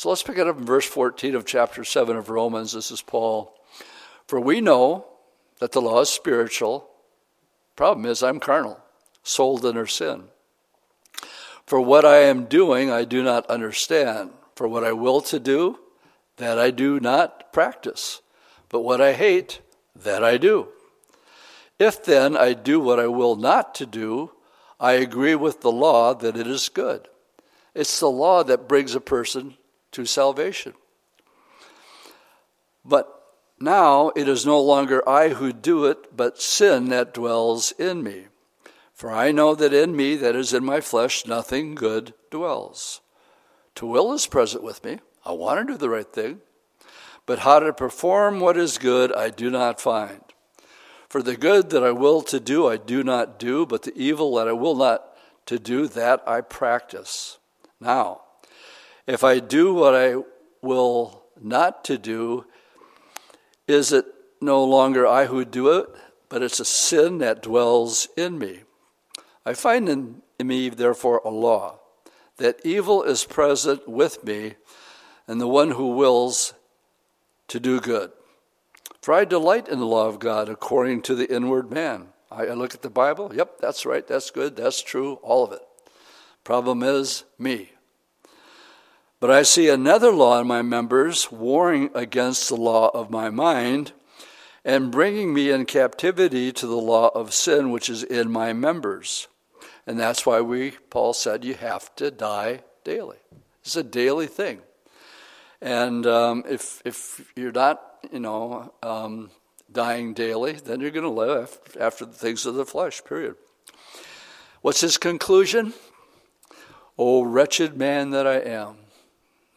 so 0.01 0.09
let's 0.09 0.23
pick 0.23 0.39
it 0.39 0.47
up 0.47 0.57
in 0.57 0.65
verse 0.65 0.87
14 0.87 1.35
of 1.35 1.45
chapter 1.45 1.85
7 1.85 2.17
of 2.17 2.31
Romans. 2.31 2.73
This 2.73 2.91
is 2.91 3.03
Paul. 3.03 3.55
For 4.27 4.41
we 4.41 4.63
know 4.63 5.07
that 5.59 5.73
the 5.73 5.83
law 5.83 6.01
is 6.01 6.09
spiritual. 6.09 6.89
Problem 7.77 8.07
is, 8.07 8.23
I'm 8.23 8.41
carnal, 8.41 8.81
sold 9.23 9.65
under 9.67 9.87
sin. 9.87 10.25
For 11.71 11.81
what 11.81 12.05
I 12.05 12.23
am 12.23 12.47
doing, 12.47 12.91
I 12.91 13.05
do 13.05 13.23
not 13.23 13.47
understand. 13.47 14.33
For 14.57 14.67
what 14.67 14.83
I 14.83 14.91
will 14.91 15.21
to 15.21 15.39
do, 15.39 15.79
that 16.37 16.59
I 16.59 16.73
do 16.73 16.99
not 16.99 17.53
practice. 17.53 18.23
But 18.69 18.81
what 18.81 19.01
I 19.01 19.13
hate, 19.13 19.61
that 19.95 20.25
I 20.25 20.37
do. 20.37 20.67
If 21.79 22.05
then 22.05 22.37
I 22.37 22.55
do 22.55 22.81
what 22.81 22.99
I 22.99 23.07
will 23.07 23.37
not 23.37 23.73
to 23.77 23.87
do, 23.87 24.33
I 24.81 24.95
agree 24.95 25.37
with 25.37 25.61
the 25.61 25.71
law 25.71 26.13
that 26.13 26.37
it 26.37 26.49
is 26.49 26.69
good. 26.69 27.07
It's 27.73 28.01
the 28.01 28.11
law 28.11 28.43
that 28.43 28.67
brings 28.67 28.97
a 28.97 29.01
person 29.01 29.55
to 29.93 30.07
salvation. 30.07 30.75
But 32.85 33.07
now 33.61 34.11
it 34.17 34.27
is 34.27 34.45
no 34.45 34.61
longer 34.61 35.09
I 35.09 35.29
who 35.29 35.53
do 35.53 35.85
it, 35.85 36.17
but 36.17 36.43
sin 36.43 36.89
that 36.89 37.15
dwells 37.15 37.71
in 37.79 38.03
me. 38.03 38.25
For 39.01 39.11
I 39.11 39.33
know 39.33 39.55
that 39.55 39.73
in 39.73 39.97
me, 39.97 40.15
that 40.17 40.37
is 40.37 40.53
in 40.53 40.63
my 40.63 40.83
flesh, 40.83 41.25
nothing 41.25 41.75
good 41.75 42.13
dwells. 42.31 43.01
To 43.77 43.87
will 43.87 44.13
is 44.13 44.27
present 44.27 44.63
with 44.63 44.85
me. 44.85 44.99
I 45.25 45.33
want 45.33 45.59
to 45.67 45.73
do 45.73 45.79
the 45.79 45.89
right 45.89 46.13
thing. 46.13 46.41
But 47.25 47.39
how 47.39 47.61
to 47.61 47.73
perform 47.73 48.41
what 48.41 48.59
is 48.59 48.77
good, 48.77 49.11
I 49.11 49.31
do 49.31 49.49
not 49.49 49.81
find. 49.81 50.21
For 51.09 51.23
the 51.23 51.35
good 51.35 51.71
that 51.71 51.83
I 51.83 51.93
will 51.93 52.21
to 52.25 52.39
do, 52.39 52.69
I 52.69 52.77
do 52.77 53.03
not 53.03 53.39
do, 53.39 53.65
but 53.65 53.85
the 53.85 53.97
evil 53.97 54.35
that 54.35 54.47
I 54.47 54.53
will 54.53 54.77
not 54.77 55.17
to 55.47 55.59
do, 55.59 55.89
that 55.89 56.23
I 56.27 56.43
practice. 56.43 57.39
Now, 57.81 58.21
if 59.07 59.25
I 59.25 59.39
do 59.39 59.73
what 59.73 59.95
I 59.95 60.17
will 60.61 61.25
not 61.41 61.87
to 61.87 61.97
do, 61.97 62.45
is 63.67 63.93
it 63.93 64.05
no 64.43 64.63
longer 64.63 65.07
I 65.07 65.25
who 65.25 65.47
do 65.47 65.71
it, 65.79 65.87
but 66.29 66.43
it's 66.43 66.61
a 66.61 66.67
sin 66.67 67.17
that 67.17 67.43
dwells 67.43 68.07
in 68.15 68.39
me? 68.39 68.65
I 69.45 69.55
find 69.55 69.89
in 69.89 70.23
me, 70.43 70.69
therefore, 70.69 71.21
a 71.25 71.31
law 71.31 71.81
that 72.37 72.61
evil 72.65 73.03
is 73.03 73.25
present 73.25 73.87
with 73.89 74.25
me, 74.25 74.55
and 75.27 75.41
the 75.41 75.49
one 75.49 75.73
who 75.73 75.89
wills 75.89 76.55
to 77.49 77.61
do 77.61 77.81
good. 77.81 78.13
For 79.03 79.15
I 79.15 79.25
delight 79.25 79.69
in 79.69 79.79
the 79.79 79.87
law 79.87 80.09
of 80.09 80.19
God 80.19 80.49
according 80.49 81.03
to 81.03 81.15
the 81.15 81.33
inward 81.33 81.71
man. 81.71 82.09
I 82.31 82.47
look 82.47 82.75
at 82.75 82.83
the 82.83 82.91
Bible, 82.91 83.33
yep, 83.35 83.59
that's 83.61 83.85
right, 83.85 84.07
that's 84.07 84.31
good, 84.31 84.57
that's 84.57 84.83
true, 84.83 85.15
all 85.23 85.45
of 85.45 85.53
it. 85.53 85.63
Problem 86.45 86.83
is 86.83 87.25
me. 87.39 87.73
But 89.19 89.31
I 89.31 89.43
see 89.43 89.69
another 89.69 90.13
law 90.13 90.41
in 90.41 90.47
my 90.47 90.63
members 90.63 91.31
warring 91.31 91.91
against 91.95 92.49
the 92.49 92.57
law 92.57 92.89
of 92.95 93.11
my 93.11 93.31
mind 93.31 93.93
and 94.71 94.93
bringing 94.93 95.35
me 95.35 95.51
in 95.51 95.67
captivity 95.67 96.53
to 96.53 96.65
the 96.65 96.77
law 96.77 97.09
of 97.09 97.35
sin 97.35 97.73
which 97.73 97.89
is 97.89 98.05
in 98.05 98.31
my 98.31 98.53
members. 98.53 99.27
And 99.85 99.99
that's 99.99 100.25
why 100.25 100.43
we, 100.43 100.75
Paul 100.91 101.13
said, 101.13 101.45
you 101.45 101.55
have 101.55 101.93
to 101.97 102.13
die 102.13 102.61
daily. 102.85 103.17
It's 103.65 103.75
a 103.75 103.83
daily 103.83 104.29
thing. 104.29 104.61
And 105.61 106.07
um, 106.07 106.45
if, 106.49 106.83
if 106.85 107.33
you're 107.35 107.51
not, 107.51 107.83
you 108.13 108.21
know, 108.21 108.73
um, 108.81 109.33
dying 109.73 110.15
daily, 110.15 110.53
then 110.53 110.81
you're 110.81 110.93
going 110.93 111.03
to 111.03 111.11
live 111.11 111.59
after 111.81 112.07
the 112.07 112.13
things 112.13 112.47
of 112.47 112.55
the 112.55 112.65
flesh, 112.65 113.03
period. 113.03 113.35
What's 114.61 114.83
his 114.83 114.99
conclusion? 114.99 115.75
Oh, 116.97 117.25
wretched 117.25 117.77
man 117.77 118.11
that 118.11 118.29
I 118.29 118.37
am. 118.37 118.77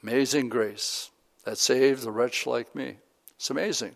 Amazing 0.01 0.49
grace 0.49 1.11
that 1.43 1.59
saved 1.59 2.03
a 2.03 2.09
wretch 2.09 2.47
like 2.47 2.73
me. 2.73 2.95
It's 3.35 3.51
amazing. 3.51 3.95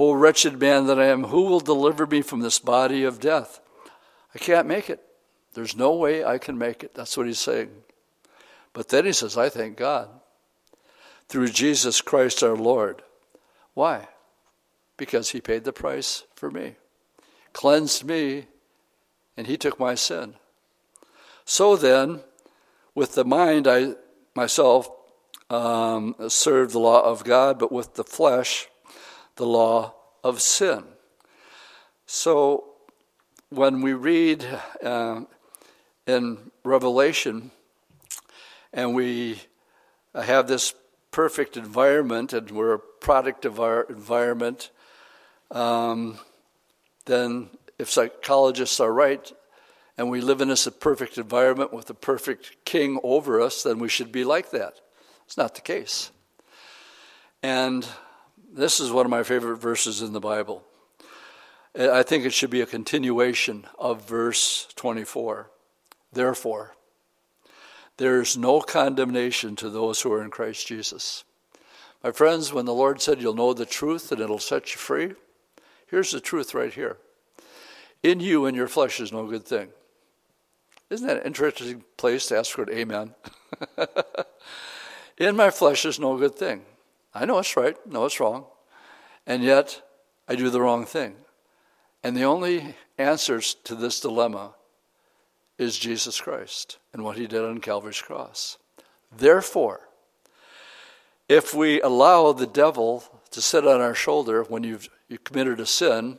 O 0.00 0.12
wretched 0.12 0.60
man 0.60 0.86
that 0.86 1.00
I 1.00 1.06
am, 1.06 1.24
who 1.24 1.42
will 1.46 1.58
deliver 1.58 2.06
me 2.06 2.22
from 2.22 2.38
this 2.38 2.60
body 2.60 3.02
of 3.02 3.18
death? 3.18 3.58
I 4.32 4.38
can't 4.38 4.68
make 4.68 4.88
it. 4.88 5.02
There's 5.54 5.74
no 5.74 5.92
way 5.96 6.24
I 6.24 6.38
can 6.38 6.56
make 6.56 6.84
it. 6.84 6.94
That's 6.94 7.16
what 7.16 7.26
he's 7.26 7.40
saying. 7.40 7.70
But 8.72 8.90
then 8.90 9.06
he 9.06 9.12
says, 9.12 9.36
I 9.36 9.48
thank 9.48 9.76
God 9.76 10.08
through 11.28 11.48
Jesus 11.48 12.00
Christ 12.00 12.44
our 12.44 12.54
Lord. 12.54 13.02
Why? 13.74 14.06
Because 14.96 15.30
he 15.30 15.40
paid 15.40 15.64
the 15.64 15.72
price 15.72 16.22
for 16.36 16.48
me, 16.48 16.76
cleansed 17.52 18.04
me, 18.04 18.46
and 19.36 19.48
he 19.48 19.56
took 19.56 19.80
my 19.80 19.96
sin. 19.96 20.34
So 21.44 21.74
then, 21.74 22.20
with 22.94 23.16
the 23.16 23.24
mind, 23.24 23.66
I 23.66 23.94
myself 24.36 24.88
um, 25.50 26.14
serve 26.28 26.70
the 26.70 26.78
law 26.78 27.02
of 27.02 27.24
God, 27.24 27.58
but 27.58 27.72
with 27.72 27.94
the 27.94 28.04
flesh, 28.04 28.68
the 29.38 29.46
law 29.46 29.94
of 30.22 30.40
sin. 30.40 30.84
So 32.06 32.64
when 33.50 33.80
we 33.80 33.94
read 33.94 34.44
uh, 34.82 35.22
in 36.06 36.50
Revelation 36.64 37.50
and 38.72 38.94
we 38.94 39.40
have 40.14 40.48
this 40.48 40.74
perfect 41.12 41.56
environment 41.56 42.32
and 42.32 42.50
we're 42.50 42.74
a 42.74 42.78
product 42.78 43.44
of 43.44 43.60
our 43.60 43.82
environment, 43.82 44.70
um, 45.52 46.18
then 47.06 47.48
if 47.78 47.88
psychologists 47.88 48.80
are 48.80 48.92
right 48.92 49.32
and 49.96 50.10
we 50.10 50.20
live 50.20 50.40
in 50.40 50.48
this 50.48 50.68
perfect 50.80 51.16
environment 51.16 51.72
with 51.72 51.88
a 51.90 51.94
perfect 51.94 52.64
king 52.64 52.98
over 53.04 53.40
us, 53.40 53.62
then 53.62 53.78
we 53.78 53.88
should 53.88 54.10
be 54.10 54.24
like 54.24 54.50
that. 54.50 54.80
It's 55.26 55.36
not 55.36 55.54
the 55.54 55.60
case. 55.60 56.10
And 57.42 57.86
this 58.50 58.80
is 58.80 58.90
one 58.90 59.04
of 59.04 59.10
my 59.10 59.22
favorite 59.22 59.56
verses 59.56 60.00
in 60.00 60.12
the 60.12 60.20
Bible. 60.20 60.64
Uh, 61.78 61.90
I 61.92 62.02
think 62.02 62.24
it 62.24 62.32
should 62.32 62.50
be 62.50 62.62
a 62.62 62.66
continuation 62.66 63.66
of 63.78 64.08
verse 64.08 64.66
24. 64.76 65.50
Therefore, 66.12 66.74
there 67.98 68.20
is 68.20 68.36
no 68.36 68.60
condemnation 68.60 69.54
to 69.56 69.68
those 69.68 70.00
who 70.00 70.12
are 70.12 70.22
in 70.22 70.30
Christ 70.30 70.66
Jesus. 70.66 71.24
My 72.02 72.12
friends, 72.12 72.52
when 72.52 72.64
the 72.64 72.74
Lord 72.74 73.02
said 73.02 73.20
you'll 73.20 73.34
know 73.34 73.52
the 73.52 73.66
truth 73.66 74.12
and 74.12 74.20
it'll 74.20 74.38
set 74.38 74.72
you 74.72 74.78
free, 74.78 75.14
here's 75.88 76.12
the 76.12 76.20
truth 76.20 76.54
right 76.54 76.72
here. 76.72 76.96
In 78.02 78.20
you 78.20 78.46
and 78.46 78.56
your 78.56 78.68
flesh 78.68 79.00
is 79.00 79.12
no 79.12 79.26
good 79.26 79.44
thing. 79.44 79.68
Isn't 80.88 81.06
that 81.06 81.18
an 81.18 81.26
interesting 81.26 81.84
place 81.96 82.26
to 82.28 82.38
ask 82.38 82.52
for 82.52 82.62
an 82.62 82.70
amen? 82.70 83.14
in 85.18 85.36
my 85.36 85.50
flesh 85.50 85.84
is 85.84 85.98
no 85.98 86.16
good 86.16 86.36
thing. 86.36 86.62
I 87.20 87.24
know 87.24 87.38
it's 87.38 87.56
right, 87.56 87.74
know 87.84 88.04
it's 88.04 88.20
wrong, 88.20 88.46
and 89.26 89.42
yet 89.42 89.82
I 90.28 90.36
do 90.36 90.50
the 90.50 90.60
wrong 90.60 90.84
thing. 90.84 91.16
And 92.04 92.16
the 92.16 92.22
only 92.22 92.76
answers 92.96 93.54
to 93.64 93.74
this 93.74 93.98
dilemma 93.98 94.54
is 95.58 95.76
Jesus 95.76 96.20
Christ 96.20 96.78
and 96.92 97.02
what 97.02 97.16
he 97.16 97.26
did 97.26 97.44
on 97.44 97.58
Calvary's 97.58 98.00
cross. 98.00 98.56
Therefore, 99.10 99.80
if 101.28 101.52
we 101.52 101.80
allow 101.80 102.32
the 102.32 102.46
devil 102.46 103.02
to 103.32 103.40
sit 103.40 103.66
on 103.66 103.80
our 103.80 103.94
shoulder 103.94 104.44
when 104.44 104.62
you've 104.62 104.88
you 105.08 105.18
committed 105.18 105.58
a 105.58 105.66
sin, 105.66 106.18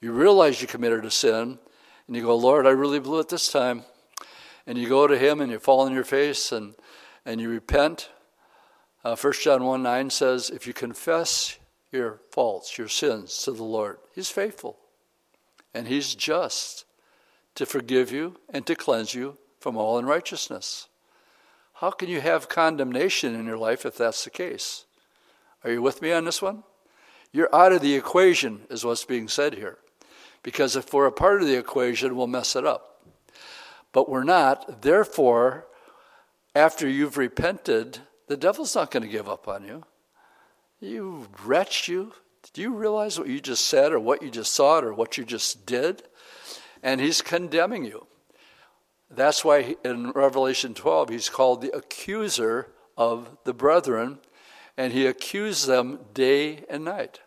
you 0.00 0.12
realize 0.12 0.60
you 0.60 0.68
committed 0.68 1.06
a 1.06 1.10
sin, 1.10 1.58
and 2.06 2.14
you 2.14 2.22
go, 2.22 2.36
Lord, 2.36 2.66
I 2.66 2.70
really 2.70 2.98
blew 2.98 3.20
it 3.20 3.30
this 3.30 3.50
time. 3.50 3.84
And 4.66 4.76
you 4.76 4.88
go 4.88 5.06
to 5.06 5.16
him 5.16 5.40
and 5.40 5.50
you 5.50 5.58
fall 5.58 5.80
on 5.80 5.94
your 5.94 6.04
face 6.04 6.52
and, 6.52 6.74
and 7.24 7.40
you 7.40 7.48
repent 7.48 8.10
uh, 9.06 9.14
1 9.14 9.32
John 9.40 9.62
1 9.62 9.82
9 9.84 10.10
says, 10.10 10.50
If 10.50 10.66
you 10.66 10.72
confess 10.72 11.58
your 11.92 12.20
faults, 12.32 12.76
your 12.76 12.88
sins 12.88 13.40
to 13.44 13.52
the 13.52 13.62
Lord, 13.62 13.98
He's 14.12 14.30
faithful 14.30 14.78
and 15.72 15.86
He's 15.86 16.16
just 16.16 16.84
to 17.54 17.66
forgive 17.66 18.10
you 18.10 18.40
and 18.52 18.66
to 18.66 18.74
cleanse 18.74 19.14
you 19.14 19.38
from 19.60 19.76
all 19.76 19.96
unrighteousness. 19.96 20.88
How 21.74 21.92
can 21.92 22.08
you 22.08 22.20
have 22.20 22.48
condemnation 22.48 23.36
in 23.36 23.46
your 23.46 23.58
life 23.58 23.86
if 23.86 23.96
that's 23.96 24.24
the 24.24 24.30
case? 24.30 24.86
Are 25.62 25.70
you 25.70 25.82
with 25.82 26.02
me 26.02 26.10
on 26.10 26.24
this 26.24 26.42
one? 26.42 26.64
You're 27.30 27.54
out 27.54 27.72
of 27.72 27.82
the 27.82 27.94
equation, 27.94 28.62
is 28.70 28.84
what's 28.84 29.04
being 29.04 29.28
said 29.28 29.54
here. 29.54 29.78
Because 30.42 30.74
if 30.74 30.92
we're 30.92 31.06
a 31.06 31.12
part 31.12 31.42
of 31.42 31.46
the 31.46 31.58
equation, 31.58 32.16
we'll 32.16 32.26
mess 32.26 32.56
it 32.56 32.66
up. 32.66 33.06
But 33.92 34.08
we're 34.08 34.24
not. 34.24 34.82
Therefore, 34.82 35.66
after 36.56 36.88
you've 36.88 37.16
repented, 37.16 38.00
the 38.26 38.36
devil's 38.36 38.74
not 38.74 38.90
going 38.90 39.02
to 39.02 39.08
give 39.08 39.28
up 39.28 39.48
on 39.48 39.64
you. 39.64 39.84
You 40.80 41.28
wretch, 41.44 41.88
you. 41.88 42.12
Do 42.52 42.62
you 42.62 42.74
realize 42.74 43.18
what 43.18 43.28
you 43.28 43.40
just 43.40 43.66
said 43.66 43.92
or 43.92 44.00
what 44.00 44.22
you 44.22 44.30
just 44.30 44.56
thought 44.56 44.84
or 44.84 44.92
what 44.92 45.16
you 45.16 45.24
just 45.24 45.66
did? 45.66 46.02
And 46.82 47.00
he's 47.00 47.22
condemning 47.22 47.84
you. 47.84 48.06
That's 49.10 49.44
why 49.44 49.76
in 49.84 50.10
Revelation 50.10 50.74
12 50.74 51.08
he's 51.10 51.28
called 51.28 51.62
the 51.62 51.74
accuser 51.76 52.68
of 52.96 53.36
the 53.44 53.54
brethren, 53.54 54.18
and 54.76 54.92
he 54.92 55.06
accused 55.06 55.66
them 55.66 56.00
day 56.12 56.64
and 56.68 56.84
night. 56.84 57.20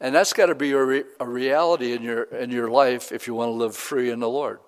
And 0.00 0.14
that's 0.14 0.32
got 0.32 0.46
to 0.46 0.54
be 0.54 0.72
a, 0.72 0.82
re- 0.82 1.04
a 1.18 1.28
reality 1.28 1.92
in 1.92 2.02
your, 2.02 2.22
in 2.24 2.50
your 2.50 2.70
life 2.70 3.10
if 3.10 3.26
you 3.26 3.34
want 3.34 3.48
to 3.48 3.52
live 3.52 3.76
free 3.76 4.10
in 4.10 4.20
the 4.20 4.28
Lord. 4.28 4.60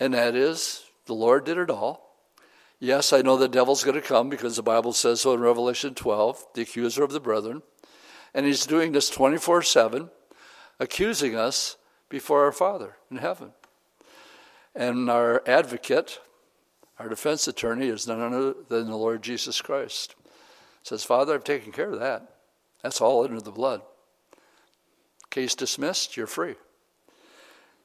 And 0.00 0.14
that 0.14 0.34
is, 0.34 0.84
the 1.06 1.14
Lord 1.14 1.44
did 1.44 1.58
it 1.58 1.70
all. 1.70 2.07
Yes, 2.80 3.12
I 3.12 3.22
know 3.22 3.36
the 3.36 3.48
devil's 3.48 3.82
going 3.82 4.00
to 4.00 4.06
come 4.06 4.28
because 4.28 4.54
the 4.54 4.62
Bible 4.62 4.92
says 4.92 5.20
so 5.20 5.34
in 5.34 5.40
Revelation 5.40 5.94
12, 5.94 6.46
the 6.54 6.62
accuser 6.62 7.02
of 7.02 7.10
the 7.10 7.18
brethren. 7.18 7.62
And 8.32 8.46
he's 8.46 8.66
doing 8.66 8.92
this 8.92 9.10
24 9.10 9.62
7, 9.62 10.10
accusing 10.78 11.34
us 11.34 11.76
before 12.08 12.44
our 12.44 12.52
Father 12.52 12.96
in 13.10 13.16
heaven. 13.16 13.52
And 14.76 15.10
our 15.10 15.42
advocate, 15.44 16.20
our 17.00 17.08
defense 17.08 17.48
attorney, 17.48 17.88
is 17.88 18.06
none 18.06 18.20
other 18.20 18.54
than 18.68 18.86
the 18.86 18.96
Lord 18.96 19.22
Jesus 19.22 19.60
Christ. 19.60 20.14
Says, 20.84 21.02
Father, 21.02 21.34
I've 21.34 21.44
taken 21.44 21.72
care 21.72 21.90
of 21.90 21.98
that. 21.98 22.30
That's 22.82 23.00
all 23.00 23.24
under 23.24 23.40
the 23.40 23.50
blood. 23.50 23.82
Case 25.30 25.56
dismissed, 25.56 26.16
you're 26.16 26.28
free. 26.28 26.54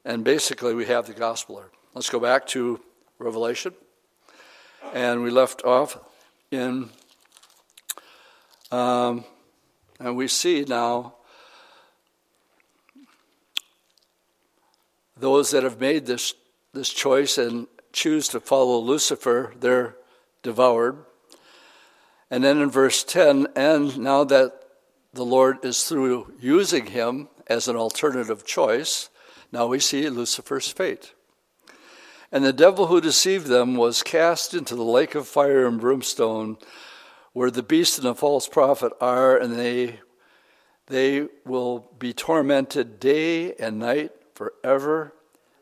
And 0.06 0.24
basically, 0.24 0.76
we 0.76 0.86
have 0.86 1.08
the 1.08 1.14
gospel. 1.14 1.64
Let's 1.96 2.12
go 2.12 2.20
back 2.20 2.46
to 2.48 2.80
Revelation 3.18 3.74
and 4.94 5.24
we 5.24 5.30
left 5.30 5.64
off 5.64 6.00
in, 6.52 6.90
um, 8.72 9.24
and 10.00 10.18
we 10.18 10.28
see 10.28 10.66
now 10.68 11.16
those 15.16 15.52
that 15.52 15.64
have 15.64 15.80
made 15.80 16.06
this 16.06 16.34
this 16.74 16.90
choice 16.90 17.38
and 17.38 17.68
choose 17.92 18.28
to 18.28 18.40
follow 18.40 18.80
Lucifer, 18.80 19.54
they're 19.60 19.96
devoured. 20.42 21.06
And 22.30 22.44
then 22.44 22.60
in 22.60 22.70
verse 22.72 23.04
10, 23.04 23.48
and 23.56 23.98
now 24.00 24.24
that 24.24 24.54
the 25.14 25.24
Lord 25.24 25.64
is 25.64 25.84
through 25.84 26.34
using 26.40 26.88
him 26.88 27.30
as 27.46 27.68
an 27.68 27.76
alternative 27.76 28.44
choice, 28.44 29.10
now 29.52 29.68
we 29.68 29.80
see 29.80 30.10
Lucifer's 30.10 30.70
fate. 30.70 31.14
And 32.34 32.44
the 32.44 32.52
devil 32.52 32.88
who 32.88 33.00
deceived 33.00 33.46
them 33.46 33.76
was 33.76 34.02
cast 34.02 34.56
into 34.56 34.76
the 34.76 34.84
lake 34.84 35.14
of 35.14 35.28
fire 35.28 35.68
and 35.68 35.80
brimstone, 35.80 36.58
where 37.32 37.52
the 37.52 37.62
beast 37.62 38.00
and 38.00 38.08
the 38.08 38.16
false 38.16 38.48
prophet 38.48 38.92
are, 39.00 39.38
and 39.38 39.54
they, 39.54 40.00
they 40.88 41.28
will 41.46 41.92
be 42.00 42.12
tormented 42.12 43.00
day 43.00 43.54
and 43.58 43.78
night 43.78 44.14
forever. 44.34 45.14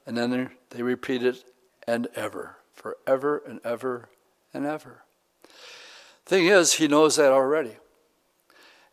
And 0.06 0.16
then 0.16 0.52
they 0.70 0.82
repeat 0.82 1.24
it, 1.24 1.44
and 1.86 2.08
ever, 2.16 2.56
forever 2.74 3.44
and 3.46 3.60
ever 3.66 4.08
and 4.54 4.66
ever. 4.66 5.04
Thing 6.26 6.46
is, 6.46 6.76
he 6.76 6.88
knows 6.88 7.18
that 7.18 7.34
already. 7.34 7.76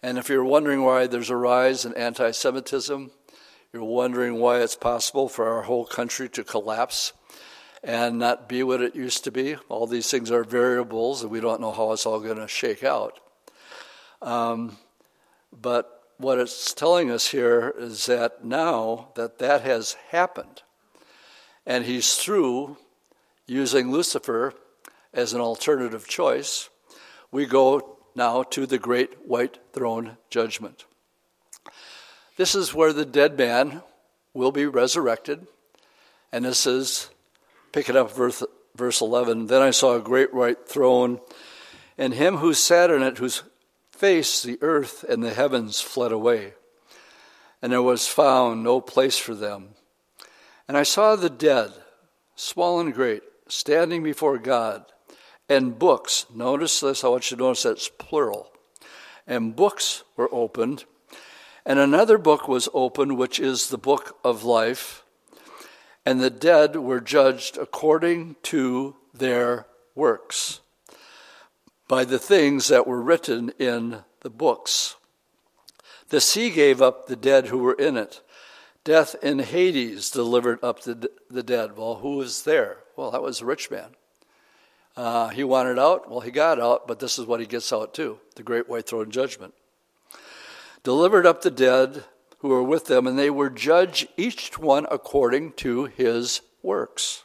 And 0.02 0.18
if 0.18 0.28
you're 0.28 0.42
wondering 0.42 0.82
why 0.82 1.06
there's 1.06 1.30
a 1.30 1.36
rise 1.36 1.84
in 1.84 1.94
anti 1.94 2.32
Semitism, 2.32 3.12
you're 3.72 3.84
wondering 3.84 4.40
why 4.40 4.62
it's 4.62 4.74
possible 4.74 5.28
for 5.28 5.48
our 5.48 5.62
whole 5.62 5.86
country 5.86 6.28
to 6.30 6.42
collapse 6.42 7.12
and 7.82 8.18
not 8.18 8.48
be 8.48 8.62
what 8.62 8.82
it 8.82 8.96
used 8.96 9.24
to 9.24 9.30
be. 9.30 9.56
All 9.68 9.86
these 9.86 10.10
things 10.10 10.30
are 10.30 10.44
variables, 10.44 11.22
and 11.22 11.30
we 11.30 11.40
don't 11.40 11.60
know 11.60 11.72
how 11.72 11.92
it's 11.92 12.06
all 12.06 12.20
going 12.20 12.38
to 12.38 12.48
shake 12.48 12.82
out. 12.82 13.20
Um, 14.20 14.78
but 15.52 16.02
what 16.18 16.38
it's 16.38 16.74
telling 16.74 17.10
us 17.10 17.28
here 17.28 17.72
is 17.78 18.06
that 18.06 18.44
now 18.44 19.08
that 19.14 19.38
that 19.38 19.62
has 19.62 19.94
happened, 20.10 20.62
and 21.64 21.84
he's 21.84 22.14
through 22.14 22.76
using 23.46 23.90
Lucifer 23.90 24.54
as 25.14 25.32
an 25.32 25.40
alternative 25.40 26.08
choice, 26.08 26.68
we 27.30 27.46
go 27.46 27.98
now 28.14 28.42
to 28.42 28.66
the 28.66 28.78
great 28.78 29.26
white 29.26 29.58
throne 29.72 30.16
judgment. 30.28 30.84
This 32.36 32.54
is 32.54 32.74
where 32.74 32.92
the 32.92 33.04
dead 33.04 33.38
man 33.38 33.82
will 34.34 34.52
be 34.52 34.66
resurrected, 34.66 35.46
and 36.32 36.44
this 36.44 36.66
is 36.66 37.10
Pick 37.78 37.90
it 37.90 37.94
up, 37.94 38.10
verse, 38.10 38.42
verse 38.74 39.00
11. 39.00 39.46
Then 39.46 39.62
I 39.62 39.70
saw 39.70 39.94
a 39.94 40.00
great 40.00 40.34
white 40.34 40.66
throne, 40.66 41.20
and 41.96 42.12
him 42.12 42.38
who 42.38 42.52
sat 42.52 42.90
in 42.90 43.04
it, 43.04 43.18
whose 43.18 43.44
face 43.92 44.42
the 44.42 44.58
earth 44.62 45.04
and 45.04 45.22
the 45.22 45.32
heavens 45.32 45.80
fled 45.80 46.10
away. 46.10 46.54
and 47.62 47.70
there 47.70 47.80
was 47.80 48.08
found 48.08 48.64
no 48.64 48.80
place 48.80 49.16
for 49.16 49.32
them. 49.32 49.76
And 50.66 50.76
I 50.76 50.82
saw 50.82 51.14
the 51.14 51.30
dead, 51.30 51.70
small 52.34 52.80
and 52.80 52.92
great, 52.92 53.22
standing 53.46 54.02
before 54.02 54.38
God, 54.38 54.84
and 55.48 55.78
books. 55.78 56.26
Notice 56.34 56.80
this, 56.80 57.04
I 57.04 57.08
want 57.08 57.30
you 57.30 57.36
to 57.36 57.42
notice 57.44 57.62
that's 57.62 57.88
plural. 57.96 58.50
And 59.24 59.54
books 59.54 60.02
were 60.16 60.28
opened, 60.34 60.84
and 61.64 61.78
another 61.78 62.18
book 62.18 62.48
was 62.48 62.68
opened, 62.74 63.16
which 63.16 63.38
is 63.38 63.68
the 63.68 63.78
book 63.78 64.18
of 64.24 64.42
life. 64.42 65.04
And 66.08 66.20
the 66.20 66.30
dead 66.30 66.76
were 66.76 67.02
judged 67.02 67.58
according 67.58 68.36
to 68.44 68.96
their 69.12 69.66
works 69.94 70.60
by 71.86 72.06
the 72.06 72.18
things 72.18 72.68
that 72.68 72.86
were 72.86 73.02
written 73.02 73.52
in 73.58 74.04
the 74.22 74.30
books. 74.30 74.96
The 76.08 76.22
sea 76.22 76.48
gave 76.48 76.80
up 76.80 77.08
the 77.08 77.16
dead 77.16 77.48
who 77.48 77.58
were 77.58 77.74
in 77.74 77.98
it. 77.98 78.22
Death 78.84 79.16
and 79.22 79.42
Hades 79.42 80.10
delivered 80.10 80.64
up 80.64 80.80
the, 80.80 81.10
the 81.28 81.42
dead. 81.42 81.76
Well, 81.76 81.96
who 81.96 82.16
was 82.16 82.44
there? 82.44 82.78
Well, 82.96 83.10
that 83.10 83.20
was 83.20 83.42
a 83.42 83.44
rich 83.44 83.70
man. 83.70 83.90
Uh, 84.96 85.28
he 85.28 85.44
wanted 85.44 85.78
out. 85.78 86.10
Well, 86.10 86.20
he 86.20 86.30
got 86.30 86.58
out, 86.58 86.88
but 86.88 87.00
this 87.00 87.18
is 87.18 87.26
what 87.26 87.40
he 87.40 87.46
gets 87.46 87.70
out 87.70 87.92
too 87.92 88.18
the 88.34 88.42
great 88.42 88.66
white 88.66 88.86
throne 88.86 89.10
judgment. 89.10 89.52
Delivered 90.84 91.26
up 91.26 91.42
the 91.42 91.50
dead 91.50 92.04
who 92.38 92.48
were 92.48 92.62
with 92.62 92.86
them, 92.86 93.06
and 93.06 93.18
they 93.18 93.30
were 93.30 93.50
judged 93.50 94.08
each 94.16 94.58
one 94.58 94.86
according 94.90 95.52
to 95.52 95.84
his 95.84 96.40
works. 96.62 97.24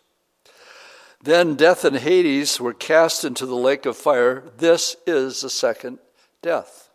Then 1.22 1.56
death 1.56 1.86
and 1.86 1.98
Hades 1.98 2.60
were 2.60 2.74
cast 2.74 3.24
into 3.24 3.46
the 3.46 3.56
lake 3.56 3.86
of 3.86 3.96
fire. 3.96 4.44
This 4.58 4.98
is 5.08 5.42
the 5.42 5.50
second 5.50 6.00
death. 6.42 6.90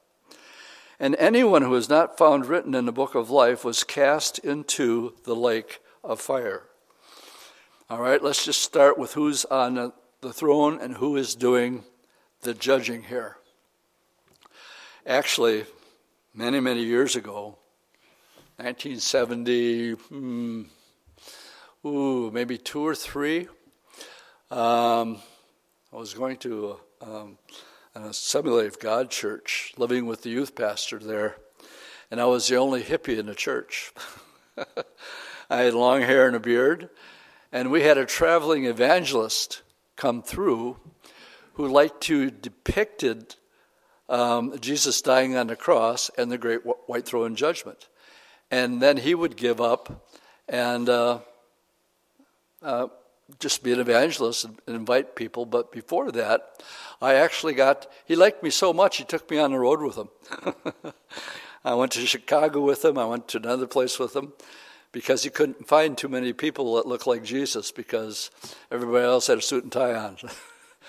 And 1.00 1.16
anyone 1.16 1.62
who 1.62 1.70
was 1.70 1.88
not 1.88 2.18
found 2.18 2.46
written 2.46 2.74
in 2.74 2.84
the 2.84 2.92
book 2.92 3.14
of 3.14 3.30
life 3.30 3.64
was 3.64 3.84
cast 3.84 4.38
into 4.40 5.14
the 5.24 5.36
lake 5.36 5.80
of 6.02 6.20
fire. 6.20 6.64
All 7.88 8.00
right, 8.00 8.22
let's 8.22 8.44
just 8.44 8.60
start 8.60 8.98
with 8.98 9.14
who's 9.14 9.44
on 9.46 9.92
the 10.20 10.32
throne 10.32 10.78
and 10.80 10.96
who 10.96 11.16
is 11.16 11.34
doing 11.34 11.84
the 12.42 12.52
judging 12.52 13.04
here. 13.04 13.36
Actually, 15.06 15.64
many, 16.34 16.60
many 16.60 16.82
years 16.82 17.16
ago, 17.16 17.56
1970, 18.58 19.92
hmm, 19.92 20.62
ooh, 21.86 22.28
maybe 22.32 22.58
two 22.58 22.84
or 22.84 22.96
three, 22.96 23.46
um, 24.50 25.18
I 25.92 25.96
was 25.96 26.12
going 26.12 26.38
to 26.38 26.80
um, 27.00 27.38
an 27.94 28.02
Assembly 28.02 28.66
of 28.66 28.80
God 28.80 29.10
church, 29.10 29.72
living 29.76 30.06
with 30.06 30.22
the 30.22 30.30
youth 30.30 30.56
pastor 30.56 30.98
there, 30.98 31.36
and 32.10 32.20
I 32.20 32.24
was 32.24 32.48
the 32.48 32.56
only 32.56 32.82
hippie 32.82 33.16
in 33.16 33.26
the 33.26 33.34
church. 33.36 33.92
I 35.48 35.58
had 35.58 35.74
long 35.74 36.00
hair 36.00 36.26
and 36.26 36.34
a 36.34 36.40
beard, 36.40 36.90
and 37.52 37.70
we 37.70 37.82
had 37.82 37.96
a 37.96 38.06
traveling 38.06 38.64
evangelist 38.64 39.62
come 39.94 40.20
through 40.20 40.80
who 41.52 41.68
liked 41.68 42.00
to 42.00 42.32
depicted 42.32 43.36
um, 44.08 44.58
Jesus 44.58 45.00
dying 45.00 45.36
on 45.36 45.46
the 45.46 45.54
cross 45.54 46.10
and 46.18 46.28
the 46.28 46.38
great 46.38 46.62
white 46.88 47.06
throne 47.06 47.36
judgment. 47.36 47.86
And 48.50 48.80
then 48.80 48.96
he 48.96 49.14
would 49.14 49.36
give 49.36 49.60
up 49.60 50.10
and 50.48 50.88
uh, 50.88 51.20
uh, 52.62 52.88
just 53.38 53.62
be 53.62 53.72
an 53.72 53.80
evangelist 53.80 54.44
and 54.44 54.58
invite 54.66 55.14
people. 55.14 55.44
But 55.44 55.70
before 55.70 56.10
that, 56.12 56.62
I 57.00 57.14
actually 57.14 57.54
got, 57.54 57.90
he 58.04 58.16
liked 58.16 58.42
me 58.42 58.50
so 58.50 58.72
much, 58.72 58.96
he 58.96 59.04
took 59.04 59.30
me 59.30 59.38
on 59.38 59.52
the 59.52 59.58
road 59.58 59.80
with 59.82 59.96
him. 59.96 60.08
I 61.64 61.74
went 61.74 61.92
to 61.92 62.06
Chicago 62.06 62.60
with 62.60 62.84
him, 62.84 62.98
I 62.98 63.04
went 63.04 63.28
to 63.28 63.38
another 63.38 63.66
place 63.66 63.98
with 63.98 64.16
him 64.16 64.32
because 64.92 65.22
he 65.22 65.30
couldn't 65.30 65.68
find 65.68 65.98
too 65.98 66.08
many 66.08 66.32
people 66.32 66.76
that 66.76 66.86
looked 66.86 67.06
like 67.06 67.22
Jesus 67.22 67.70
because 67.70 68.30
everybody 68.70 69.04
else 69.04 69.26
had 69.26 69.38
a 69.38 69.42
suit 69.42 69.64
and 69.64 69.72
tie 69.72 69.94
on. 69.94 70.16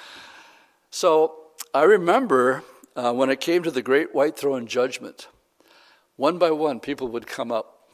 so 0.89 1.35
I 1.73 1.83
remember 1.83 2.63
uh, 2.95 3.13
when 3.13 3.29
it 3.29 3.41
came 3.41 3.63
to 3.63 3.71
the 3.71 3.81
great 3.81 4.15
white 4.15 4.37
throne 4.37 4.67
judgment, 4.67 5.27
one 6.19 6.37
by 6.37 6.51
one 6.51 6.81
people 6.81 7.07
would 7.07 7.25
come 7.25 7.49
up. 7.49 7.87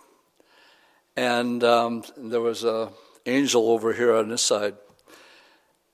And 1.15 1.63
um, 1.63 2.03
there 2.17 2.41
was 2.41 2.63
an 2.63 2.89
angel 3.27 3.69
over 3.69 3.93
here 3.93 4.15
on 4.15 4.29
this 4.29 4.41
side. 4.41 4.73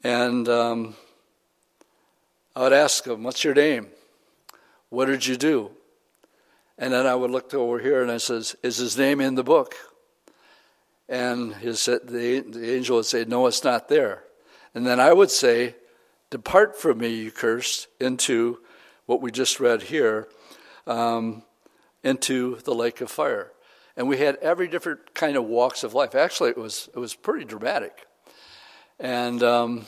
And 0.02 0.48
um, 0.48 0.96
I 2.56 2.62
would 2.62 2.72
ask 2.72 3.06
him, 3.06 3.24
What's 3.24 3.44
your 3.44 3.54
name? 3.54 3.88
What 4.88 5.08
did 5.08 5.28
you 5.28 5.36
do? 5.36 5.72
And 6.78 6.94
then 6.94 7.06
I 7.06 7.16
would 7.16 7.32
look 7.32 7.54
over 7.54 7.80
here 7.80 8.02
and 8.02 8.10
I 8.10 8.18
says, 8.18 8.56
Is 8.64 8.78
his 8.78 8.98
name 8.98 9.20
in 9.20 9.36
the 9.36 9.44
book? 9.44 9.76
And 11.10 11.54
his, 11.56 11.84
the, 11.84 12.46
the 12.48 12.74
angel 12.74 12.96
would 12.96 13.06
say, 13.06 13.26
No, 13.26 13.46
it's 13.48 13.66
not 13.66 13.90
there. 13.90 14.24
And 14.74 14.88
then 14.88 15.02
I 15.02 15.12
would 15.12 15.32
say, 15.32 15.76
Depart 16.30 16.80
from 16.80 17.00
me, 17.00 17.10
you 17.10 17.30
cursed, 17.32 17.88
into 18.00 18.60
what 19.06 19.22
we 19.22 19.32
just 19.32 19.60
read 19.60 19.82
here, 19.82 20.30
um, 20.88 21.44
into 22.04 22.58
the 22.64 22.74
lake 22.74 23.02
of 23.02 23.12
fire. 23.12 23.52
And 23.95 24.08
we 24.08 24.18
had 24.18 24.38
every 24.38 24.68
different 24.68 25.14
kind 25.14 25.36
of 25.36 25.45
walks 25.45 25.84
of 25.84 25.93
life. 25.93 26.16
Actually, 26.16 26.52
it 26.52 26.58
was, 26.58 26.89
it 26.95 26.99
was 26.99 27.14
pretty 27.14 27.45
dramatic. 27.45 28.08
And 28.99 29.43
um, 29.43 29.86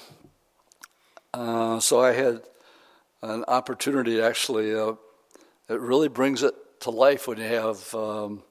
uh, 1.34 1.80
so 1.80 2.02
I 2.02 2.12
had 2.14 2.42
an 3.22 3.46
opportunity 3.48 4.22
actually. 4.22 4.76
Uh, 4.76 4.94
it 5.70 5.80
really 5.80 6.10
brings 6.10 6.44
it 6.44 6.54
to 6.82 6.92
life 6.92 7.28
when 7.28 7.38
you 7.38 7.46
have 7.46 7.96
um, 7.96 8.44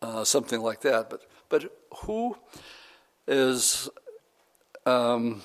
uh, 0.00 0.24
something 0.24 0.60
like 0.60 0.80
that. 0.80 1.10
But 1.10 1.22
but 1.48 1.72
who 2.04 2.36
is 3.26 3.88
um, 4.86 5.42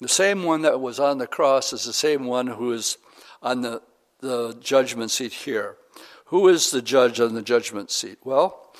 the 0.00 0.08
same 0.08 0.44
one 0.44 0.62
that 0.62 0.80
was 0.80 0.98
on 0.98 1.18
the 1.18 1.26
cross 1.26 1.72
is 1.72 1.84
the 1.84 1.92
same 1.92 2.24
one 2.24 2.48
who 2.48 2.72
is 2.72 2.98
on 3.42 3.60
the 3.62 3.82
the 4.20 4.56
judgment 4.60 5.10
seat 5.10 5.32
here. 5.32 5.76
Who 6.30 6.46
is 6.46 6.70
the 6.70 6.80
judge 6.80 7.18
on 7.18 7.34
the 7.34 7.42
judgment 7.42 7.90
seat? 7.90 8.18
Well, 8.22 8.72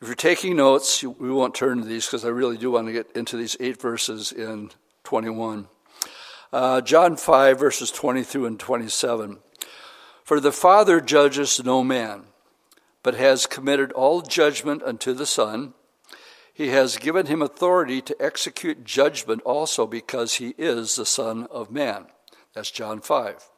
if 0.00 0.06
you're 0.06 0.14
taking 0.14 0.54
notes, 0.54 1.02
we 1.02 1.28
won't 1.28 1.52
turn 1.52 1.78
to 1.78 1.84
these 1.84 2.06
because 2.06 2.24
I 2.24 2.28
really 2.28 2.56
do 2.56 2.70
want 2.70 2.86
to 2.86 2.92
get 2.92 3.10
into 3.16 3.36
these 3.36 3.56
eight 3.58 3.82
verses 3.82 4.30
in 4.30 4.70
21. 5.02 5.66
Uh, 6.52 6.80
John 6.82 7.16
5, 7.16 7.58
verses 7.58 7.90
22 7.90 8.46
and 8.46 8.60
27. 8.60 9.38
For 10.22 10.38
the 10.38 10.52
Father 10.52 11.00
judges 11.00 11.64
no 11.64 11.82
man, 11.82 12.26
but 13.02 13.16
has 13.16 13.46
committed 13.46 13.90
all 13.90 14.22
judgment 14.22 14.80
unto 14.84 15.14
the 15.14 15.26
Son. 15.26 15.74
He 16.52 16.68
has 16.68 16.96
given 16.96 17.26
him 17.26 17.42
authority 17.42 18.02
to 18.02 18.22
execute 18.22 18.84
judgment 18.84 19.42
also 19.42 19.88
because 19.88 20.34
he 20.34 20.54
is 20.56 20.94
the 20.94 21.06
Son 21.06 21.48
of 21.50 21.72
Man. 21.72 22.06
That's 22.54 22.70
John 22.70 23.00
5. 23.00 23.48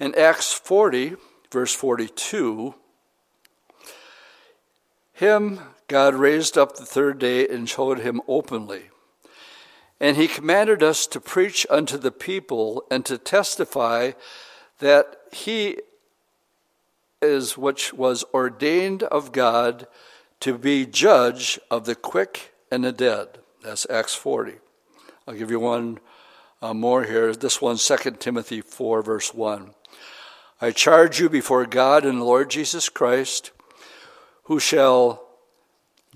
In 0.00 0.14
Acts 0.14 0.54
40, 0.54 1.16
verse 1.52 1.74
42, 1.74 2.74
him 5.12 5.60
God 5.86 6.14
raised 6.14 6.58
up 6.58 6.76
the 6.76 6.86
third 6.86 7.18
day 7.18 7.46
and 7.46 7.68
showed 7.68 8.00
him 8.00 8.20
openly 8.26 8.88
and 10.02 10.16
he 10.16 10.26
commanded 10.26 10.82
us 10.82 11.06
to 11.06 11.20
preach 11.20 11.64
unto 11.70 11.96
the 11.96 12.10
people 12.10 12.84
and 12.90 13.06
to 13.06 13.16
testify 13.16 14.10
that 14.80 15.16
he 15.30 15.78
is 17.22 17.56
which 17.56 17.94
was 17.94 18.24
ordained 18.34 19.04
of 19.04 19.30
God 19.30 19.86
to 20.40 20.58
be 20.58 20.86
judge 20.86 21.60
of 21.70 21.84
the 21.84 21.94
quick 21.94 22.52
and 22.68 22.82
the 22.82 22.90
dead. 22.90 23.38
That's 23.62 23.86
Acts 23.88 24.16
40. 24.16 24.54
I'll 25.28 25.34
give 25.34 25.52
you 25.52 25.60
one 25.60 26.00
uh, 26.60 26.74
more 26.74 27.04
here. 27.04 27.32
This 27.32 27.62
one, 27.62 27.76
2 27.76 27.96
Timothy 28.18 28.60
4, 28.60 29.02
verse 29.02 29.32
1. 29.32 29.72
I 30.62 30.70
charge 30.70 31.18
you 31.18 31.28
before 31.28 31.66
God 31.66 32.04
and 32.04 32.22
Lord 32.22 32.48
Jesus 32.48 32.88
Christ, 32.88 33.50
who 34.44 34.60
shall 34.60 35.26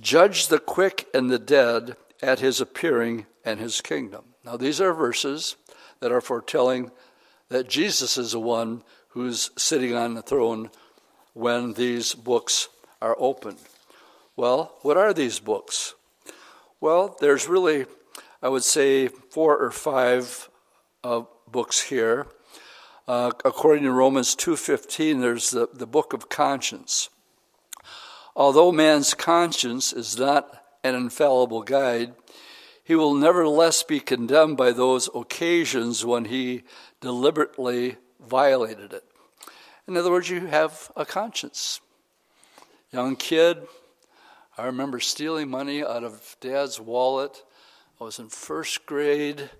judge 0.00 0.46
the 0.46 0.60
quick 0.60 1.08
and 1.12 1.28
the 1.28 1.40
dead 1.40 1.96
at 2.22 2.38
his 2.38 2.60
appearing 2.60 3.26
and 3.44 3.58
his 3.58 3.80
kingdom. 3.80 4.22
Now, 4.44 4.56
these 4.56 4.80
are 4.80 4.94
verses 4.94 5.56
that 5.98 6.12
are 6.12 6.20
foretelling 6.20 6.92
that 7.48 7.68
Jesus 7.68 8.16
is 8.16 8.30
the 8.30 8.38
one 8.38 8.84
who's 9.08 9.50
sitting 9.58 9.96
on 9.96 10.14
the 10.14 10.22
throne 10.22 10.70
when 11.32 11.72
these 11.72 12.14
books 12.14 12.68
are 13.02 13.16
opened. 13.18 13.58
Well, 14.36 14.76
what 14.82 14.96
are 14.96 15.12
these 15.12 15.40
books? 15.40 15.96
Well, 16.80 17.16
there's 17.20 17.48
really, 17.48 17.86
I 18.40 18.48
would 18.48 18.62
say, 18.62 19.08
four 19.08 19.58
or 19.58 19.72
five 19.72 20.48
uh, 21.02 21.22
books 21.50 21.82
here. 21.82 22.28
Uh, 23.08 23.30
according 23.44 23.84
to 23.84 23.92
Romans 23.92 24.34
2.15, 24.34 25.20
there's 25.20 25.50
the, 25.50 25.68
the 25.72 25.86
book 25.86 26.12
of 26.12 26.28
conscience. 26.28 27.08
Although 28.34 28.72
man's 28.72 29.14
conscience 29.14 29.92
is 29.92 30.18
not 30.18 30.64
an 30.82 30.96
infallible 30.96 31.62
guide, 31.62 32.14
he 32.82 32.96
will 32.96 33.14
nevertheless 33.14 33.84
be 33.84 34.00
condemned 34.00 34.56
by 34.56 34.72
those 34.72 35.08
occasions 35.14 36.04
when 36.04 36.24
he 36.26 36.64
deliberately 37.00 37.96
violated 38.20 38.92
it. 38.92 39.04
In 39.86 39.96
other 39.96 40.10
words, 40.10 40.28
you 40.28 40.46
have 40.46 40.90
a 40.96 41.06
conscience. 41.06 41.80
young 42.92 43.14
kid, 43.14 43.58
I 44.58 44.66
remember 44.66 44.98
stealing 44.98 45.48
money 45.48 45.84
out 45.84 46.02
of 46.02 46.36
dad's 46.40 46.80
wallet. 46.80 47.44
I 48.00 48.04
was 48.04 48.18
in 48.18 48.30
first 48.30 48.84
grade, 48.84 49.50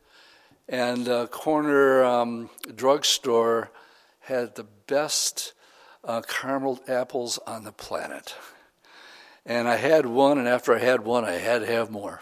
and 0.68 1.06
a 1.08 1.26
corner 1.28 2.04
um, 2.04 2.50
drugstore 2.74 3.70
had 4.20 4.54
the 4.54 4.66
best 4.86 5.52
uh, 6.04 6.22
carameled 6.22 6.88
apples 6.88 7.38
on 7.46 7.64
the 7.64 7.72
planet. 7.72 8.34
And 9.44 9.68
I 9.68 9.76
had 9.76 10.06
one, 10.06 10.38
and 10.38 10.48
after 10.48 10.74
I 10.74 10.78
had 10.78 11.04
one, 11.04 11.24
I 11.24 11.32
had 11.32 11.60
to 11.60 11.66
have 11.66 11.90
more. 11.90 12.20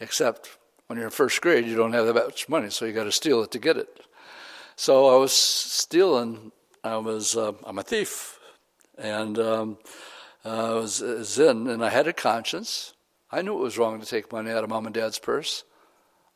Except 0.00 0.56
when 0.86 0.96
you're 0.96 1.06
in 1.06 1.12
first 1.12 1.40
grade, 1.40 1.66
you 1.66 1.76
don't 1.76 1.92
have 1.92 2.06
that 2.06 2.14
much 2.14 2.48
money, 2.48 2.70
so 2.70 2.84
you 2.84 2.92
got 2.92 3.04
to 3.04 3.12
steal 3.12 3.42
it 3.42 3.52
to 3.52 3.60
get 3.60 3.76
it. 3.76 4.00
So 4.74 5.14
I 5.14 5.16
was 5.16 5.32
stealing. 5.32 6.50
I 6.82 6.96
was 6.96 7.36
uh, 7.36 7.52
I'm 7.64 7.78
a 7.78 7.82
thief, 7.82 8.40
and 8.98 9.38
um, 9.38 9.78
I 10.44 10.70
was, 10.70 11.00
was 11.00 11.38
in, 11.38 11.68
and 11.68 11.84
I 11.84 11.90
had 11.90 12.08
a 12.08 12.12
conscience. 12.12 12.94
I 13.30 13.42
knew 13.42 13.56
it 13.58 13.62
was 13.62 13.78
wrong 13.78 14.00
to 14.00 14.06
take 14.06 14.32
money 14.32 14.50
out 14.50 14.64
of 14.64 14.70
mom 14.70 14.86
and 14.86 14.94
dad's 14.94 15.18
purse. 15.18 15.62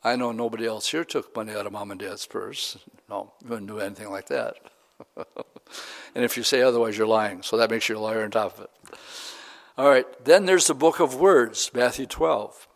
I 0.05 0.17
know 0.17 0.33
nobody 0.33 0.67
else 0.67 0.91
here 0.91 1.03
took 1.03 1.35
money 1.35 1.53
out 1.55 1.65
of 1.65 1.73
mom 1.73 1.91
and 1.91 1.99
dad's 1.99 2.27
purse. 2.27 2.77
No, 3.09 3.33
you 3.43 3.49
wouldn't 3.49 3.69
do 3.69 3.81
anything 3.81 4.11
like 4.11 4.27
that. 4.27 4.57
and 5.17 6.25
if 6.25 6.37
you 6.37 6.43
say 6.43 6.61
otherwise, 6.61 6.99
you're 6.99 7.07
lying. 7.07 7.43
So 7.43 7.57
that 7.57 7.71
makes 7.71 7.89
you 7.89 7.97
a 7.97 7.99
liar 7.99 8.23
on 8.23 8.31
top 8.31 8.59
of 8.59 8.65
it. 8.65 8.71
All 9.79 9.89
right, 9.89 10.07
then 10.23 10.45
there's 10.45 10.67
the 10.67 10.75
book 10.75 11.01
of 11.01 11.15
words, 11.15 11.71
Matthew 11.73 12.05
12. 12.05 12.69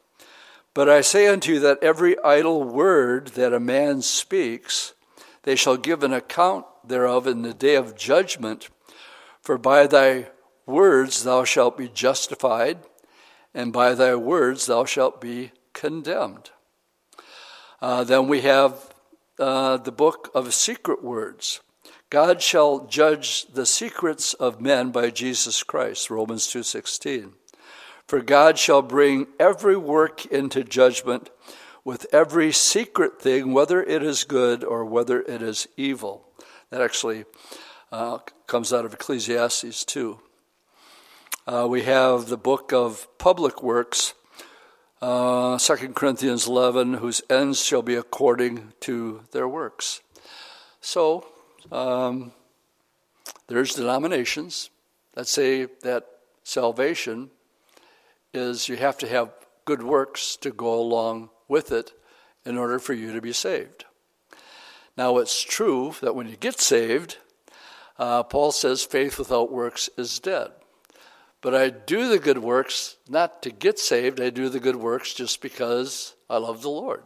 But 0.72 0.88
I 0.88 1.02
say 1.02 1.28
unto 1.28 1.52
you 1.52 1.60
that 1.60 1.82
every 1.82 2.18
idle 2.24 2.64
word 2.64 3.28
that 3.28 3.52
a 3.52 3.60
man 3.60 4.00
speaks, 4.00 4.94
they 5.42 5.54
shall 5.54 5.76
give 5.76 6.02
an 6.02 6.14
account 6.14 6.64
thereof 6.86 7.26
in 7.26 7.42
the 7.42 7.52
day 7.52 7.74
of 7.74 7.96
judgment. 7.96 8.70
For 9.42 9.58
by 9.58 9.86
thy 9.86 10.28
words 10.66 11.24
thou 11.24 11.44
shalt 11.44 11.76
be 11.76 11.88
justified, 11.88 12.78
and 13.52 13.72
by 13.72 13.94
thy 13.94 14.14
words 14.14 14.66
thou 14.66 14.84
shalt 14.84 15.20
be 15.20 15.52
condemned. 15.72 16.50
Uh, 17.80 18.04
then 18.04 18.26
we 18.26 18.40
have 18.40 18.92
uh, 19.38 19.76
the 19.76 19.92
book 19.92 20.30
of 20.34 20.52
secret 20.52 21.02
words. 21.02 21.60
God 22.10 22.42
shall 22.42 22.86
judge 22.86 23.46
the 23.46 23.66
secrets 23.66 24.34
of 24.34 24.60
men 24.60 24.90
by 24.90 25.10
Jesus 25.10 25.62
Christ, 25.62 26.10
Romans 26.10 26.46
2:16. 26.46 27.34
For 28.06 28.20
God 28.20 28.58
shall 28.58 28.82
bring 28.82 29.26
every 29.38 29.76
work 29.76 30.24
into 30.26 30.64
judgment 30.64 31.30
with 31.84 32.06
every 32.12 32.52
secret 32.52 33.20
thing, 33.20 33.52
whether 33.52 33.82
it 33.82 34.02
is 34.02 34.24
good 34.24 34.64
or 34.64 34.84
whether 34.84 35.20
it 35.22 35.42
is 35.42 35.68
evil. 35.76 36.26
That 36.70 36.80
actually 36.80 37.26
uh, 37.92 38.18
comes 38.46 38.72
out 38.72 38.84
of 38.84 38.94
Ecclesiastes 38.94 39.84
2. 39.84 40.18
Uh, 41.46 41.66
we 41.68 41.82
have 41.82 42.26
the 42.26 42.36
book 42.36 42.72
of 42.72 43.06
public 43.18 43.62
works, 43.62 44.14
uh, 45.00 45.58
2 45.58 45.92
Corinthians 45.94 46.46
11, 46.46 46.94
whose 46.94 47.22
ends 47.30 47.62
shall 47.62 47.82
be 47.82 47.94
according 47.94 48.72
to 48.80 49.22
their 49.32 49.48
works. 49.48 50.00
So, 50.80 51.26
um, 51.70 52.32
there's 53.46 53.74
denominations 53.74 54.70
that 55.14 55.28
say 55.28 55.66
that 55.82 56.06
salvation 56.42 57.30
is 58.34 58.68
you 58.68 58.76
have 58.76 58.98
to 58.98 59.08
have 59.08 59.30
good 59.64 59.82
works 59.82 60.36
to 60.36 60.50
go 60.50 60.74
along 60.74 61.30
with 61.48 61.72
it 61.72 61.92
in 62.44 62.56
order 62.56 62.78
for 62.78 62.92
you 62.92 63.12
to 63.12 63.20
be 63.20 63.32
saved. 63.32 63.84
Now, 64.96 65.18
it's 65.18 65.42
true 65.42 65.94
that 66.00 66.14
when 66.14 66.28
you 66.28 66.36
get 66.36 66.60
saved, 66.60 67.18
uh, 67.98 68.22
Paul 68.22 68.52
says 68.52 68.84
faith 68.84 69.18
without 69.18 69.52
works 69.52 69.88
is 69.96 70.18
dead. 70.18 70.50
But 71.40 71.54
I 71.54 71.70
do 71.70 72.08
the 72.08 72.18
good 72.18 72.38
works 72.38 72.96
not 73.08 73.42
to 73.42 73.50
get 73.50 73.78
saved, 73.78 74.20
I 74.20 74.30
do 74.30 74.48
the 74.48 74.60
good 74.60 74.76
works 74.76 75.14
just 75.14 75.40
because 75.40 76.14
I 76.28 76.38
love 76.38 76.62
the 76.62 76.70
Lord. 76.70 77.04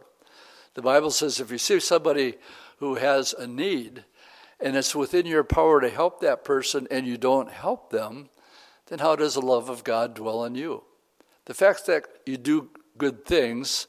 The 0.73 0.81
Bible 0.81 1.11
says 1.11 1.39
if 1.39 1.51
you 1.51 1.57
see 1.57 1.79
somebody 1.79 2.35
who 2.77 2.95
has 2.95 3.33
a 3.33 3.45
need, 3.45 4.05
and 4.59 4.75
it's 4.75 4.95
within 4.95 5.25
your 5.25 5.43
power 5.43 5.81
to 5.81 5.89
help 5.89 6.21
that 6.21 6.43
person 6.43 6.87
and 6.89 7.05
you 7.05 7.17
don't 7.17 7.51
help 7.51 7.89
them, 7.91 8.29
then 8.87 8.99
how 8.99 9.15
does 9.15 9.35
the 9.35 9.41
love 9.41 9.69
of 9.69 9.83
God 9.83 10.13
dwell 10.13 10.45
in 10.45 10.55
you? 10.55 10.83
The 11.45 11.53
fact 11.53 11.85
that 11.87 12.05
you 12.25 12.37
do 12.37 12.69
good 12.97 13.25
things 13.25 13.87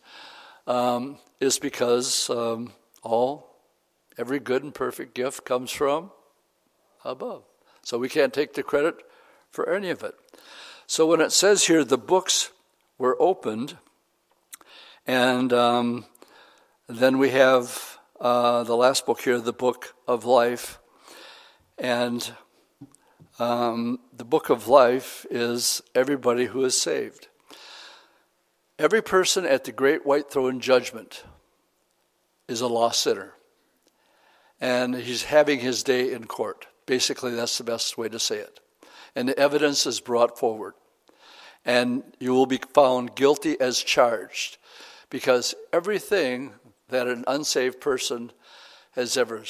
um, 0.66 1.18
is 1.40 1.58
because 1.58 2.28
um, 2.28 2.72
all, 3.02 3.56
every 4.18 4.40
good 4.40 4.64
and 4.64 4.74
perfect 4.74 5.14
gift 5.14 5.44
comes 5.44 5.70
from 5.70 6.10
above. 7.04 7.44
So 7.82 7.98
we 7.98 8.08
can't 8.08 8.32
take 8.32 8.54
the 8.54 8.62
credit 8.62 8.96
for 9.50 9.72
any 9.72 9.90
of 9.90 10.02
it. 10.02 10.14
So 10.86 11.06
when 11.06 11.20
it 11.20 11.32
says 11.32 11.66
here 11.66 11.84
the 11.84 11.98
books 11.98 12.50
were 12.98 13.16
opened, 13.20 13.78
and 15.06 15.52
um, 15.52 16.06
then 16.88 17.18
we 17.18 17.30
have 17.30 17.98
uh, 18.20 18.62
the 18.64 18.76
last 18.76 19.06
book 19.06 19.20
here, 19.20 19.38
the 19.38 19.52
Book 19.52 19.94
of 20.06 20.24
Life. 20.24 20.78
And 21.78 22.32
um, 23.38 23.98
the 24.16 24.24
Book 24.24 24.48
of 24.48 24.68
Life 24.68 25.26
is 25.30 25.82
everybody 25.94 26.46
who 26.46 26.64
is 26.64 26.80
saved. 26.80 27.28
Every 28.78 29.02
person 29.02 29.44
at 29.44 29.64
the 29.64 29.72
great 29.72 30.06
white 30.06 30.30
throne 30.30 30.60
judgment 30.60 31.24
is 32.48 32.60
a 32.60 32.66
lost 32.66 33.00
sinner. 33.00 33.32
And 34.60 34.94
he's 34.94 35.24
having 35.24 35.60
his 35.60 35.82
day 35.82 36.12
in 36.12 36.26
court. 36.26 36.66
Basically, 36.86 37.34
that's 37.34 37.58
the 37.58 37.64
best 37.64 37.98
way 37.98 38.08
to 38.08 38.18
say 38.18 38.38
it. 38.38 38.60
And 39.14 39.28
the 39.28 39.38
evidence 39.38 39.86
is 39.86 40.00
brought 40.00 40.38
forward. 40.38 40.74
And 41.64 42.02
you 42.18 42.34
will 42.34 42.46
be 42.46 42.60
found 42.74 43.14
guilty 43.14 43.58
as 43.60 43.78
charged 43.82 44.58
because 45.08 45.54
everything 45.72 46.52
that 46.88 47.06
an 47.06 47.24
unsaved 47.26 47.80
person 47.80 48.32
has 48.92 49.16
ever 49.16 49.42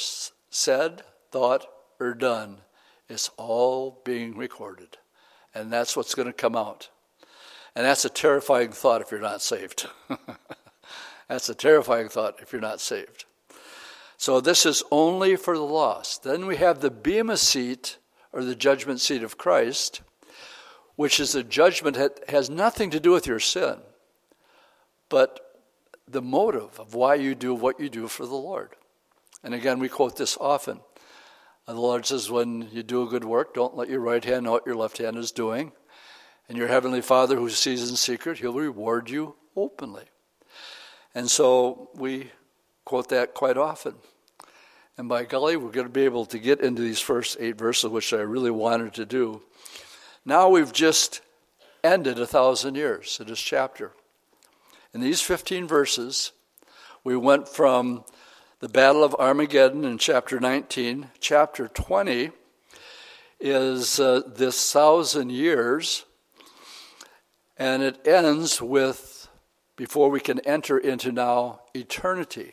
said, 0.51 1.03
thought, 1.31 1.67
or 1.99 2.15
done 2.15 2.59
is 3.09 3.31
all 3.37 4.01
being 4.05 4.37
recorded. 4.37 4.97
And 5.55 5.73
that's 5.73 5.97
what's 5.97 6.15
going 6.15 6.27
to 6.27 6.33
come 6.33 6.57
out. 6.57 6.89
And 7.75 7.85
that's 7.85 8.05
a 8.05 8.11
terrifying 8.11 8.71
thought 8.71 9.01
if 9.01 9.11
you're 9.11 9.21
not 9.21 9.43
saved. 9.43 9.89
that's 11.29 11.49
a 11.49 11.55
terrifying 11.55 12.09
thought 12.09 12.37
if 12.41 12.53
you're 12.53 12.61
not 12.62 12.81
saved. 12.81 13.25
So 14.17 14.41
this 14.41 14.65
is 14.65 14.83
only 14.91 15.37
for 15.37 15.57
the 15.57 15.65
lost. 15.65 16.23
Then 16.23 16.47
we 16.47 16.57
have 16.57 16.81
the 16.81 16.91
Bema 16.91 17.37
seat, 17.37 17.99
or 18.35 18.43
the 18.43 18.57
judgment 18.57 19.01
seat 19.01 19.22
of 19.22 19.39
Christ, 19.39 20.03
which 20.97 21.20
is 21.20 21.35
a 21.35 21.45
judgment 21.45 21.97
that 21.97 22.28
has 22.28 22.51
nothing 22.51 22.91
to 22.91 23.01
do 23.01 23.12
with 23.12 23.26
your 23.26 23.39
sin, 23.39 23.76
but 25.09 25.62
the 26.09 26.20
motive 26.20 26.78
of 26.80 26.95
why 26.95 27.14
you 27.14 27.35
do 27.35 27.55
what 27.55 27.78
you 27.78 27.89
do 27.89 28.09
for 28.09 28.26
the 28.26 28.35
Lord. 28.35 28.70
And 29.45 29.55
again, 29.55 29.78
we 29.78 29.89
quote 29.89 30.16
this 30.16 30.37
often. 30.41 30.80
The 31.66 31.74
Lord 31.74 32.05
says, 32.05 32.30
when 32.30 32.68
you 32.72 32.82
do 32.82 33.03
a 33.03 33.09
good 33.09 33.24
work, 33.24 33.55
don't 33.55 33.76
let 33.76 33.89
your 33.89 34.01
right 34.01 34.22
hand 34.22 34.45
know 34.45 34.53
what 34.53 34.66
your 34.66 34.74
left 34.74 34.99
hand 34.99 35.16
is 35.16 35.32
doing. 35.32 35.72
And 36.49 36.59
your 36.59 36.68
heavenly 36.68 37.01
Father 37.01 37.37
who 37.37 37.49
sees 37.49 37.89
in 37.89 37.97
secret, 37.97 38.39
he'll 38.39 38.53
reward 38.53 39.09
you 39.09 39.37
openly. 39.57 40.05
And 41.14 41.30
so 41.30 41.91
we 41.95 42.32
quote 42.85 43.09
that 43.11 43.32
quite 43.32 43.57
often. 43.57 43.95
And 44.97 45.09
by 45.09 45.24
golly, 45.24 45.57
we're 45.57 45.72
going 45.72 45.86
to 45.86 45.92
be 45.92 46.05
able 46.05 46.24
to 46.26 46.38
get 46.38 46.61
into 46.61 46.80
these 46.80 47.01
first 47.01 47.36
eight 47.40 47.59
verses, 47.59 47.90
which 47.90 48.12
I 48.12 48.20
really 48.20 48.53
wanted 48.53 48.95
to 48.95 49.05
do. 49.05 49.42
Now 50.24 50.49
we've 50.49 50.72
just 50.72 51.20
ended 51.82 52.20
a 52.20 52.26
thousand 52.26 52.76
years 52.76 53.18
in 53.20 53.26
this 53.26 53.40
chapter. 53.40 53.92
In 54.92 55.01
these 55.01 55.20
15 55.20 55.66
verses, 55.66 56.30
we 57.03 57.16
went 57.16 57.49
from 57.49 58.05
the 58.61 58.68
Battle 58.68 59.03
of 59.03 59.16
Armageddon 59.16 59.84
in 59.84 59.99
chapter 59.99 60.38
19. 60.38 61.11
Chapter 61.18 61.66
20 61.66 62.30
is 63.40 63.99
uh, 63.99 64.22
this 64.26 64.72
thousand 64.72 65.30
years, 65.30 66.05
and 67.59 67.82
it 67.82 68.07
ends 68.07 68.62
with, 68.62 69.28
before 69.76 70.09
we 70.09 70.20
can 70.20 70.38
enter 70.40 70.78
into 70.78 71.11
now 71.11 71.61
eternity. 71.74 72.53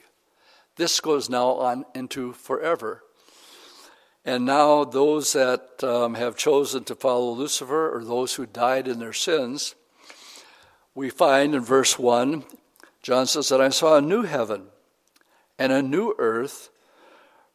This 0.82 0.99
goes 0.99 1.29
now 1.29 1.49
on 1.49 1.86
into 1.93 2.34
forever. 2.34 3.03
And 4.25 4.47
now, 4.47 4.84
those 4.84 5.34
that 5.34 5.84
um, 5.84 6.15
have 6.15 6.36
chosen 6.36 6.86
to 6.86 6.95
follow 6.95 7.34
Lucifer, 7.34 7.95
or 7.95 8.03
those 8.03 8.34
who 8.34 8.47
died 8.47 8.88
in 8.88 8.97
their 8.97 9.13
sins, 9.13 9.75
we 10.95 11.11
find 11.11 11.53
in 11.53 11.61
verse 11.61 11.99
1, 11.99 12.45
John 13.03 13.27
says 13.27 13.49
that 13.49 13.61
I 13.61 13.69
saw 13.69 13.97
a 13.97 14.01
new 14.01 14.23
heaven 14.23 14.69
and 15.59 15.71
a 15.71 15.84
new 15.84 16.15
earth, 16.17 16.71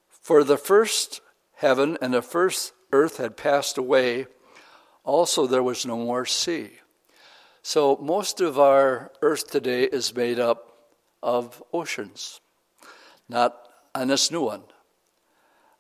for 0.09 0.45
the 0.45 0.57
first 0.57 1.21
heaven 1.57 1.99
and 2.01 2.15
the 2.15 2.23
first 2.23 2.75
earth 2.93 3.17
had 3.17 3.37
passed 3.37 3.77
away. 3.77 4.29
Also, 5.03 5.49
there 5.49 5.65
was 5.65 5.85
no 5.85 5.97
more 5.97 6.27
sea. 6.27 6.79
So, 7.61 7.99
most 8.01 8.41
of 8.41 8.57
our 8.57 9.11
earth 9.21 9.51
today 9.51 9.83
is 9.83 10.15
made 10.15 10.39
up 10.39 10.93
of 11.25 11.61
oceans, 11.73 12.41
not 13.29 13.57
on 13.95 14.09
this 14.09 14.31
new 14.31 14.43
one, 14.43 14.63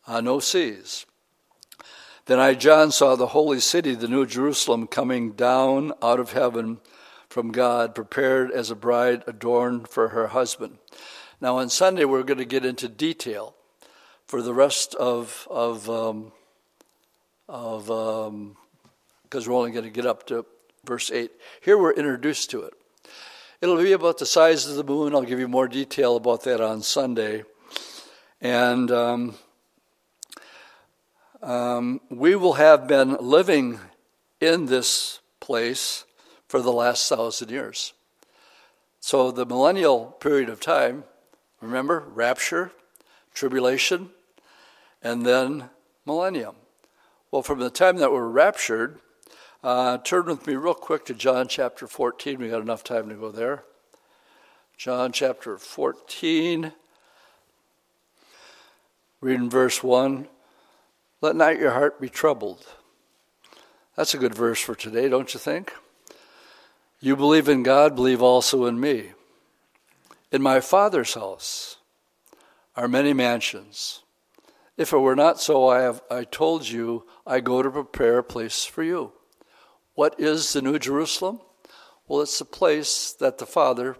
uh, 0.07 0.21
no 0.21 0.41
seas. 0.41 1.07
Then 2.27 2.41
I, 2.41 2.55
John, 2.55 2.91
saw 2.91 3.15
the 3.15 3.29
holy 3.29 3.61
city, 3.61 3.95
the 3.95 4.09
new 4.09 4.27
Jerusalem, 4.27 4.89
coming 4.89 5.33
down 5.33 5.93
out 6.03 6.19
of 6.19 6.33
heaven 6.33 6.81
from 7.29 7.53
God, 7.53 7.95
prepared 7.95 8.51
as 8.51 8.71
a 8.71 8.75
bride 8.75 9.23
adorned 9.27 9.89
for 9.89 10.09
her 10.09 10.29
husband. 10.29 10.79
Now, 11.41 11.59
on 11.59 11.69
Sunday, 11.69 12.05
we're 12.05 12.25
going 12.25 12.39
to 12.39 12.45
get 12.45 12.65
into 12.65 12.89
detail 12.89 13.55
for 14.27 14.43
the 14.43 14.55
rest 14.55 14.95
of 14.97 15.47
of 15.51 15.89
um, 15.89 16.33
of 17.49 17.87
because 17.87 19.47
um, 19.47 19.53
we're 19.53 19.59
only 19.59 19.71
going 19.71 19.85
to 19.85 19.91
get 19.91 20.07
up 20.07 20.27
to 20.27 20.45
verse 20.85 21.11
eight. 21.13 21.31
Here, 21.61 21.79
we're 21.79 21.93
introduced 21.93 22.51
to 22.51 22.63
it. 22.63 22.75
It'll 23.67 23.83
be 23.83 23.91
about 23.91 24.19
the 24.19 24.27
size 24.27 24.65
of 24.69 24.77
the 24.77 24.85
moon. 24.85 25.13
I'll 25.13 25.23
give 25.23 25.41
you 25.41 25.49
more 25.49 25.67
detail 25.67 26.15
about 26.15 26.45
that 26.45 26.61
on 26.61 26.83
Sunday, 26.83 27.43
and. 28.41 28.91
Um, 28.93 29.35
um, 31.43 32.01
we 32.09 32.35
will 32.35 32.55
have 32.55 32.89
been 32.89 33.17
living 33.21 33.79
in 34.41 34.67
this 34.67 35.21
place 35.39 36.05
for 36.49 36.61
the 36.61 36.73
last 36.73 37.09
thousand 37.09 37.51
years. 37.51 37.93
So, 39.01 39.31
the 39.31 39.47
millennial 39.47 40.07
period 40.19 40.49
of 40.49 40.61
time, 40.61 41.05
remember, 41.61 42.05
rapture, 42.09 42.73
tribulation, 43.35 44.11
and 45.03 45.27
then 45.27 45.71
millennium. 46.05 46.57
Well, 47.31 47.43
from 47.43 47.61
the 47.61 47.71
time 47.71 47.99
that 47.99 48.11
we're 48.11 48.27
raptured, 48.27 48.99
uh, 49.67 49.99
turn 49.99 50.27
with 50.27 50.47
me 50.47 50.55
real 50.55 50.75
quick 50.75 51.05
to 51.05 51.13
John 51.13 51.49
chapter 51.49 51.89
14. 51.89 52.39
We 52.39 52.51
got 52.51 52.63
enough 52.63 52.85
time 52.85 53.09
to 53.09 53.17
go 53.17 53.33
there. 53.33 53.65
John 54.77 55.11
chapter 55.11 55.59
14, 55.59 56.73
reading 59.21 59.51
verse 59.51 59.83
1. 59.83 60.29
Let 61.21 61.35
not 61.35 61.59
your 61.59 61.73
heart 61.73 62.01
be 62.01 62.09
troubled. 62.09 62.65
That's 63.97 64.15
a 64.15 64.19
good 64.19 64.37
verse 64.37 64.61
for 64.61 64.77
today, 64.77 65.09
don't 65.09 65.35
you 65.35 65.41
think? 65.41 65.73
You 67.01 67.17
believe 67.17 67.49
in 67.49 67.65
God, 67.65 67.97
believe 67.97 68.23
also 68.23 68.67
in 68.67 68.79
me. 68.79 69.15
In 70.31 70.43
my 70.43 70.61
Father's 70.61 71.15
house 71.15 71.79
are 72.77 72.87
many 72.87 73.13
mansions. 73.13 74.03
If 74.77 74.93
it 74.93 74.99
were 74.99 75.17
not 75.17 75.41
so, 75.41 75.69
I 75.69 75.81
have 75.81 76.03
I 76.09 76.23
told 76.23 76.69
you 76.69 77.05
I 77.27 77.41
go 77.41 77.63
to 77.63 77.71
prepare 77.71 78.19
a 78.19 78.23
place 78.23 78.65
for 78.65 78.85
you. 78.85 79.11
What 79.97 80.21
is 80.21 80.53
the 80.53 80.61
New 80.61 80.79
Jerusalem? 80.79 81.41
Well, 82.07 82.21
it's 82.21 82.39
the 82.39 82.45
place 82.45 83.15
that 83.15 83.39
the 83.39 83.47
Father 83.47 83.97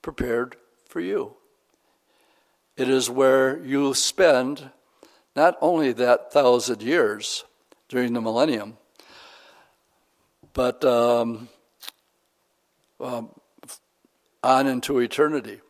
prepared 0.00 0.54
for 0.88 1.00
you. 1.00 1.34
It 2.76 2.88
is 2.88 3.10
where 3.10 3.58
you 3.64 3.94
spend 3.94 4.70
not 5.34 5.58
only 5.60 5.92
that 5.92 6.32
thousand 6.32 6.82
years 6.82 7.44
during 7.88 8.12
the 8.12 8.20
millennium, 8.20 8.76
but 10.52 10.84
um, 10.84 11.48
um, 13.00 13.28
on 14.44 14.68
into 14.68 15.00
eternity. 15.00 15.60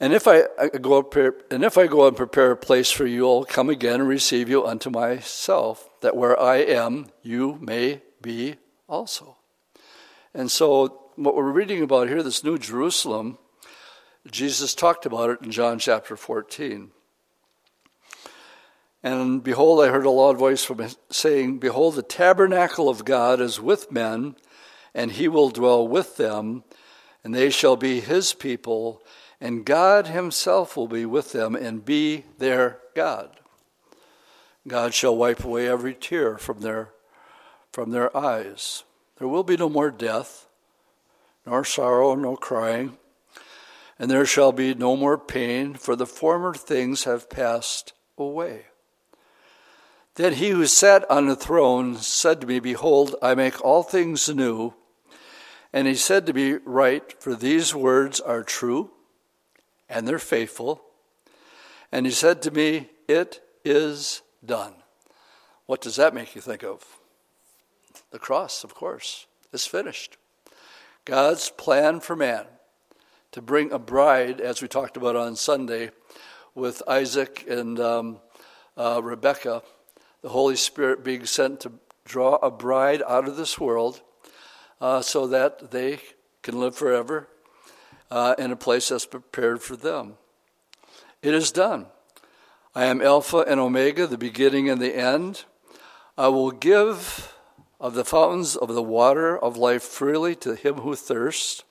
And 0.00 0.12
if 0.12 0.28
I, 0.28 0.44
I, 0.58 0.68
go 0.68 0.98
up 0.98 1.16
and 1.16 1.64
if 1.64 1.76
I 1.76 1.88
go 1.88 2.06
and 2.06 2.16
prepare 2.16 2.52
a 2.52 2.56
place 2.56 2.90
for 2.90 3.04
you, 3.04 3.28
I'll 3.28 3.44
come 3.44 3.68
again 3.68 4.00
and 4.00 4.08
receive 4.08 4.48
you 4.48 4.64
unto 4.64 4.90
myself, 4.90 5.88
that 6.02 6.16
where 6.16 6.38
I 6.40 6.58
am, 6.58 7.06
you 7.22 7.58
may 7.60 8.02
be 8.22 8.56
also. 8.88 9.38
And 10.32 10.50
so, 10.50 11.00
what 11.16 11.34
we're 11.34 11.50
reading 11.50 11.82
about 11.82 12.08
here, 12.08 12.22
this 12.22 12.44
New 12.44 12.58
Jerusalem, 12.58 13.38
Jesus 14.30 14.74
talked 14.74 15.04
about 15.04 15.30
it 15.30 15.40
in 15.42 15.50
John 15.50 15.80
chapter 15.80 16.16
14. 16.16 16.92
And 19.02 19.42
behold, 19.42 19.82
I 19.82 19.88
heard 19.88 20.06
a 20.06 20.10
loud 20.10 20.38
voice 20.38 20.62
from 20.62 20.80
him 20.80 20.90
saying, 21.10 21.58
Behold, 21.58 21.94
the 21.94 22.02
tabernacle 22.02 22.88
of 22.88 23.04
God 23.04 23.40
is 23.40 23.60
with 23.60 23.90
men, 23.90 24.36
and 24.94 25.12
he 25.12 25.28
will 25.28 25.50
dwell 25.50 25.86
with 25.86 26.16
them, 26.16 26.62
and 27.24 27.34
they 27.34 27.50
shall 27.50 27.76
be 27.76 28.00
his 28.00 28.32
people, 28.32 29.02
and 29.40 29.64
God 29.64 30.08
himself 30.08 30.76
will 30.76 30.88
be 30.88 31.06
with 31.06 31.32
them 31.32 31.54
and 31.54 31.84
be 31.84 32.24
their 32.38 32.78
God. 32.94 33.30
God 34.66 34.94
shall 34.94 35.16
wipe 35.16 35.44
away 35.44 35.68
every 35.68 35.94
tear 35.94 36.38
from 36.38 36.60
their, 36.60 36.90
from 37.72 37.90
their 37.90 38.14
eyes. 38.16 38.84
There 39.18 39.28
will 39.28 39.44
be 39.44 39.56
no 39.56 39.68
more 39.68 39.90
death, 39.90 40.48
nor 41.46 41.64
sorrow, 41.64 42.14
nor 42.14 42.36
crying, 42.36 42.98
and 43.98 44.10
there 44.10 44.26
shall 44.26 44.52
be 44.52 44.74
no 44.74 44.96
more 44.96 45.18
pain, 45.18 45.74
for 45.74 45.96
the 45.96 46.06
former 46.06 46.54
things 46.54 47.04
have 47.04 47.30
passed 47.30 47.92
away. 48.16 48.66
Then 50.16 50.34
he 50.34 50.50
who 50.50 50.66
sat 50.66 51.08
on 51.08 51.26
the 51.26 51.36
throne 51.36 51.96
said 51.96 52.40
to 52.40 52.46
me, 52.46 52.58
Behold, 52.58 53.14
I 53.22 53.34
make 53.36 53.64
all 53.64 53.84
things 53.84 54.28
new. 54.28 54.74
And 55.72 55.86
he 55.86 55.94
said 55.94 56.26
to 56.26 56.32
me, 56.32 56.58
Write, 56.64 57.22
for 57.22 57.36
these 57.36 57.74
words 57.74 58.18
are 58.18 58.42
true 58.42 58.90
and 59.88 60.06
they're 60.06 60.18
faithful. 60.18 60.82
And 61.90 62.06
he 62.06 62.12
said 62.12 62.42
to 62.42 62.50
me, 62.50 62.90
It 63.08 63.40
is 63.64 64.22
done. 64.44 64.74
What 65.66 65.80
does 65.80 65.96
that 65.96 66.14
make 66.14 66.34
you 66.34 66.40
think 66.40 66.62
of? 66.62 66.84
The 68.10 68.18
cross, 68.18 68.64
of 68.64 68.74
course, 68.74 69.26
is 69.52 69.66
finished. 69.66 70.16
God's 71.04 71.50
plan 71.50 72.00
for 72.00 72.16
man 72.16 72.44
to 73.32 73.42
bring 73.42 73.72
a 73.72 73.78
bride, 73.78 74.40
as 74.40 74.62
we 74.62 74.68
talked 74.68 74.96
about 74.96 75.16
on 75.16 75.36
Sunday, 75.36 75.90
with 76.54 76.82
Isaac 76.88 77.44
and 77.48 77.78
um, 77.78 78.18
uh, 78.76 79.00
Rebekah 79.02 79.62
the 80.22 80.28
Holy 80.30 80.56
Spirit 80.56 81.04
being 81.04 81.26
sent 81.26 81.60
to 81.60 81.72
draw 82.04 82.36
a 82.36 82.50
bride 82.50 83.02
out 83.06 83.28
of 83.28 83.36
this 83.36 83.58
world 83.58 84.00
uh, 84.80 85.00
so 85.00 85.26
that 85.28 85.70
they 85.70 86.00
can 86.42 86.58
live 86.58 86.74
forever 86.74 87.28
uh, 88.10 88.34
in 88.38 88.52
a 88.52 88.56
place 88.56 88.88
that's 88.88 89.06
prepared 89.06 89.62
for 89.62 89.76
them. 89.76 90.14
It 91.22 91.34
is 91.34 91.52
done. 91.52 91.86
I 92.74 92.84
am 92.84 93.02
Alpha 93.02 93.38
and 93.38 93.58
Omega, 93.58 94.06
the 94.06 94.18
beginning 94.18 94.70
and 94.70 94.80
the 94.80 94.96
end. 94.96 95.44
I 96.16 96.28
will 96.28 96.50
give 96.50 97.34
of 97.80 97.94
the 97.94 98.04
fountains 98.04 98.56
of 98.56 98.74
the 98.74 98.82
water 98.82 99.38
of 99.38 99.56
life 99.56 99.82
freely 99.82 100.34
to 100.36 100.54
him 100.54 100.76
who 100.76 100.94
thirsts, 100.94 101.62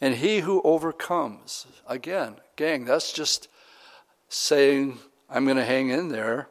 and 0.00 0.16
he 0.16 0.40
who 0.40 0.60
overcomes. 0.62 1.66
Again, 1.86 2.36
gang, 2.56 2.84
that's 2.84 3.12
just 3.12 3.48
saying, 4.28 4.98
I'm 5.30 5.44
going 5.44 5.56
to 5.56 5.64
hang 5.64 5.90
in 5.90 6.08
there 6.08 6.48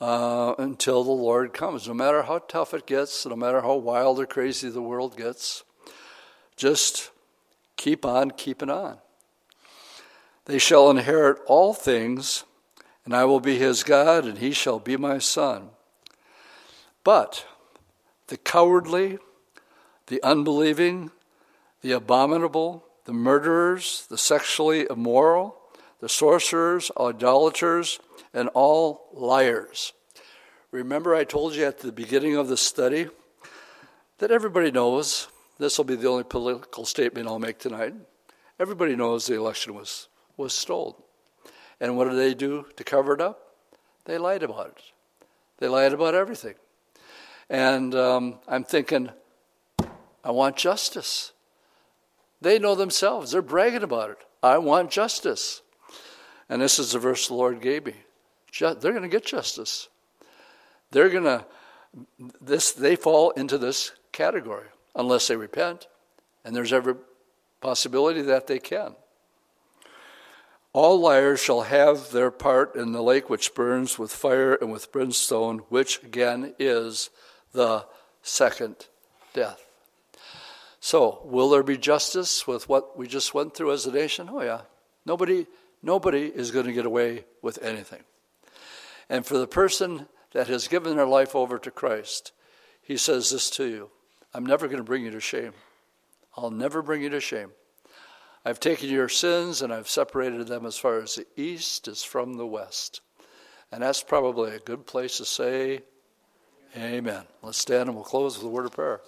uh, 0.00 0.54
until 0.58 1.04
the 1.04 1.10
Lord 1.10 1.52
comes. 1.52 1.86
No 1.86 1.94
matter 1.94 2.22
how 2.22 2.38
tough 2.38 2.74
it 2.74 2.86
gets, 2.86 3.24
no 3.26 3.36
matter 3.36 3.60
how 3.60 3.76
wild 3.76 4.18
or 4.18 4.26
crazy 4.26 4.68
the 4.68 4.82
world 4.82 5.16
gets, 5.16 5.64
just 6.56 7.10
keep 7.78 8.04
on 8.04 8.32
keeping 8.32 8.68
on. 8.68 8.98
They 10.44 10.58
shall 10.58 10.90
inherit 10.90 11.38
all 11.46 11.72
things, 11.72 12.44
and 13.06 13.14
I 13.14 13.24
will 13.24 13.40
be 13.40 13.56
his 13.56 13.82
God, 13.82 14.26
and 14.26 14.36
he 14.36 14.52
shall 14.52 14.78
be 14.78 14.98
my 14.98 15.18
son. 15.18 15.70
But 17.04 17.46
the 18.26 18.36
cowardly, 18.36 19.18
the 20.08 20.22
unbelieving, 20.22 21.10
the 21.80 21.92
abominable, 21.92 22.84
the 23.04 23.14
murderers, 23.14 24.06
the 24.10 24.18
sexually 24.18 24.86
immoral, 24.90 25.56
the 26.00 26.08
sorcerers, 26.08 26.90
idolaters, 26.98 28.00
and 28.34 28.48
all 28.54 29.08
liars. 29.14 29.92
Remember, 30.70 31.14
I 31.14 31.24
told 31.24 31.54
you 31.54 31.64
at 31.64 31.78
the 31.78 31.92
beginning 31.92 32.36
of 32.36 32.48
the 32.48 32.56
study 32.56 33.08
that 34.18 34.30
everybody 34.30 34.70
knows, 34.70 35.28
this 35.58 35.76
will 35.76 35.84
be 35.84 35.96
the 35.96 36.08
only 36.08 36.24
political 36.24 36.84
statement 36.84 37.28
I'll 37.28 37.38
make 37.38 37.58
tonight. 37.58 37.94
Everybody 38.60 38.96
knows 38.96 39.26
the 39.26 39.34
election 39.34 39.74
was, 39.74 40.08
was 40.36 40.52
stolen. 40.52 40.94
And 41.80 41.96
what 41.96 42.08
did 42.08 42.16
they 42.16 42.34
do 42.34 42.66
to 42.76 42.84
cover 42.84 43.14
it 43.14 43.20
up? 43.20 43.54
They 44.04 44.18
lied 44.18 44.42
about 44.42 44.68
it. 44.68 44.82
They 45.58 45.68
lied 45.68 45.92
about 45.92 46.14
everything. 46.14 46.54
And 47.50 47.94
um, 47.94 48.38
I'm 48.46 48.64
thinking, 48.64 49.10
I 50.24 50.30
want 50.30 50.56
justice. 50.56 51.32
They 52.40 52.58
know 52.58 52.74
themselves, 52.74 53.32
they're 53.32 53.42
bragging 53.42 53.82
about 53.82 54.10
it. 54.10 54.18
I 54.42 54.58
want 54.58 54.90
justice. 54.90 55.62
And 56.48 56.62
this 56.62 56.78
is 56.78 56.92
the 56.92 56.98
verse 56.98 57.28
the 57.28 57.34
Lord 57.34 57.60
gave 57.60 57.86
me. 57.86 57.94
They're 58.58 58.74
going 58.74 59.02
to 59.02 59.08
get 59.08 59.24
justice. 59.24 59.88
They're 60.90 61.10
going 61.10 61.24
to 61.24 61.44
this 62.40 62.72
they 62.72 62.96
fall 62.96 63.30
into 63.30 63.56
this 63.56 63.92
category 64.12 64.66
unless 64.98 65.28
they 65.28 65.36
repent, 65.36 65.86
and 66.44 66.54
there's 66.54 66.72
every 66.72 66.96
possibility 67.60 68.20
that 68.20 68.48
they 68.48 68.58
can. 68.58 68.96
All 70.74 71.00
liars 71.00 71.40
shall 71.40 71.62
have 71.62 72.10
their 72.10 72.30
part 72.30 72.76
in 72.76 72.92
the 72.92 73.02
lake 73.02 73.30
which 73.30 73.54
burns 73.54 73.98
with 73.98 74.12
fire 74.12 74.54
and 74.54 74.70
with 74.70 74.92
brimstone, 74.92 75.60
which 75.70 76.02
again 76.02 76.54
is 76.58 77.10
the 77.52 77.86
second 78.22 78.88
death. 79.32 79.64
So, 80.80 81.22
will 81.24 81.48
there 81.48 81.62
be 81.62 81.78
justice 81.78 82.46
with 82.46 82.68
what 82.68 82.98
we 82.98 83.06
just 83.06 83.34
went 83.34 83.54
through 83.54 83.72
as 83.72 83.86
a 83.86 83.92
nation? 83.92 84.28
Oh 84.30 84.42
yeah. 84.42 84.62
Nobody 85.06 85.46
nobody 85.82 86.26
is 86.26 86.50
going 86.50 86.66
to 86.66 86.72
get 86.72 86.86
away 86.86 87.24
with 87.40 87.58
anything. 87.62 88.02
And 89.08 89.24
for 89.24 89.38
the 89.38 89.46
person 89.46 90.06
that 90.32 90.48
has 90.48 90.68
given 90.68 90.96
their 90.96 91.06
life 91.06 91.34
over 91.34 91.58
to 91.58 91.70
Christ, 91.70 92.32
he 92.82 92.96
says 92.96 93.30
this 93.30 93.48
to 93.50 93.64
you 93.64 93.90
I'm 94.34 94.46
never 94.46 94.66
going 94.66 94.78
to 94.78 94.84
bring 94.84 95.04
you 95.04 95.10
to 95.12 95.20
shame. 95.20 95.52
I'll 96.36 96.50
never 96.50 96.82
bring 96.82 97.02
you 97.02 97.10
to 97.10 97.20
shame. 97.20 97.50
I've 98.44 98.60
taken 98.60 98.88
your 98.88 99.08
sins 99.08 99.62
and 99.62 99.72
I've 99.72 99.88
separated 99.88 100.46
them 100.46 100.64
as 100.64 100.78
far 100.78 100.98
as 100.98 101.16
the 101.16 101.26
east 101.36 101.88
is 101.88 102.02
from 102.02 102.34
the 102.34 102.46
west. 102.46 103.00
And 103.72 103.82
that's 103.82 104.02
probably 104.02 104.54
a 104.54 104.58
good 104.58 104.86
place 104.86 105.18
to 105.18 105.24
say, 105.24 105.82
Amen. 106.76 107.24
Let's 107.42 107.58
stand 107.58 107.88
and 107.88 107.94
we'll 107.94 108.04
close 108.04 108.36
with 108.36 108.46
a 108.46 108.50
word 108.50 108.66
of 108.66 108.72
prayer. 108.72 109.00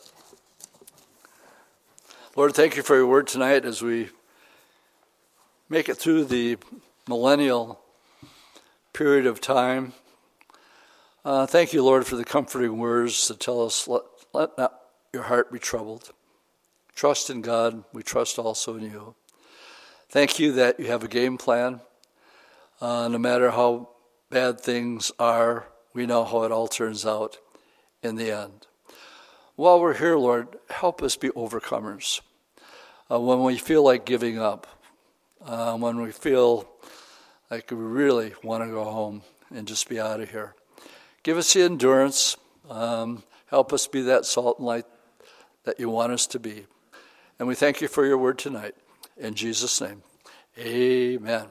Lord, 2.37 2.55
thank 2.55 2.77
you 2.77 2.83
for 2.83 2.97
your 2.97 3.07
word 3.07 3.27
tonight 3.27 3.65
as 3.65 3.83
we 3.83 4.09
make 5.69 5.89
it 5.89 5.97
through 5.97 6.25
the 6.25 6.57
millennial 7.07 7.81
period 8.93 9.27
of 9.27 9.41
time. 9.41 9.93
Uh, 11.25 11.47
thank 11.47 11.73
you, 11.73 11.85
Lord, 11.85 12.07
for 12.07 12.17
the 12.17 12.25
comforting 12.25 12.79
words 12.79 13.29
that 13.29 13.41
tell 13.41 13.65
us, 13.65 13.87
let, 13.87 14.03
let 14.33 14.57
not 14.57 14.80
your 15.13 15.25
heart 15.25 15.53
be 15.53 15.59
troubled. 15.59 16.11
Trust 16.95 17.31
in 17.31 17.41
God. 17.41 17.85
We 17.93 18.03
trust 18.03 18.39
also 18.39 18.77
in 18.77 18.85
you. 18.85 19.15
Thank 20.09 20.39
you 20.39 20.53
that 20.53 20.79
you 20.79 20.87
have 20.87 21.03
a 21.03 21.09
game 21.09 21.39
plan. 21.39 21.81
Uh, 22.81 23.09
no 23.09 23.19
matter 23.19 23.51
how 23.51 23.91
bad 24.31 24.61
things 24.61 25.13
are, 25.19 25.67
we 25.95 26.07
know 26.07 26.25
how 26.25 26.43
it 26.45 26.53
all 26.53 26.69
turns 26.69 27.05
out 27.05 27.39
in 28.03 28.17
the 28.17 28.31
end. 28.31 28.67
While 29.57 29.81
we're 29.81 29.99
here, 29.99 30.17
Lord, 30.17 30.57
help 30.71 31.03
us 31.03 31.17
be 31.17 31.29
overcomers. 31.31 32.21
Uh, 33.11 33.21
when 33.21 33.43
we 33.43 33.59
feel 33.59 33.83
like 33.83 34.05
giving 34.05 34.39
up, 34.39 34.67
uh, 35.45 35.77
when 35.77 36.01
we 36.01 36.13
feel 36.13 36.69
like 37.51 37.71
we 37.71 37.77
really 37.77 38.35
want 38.43 38.65
to 38.65 38.71
go 38.71 38.85
home 38.85 39.23
and 39.53 39.67
just 39.67 39.89
be 39.89 39.99
out 39.99 40.21
of 40.21 40.31
here, 40.31 40.55
give 41.23 41.37
us 41.37 41.53
the 41.53 41.63
endurance. 41.63 42.37
Um, 42.69 43.25
help 43.47 43.73
us 43.73 43.87
be 43.87 44.03
that 44.03 44.25
salt 44.25 44.59
and 44.59 44.67
light 44.67 44.87
that 45.65 45.79
you 45.79 45.89
want 45.89 46.13
us 46.13 46.27
to 46.29 46.39
be. 46.39 46.67
And 47.39 47.49
we 47.49 47.55
thank 47.55 47.81
you 47.81 47.89
for 47.89 48.05
your 48.05 48.19
word 48.19 48.39
tonight. 48.39 48.75
In 49.17 49.35
Jesus' 49.35 49.81
name, 49.81 50.03
amen. 50.59 51.49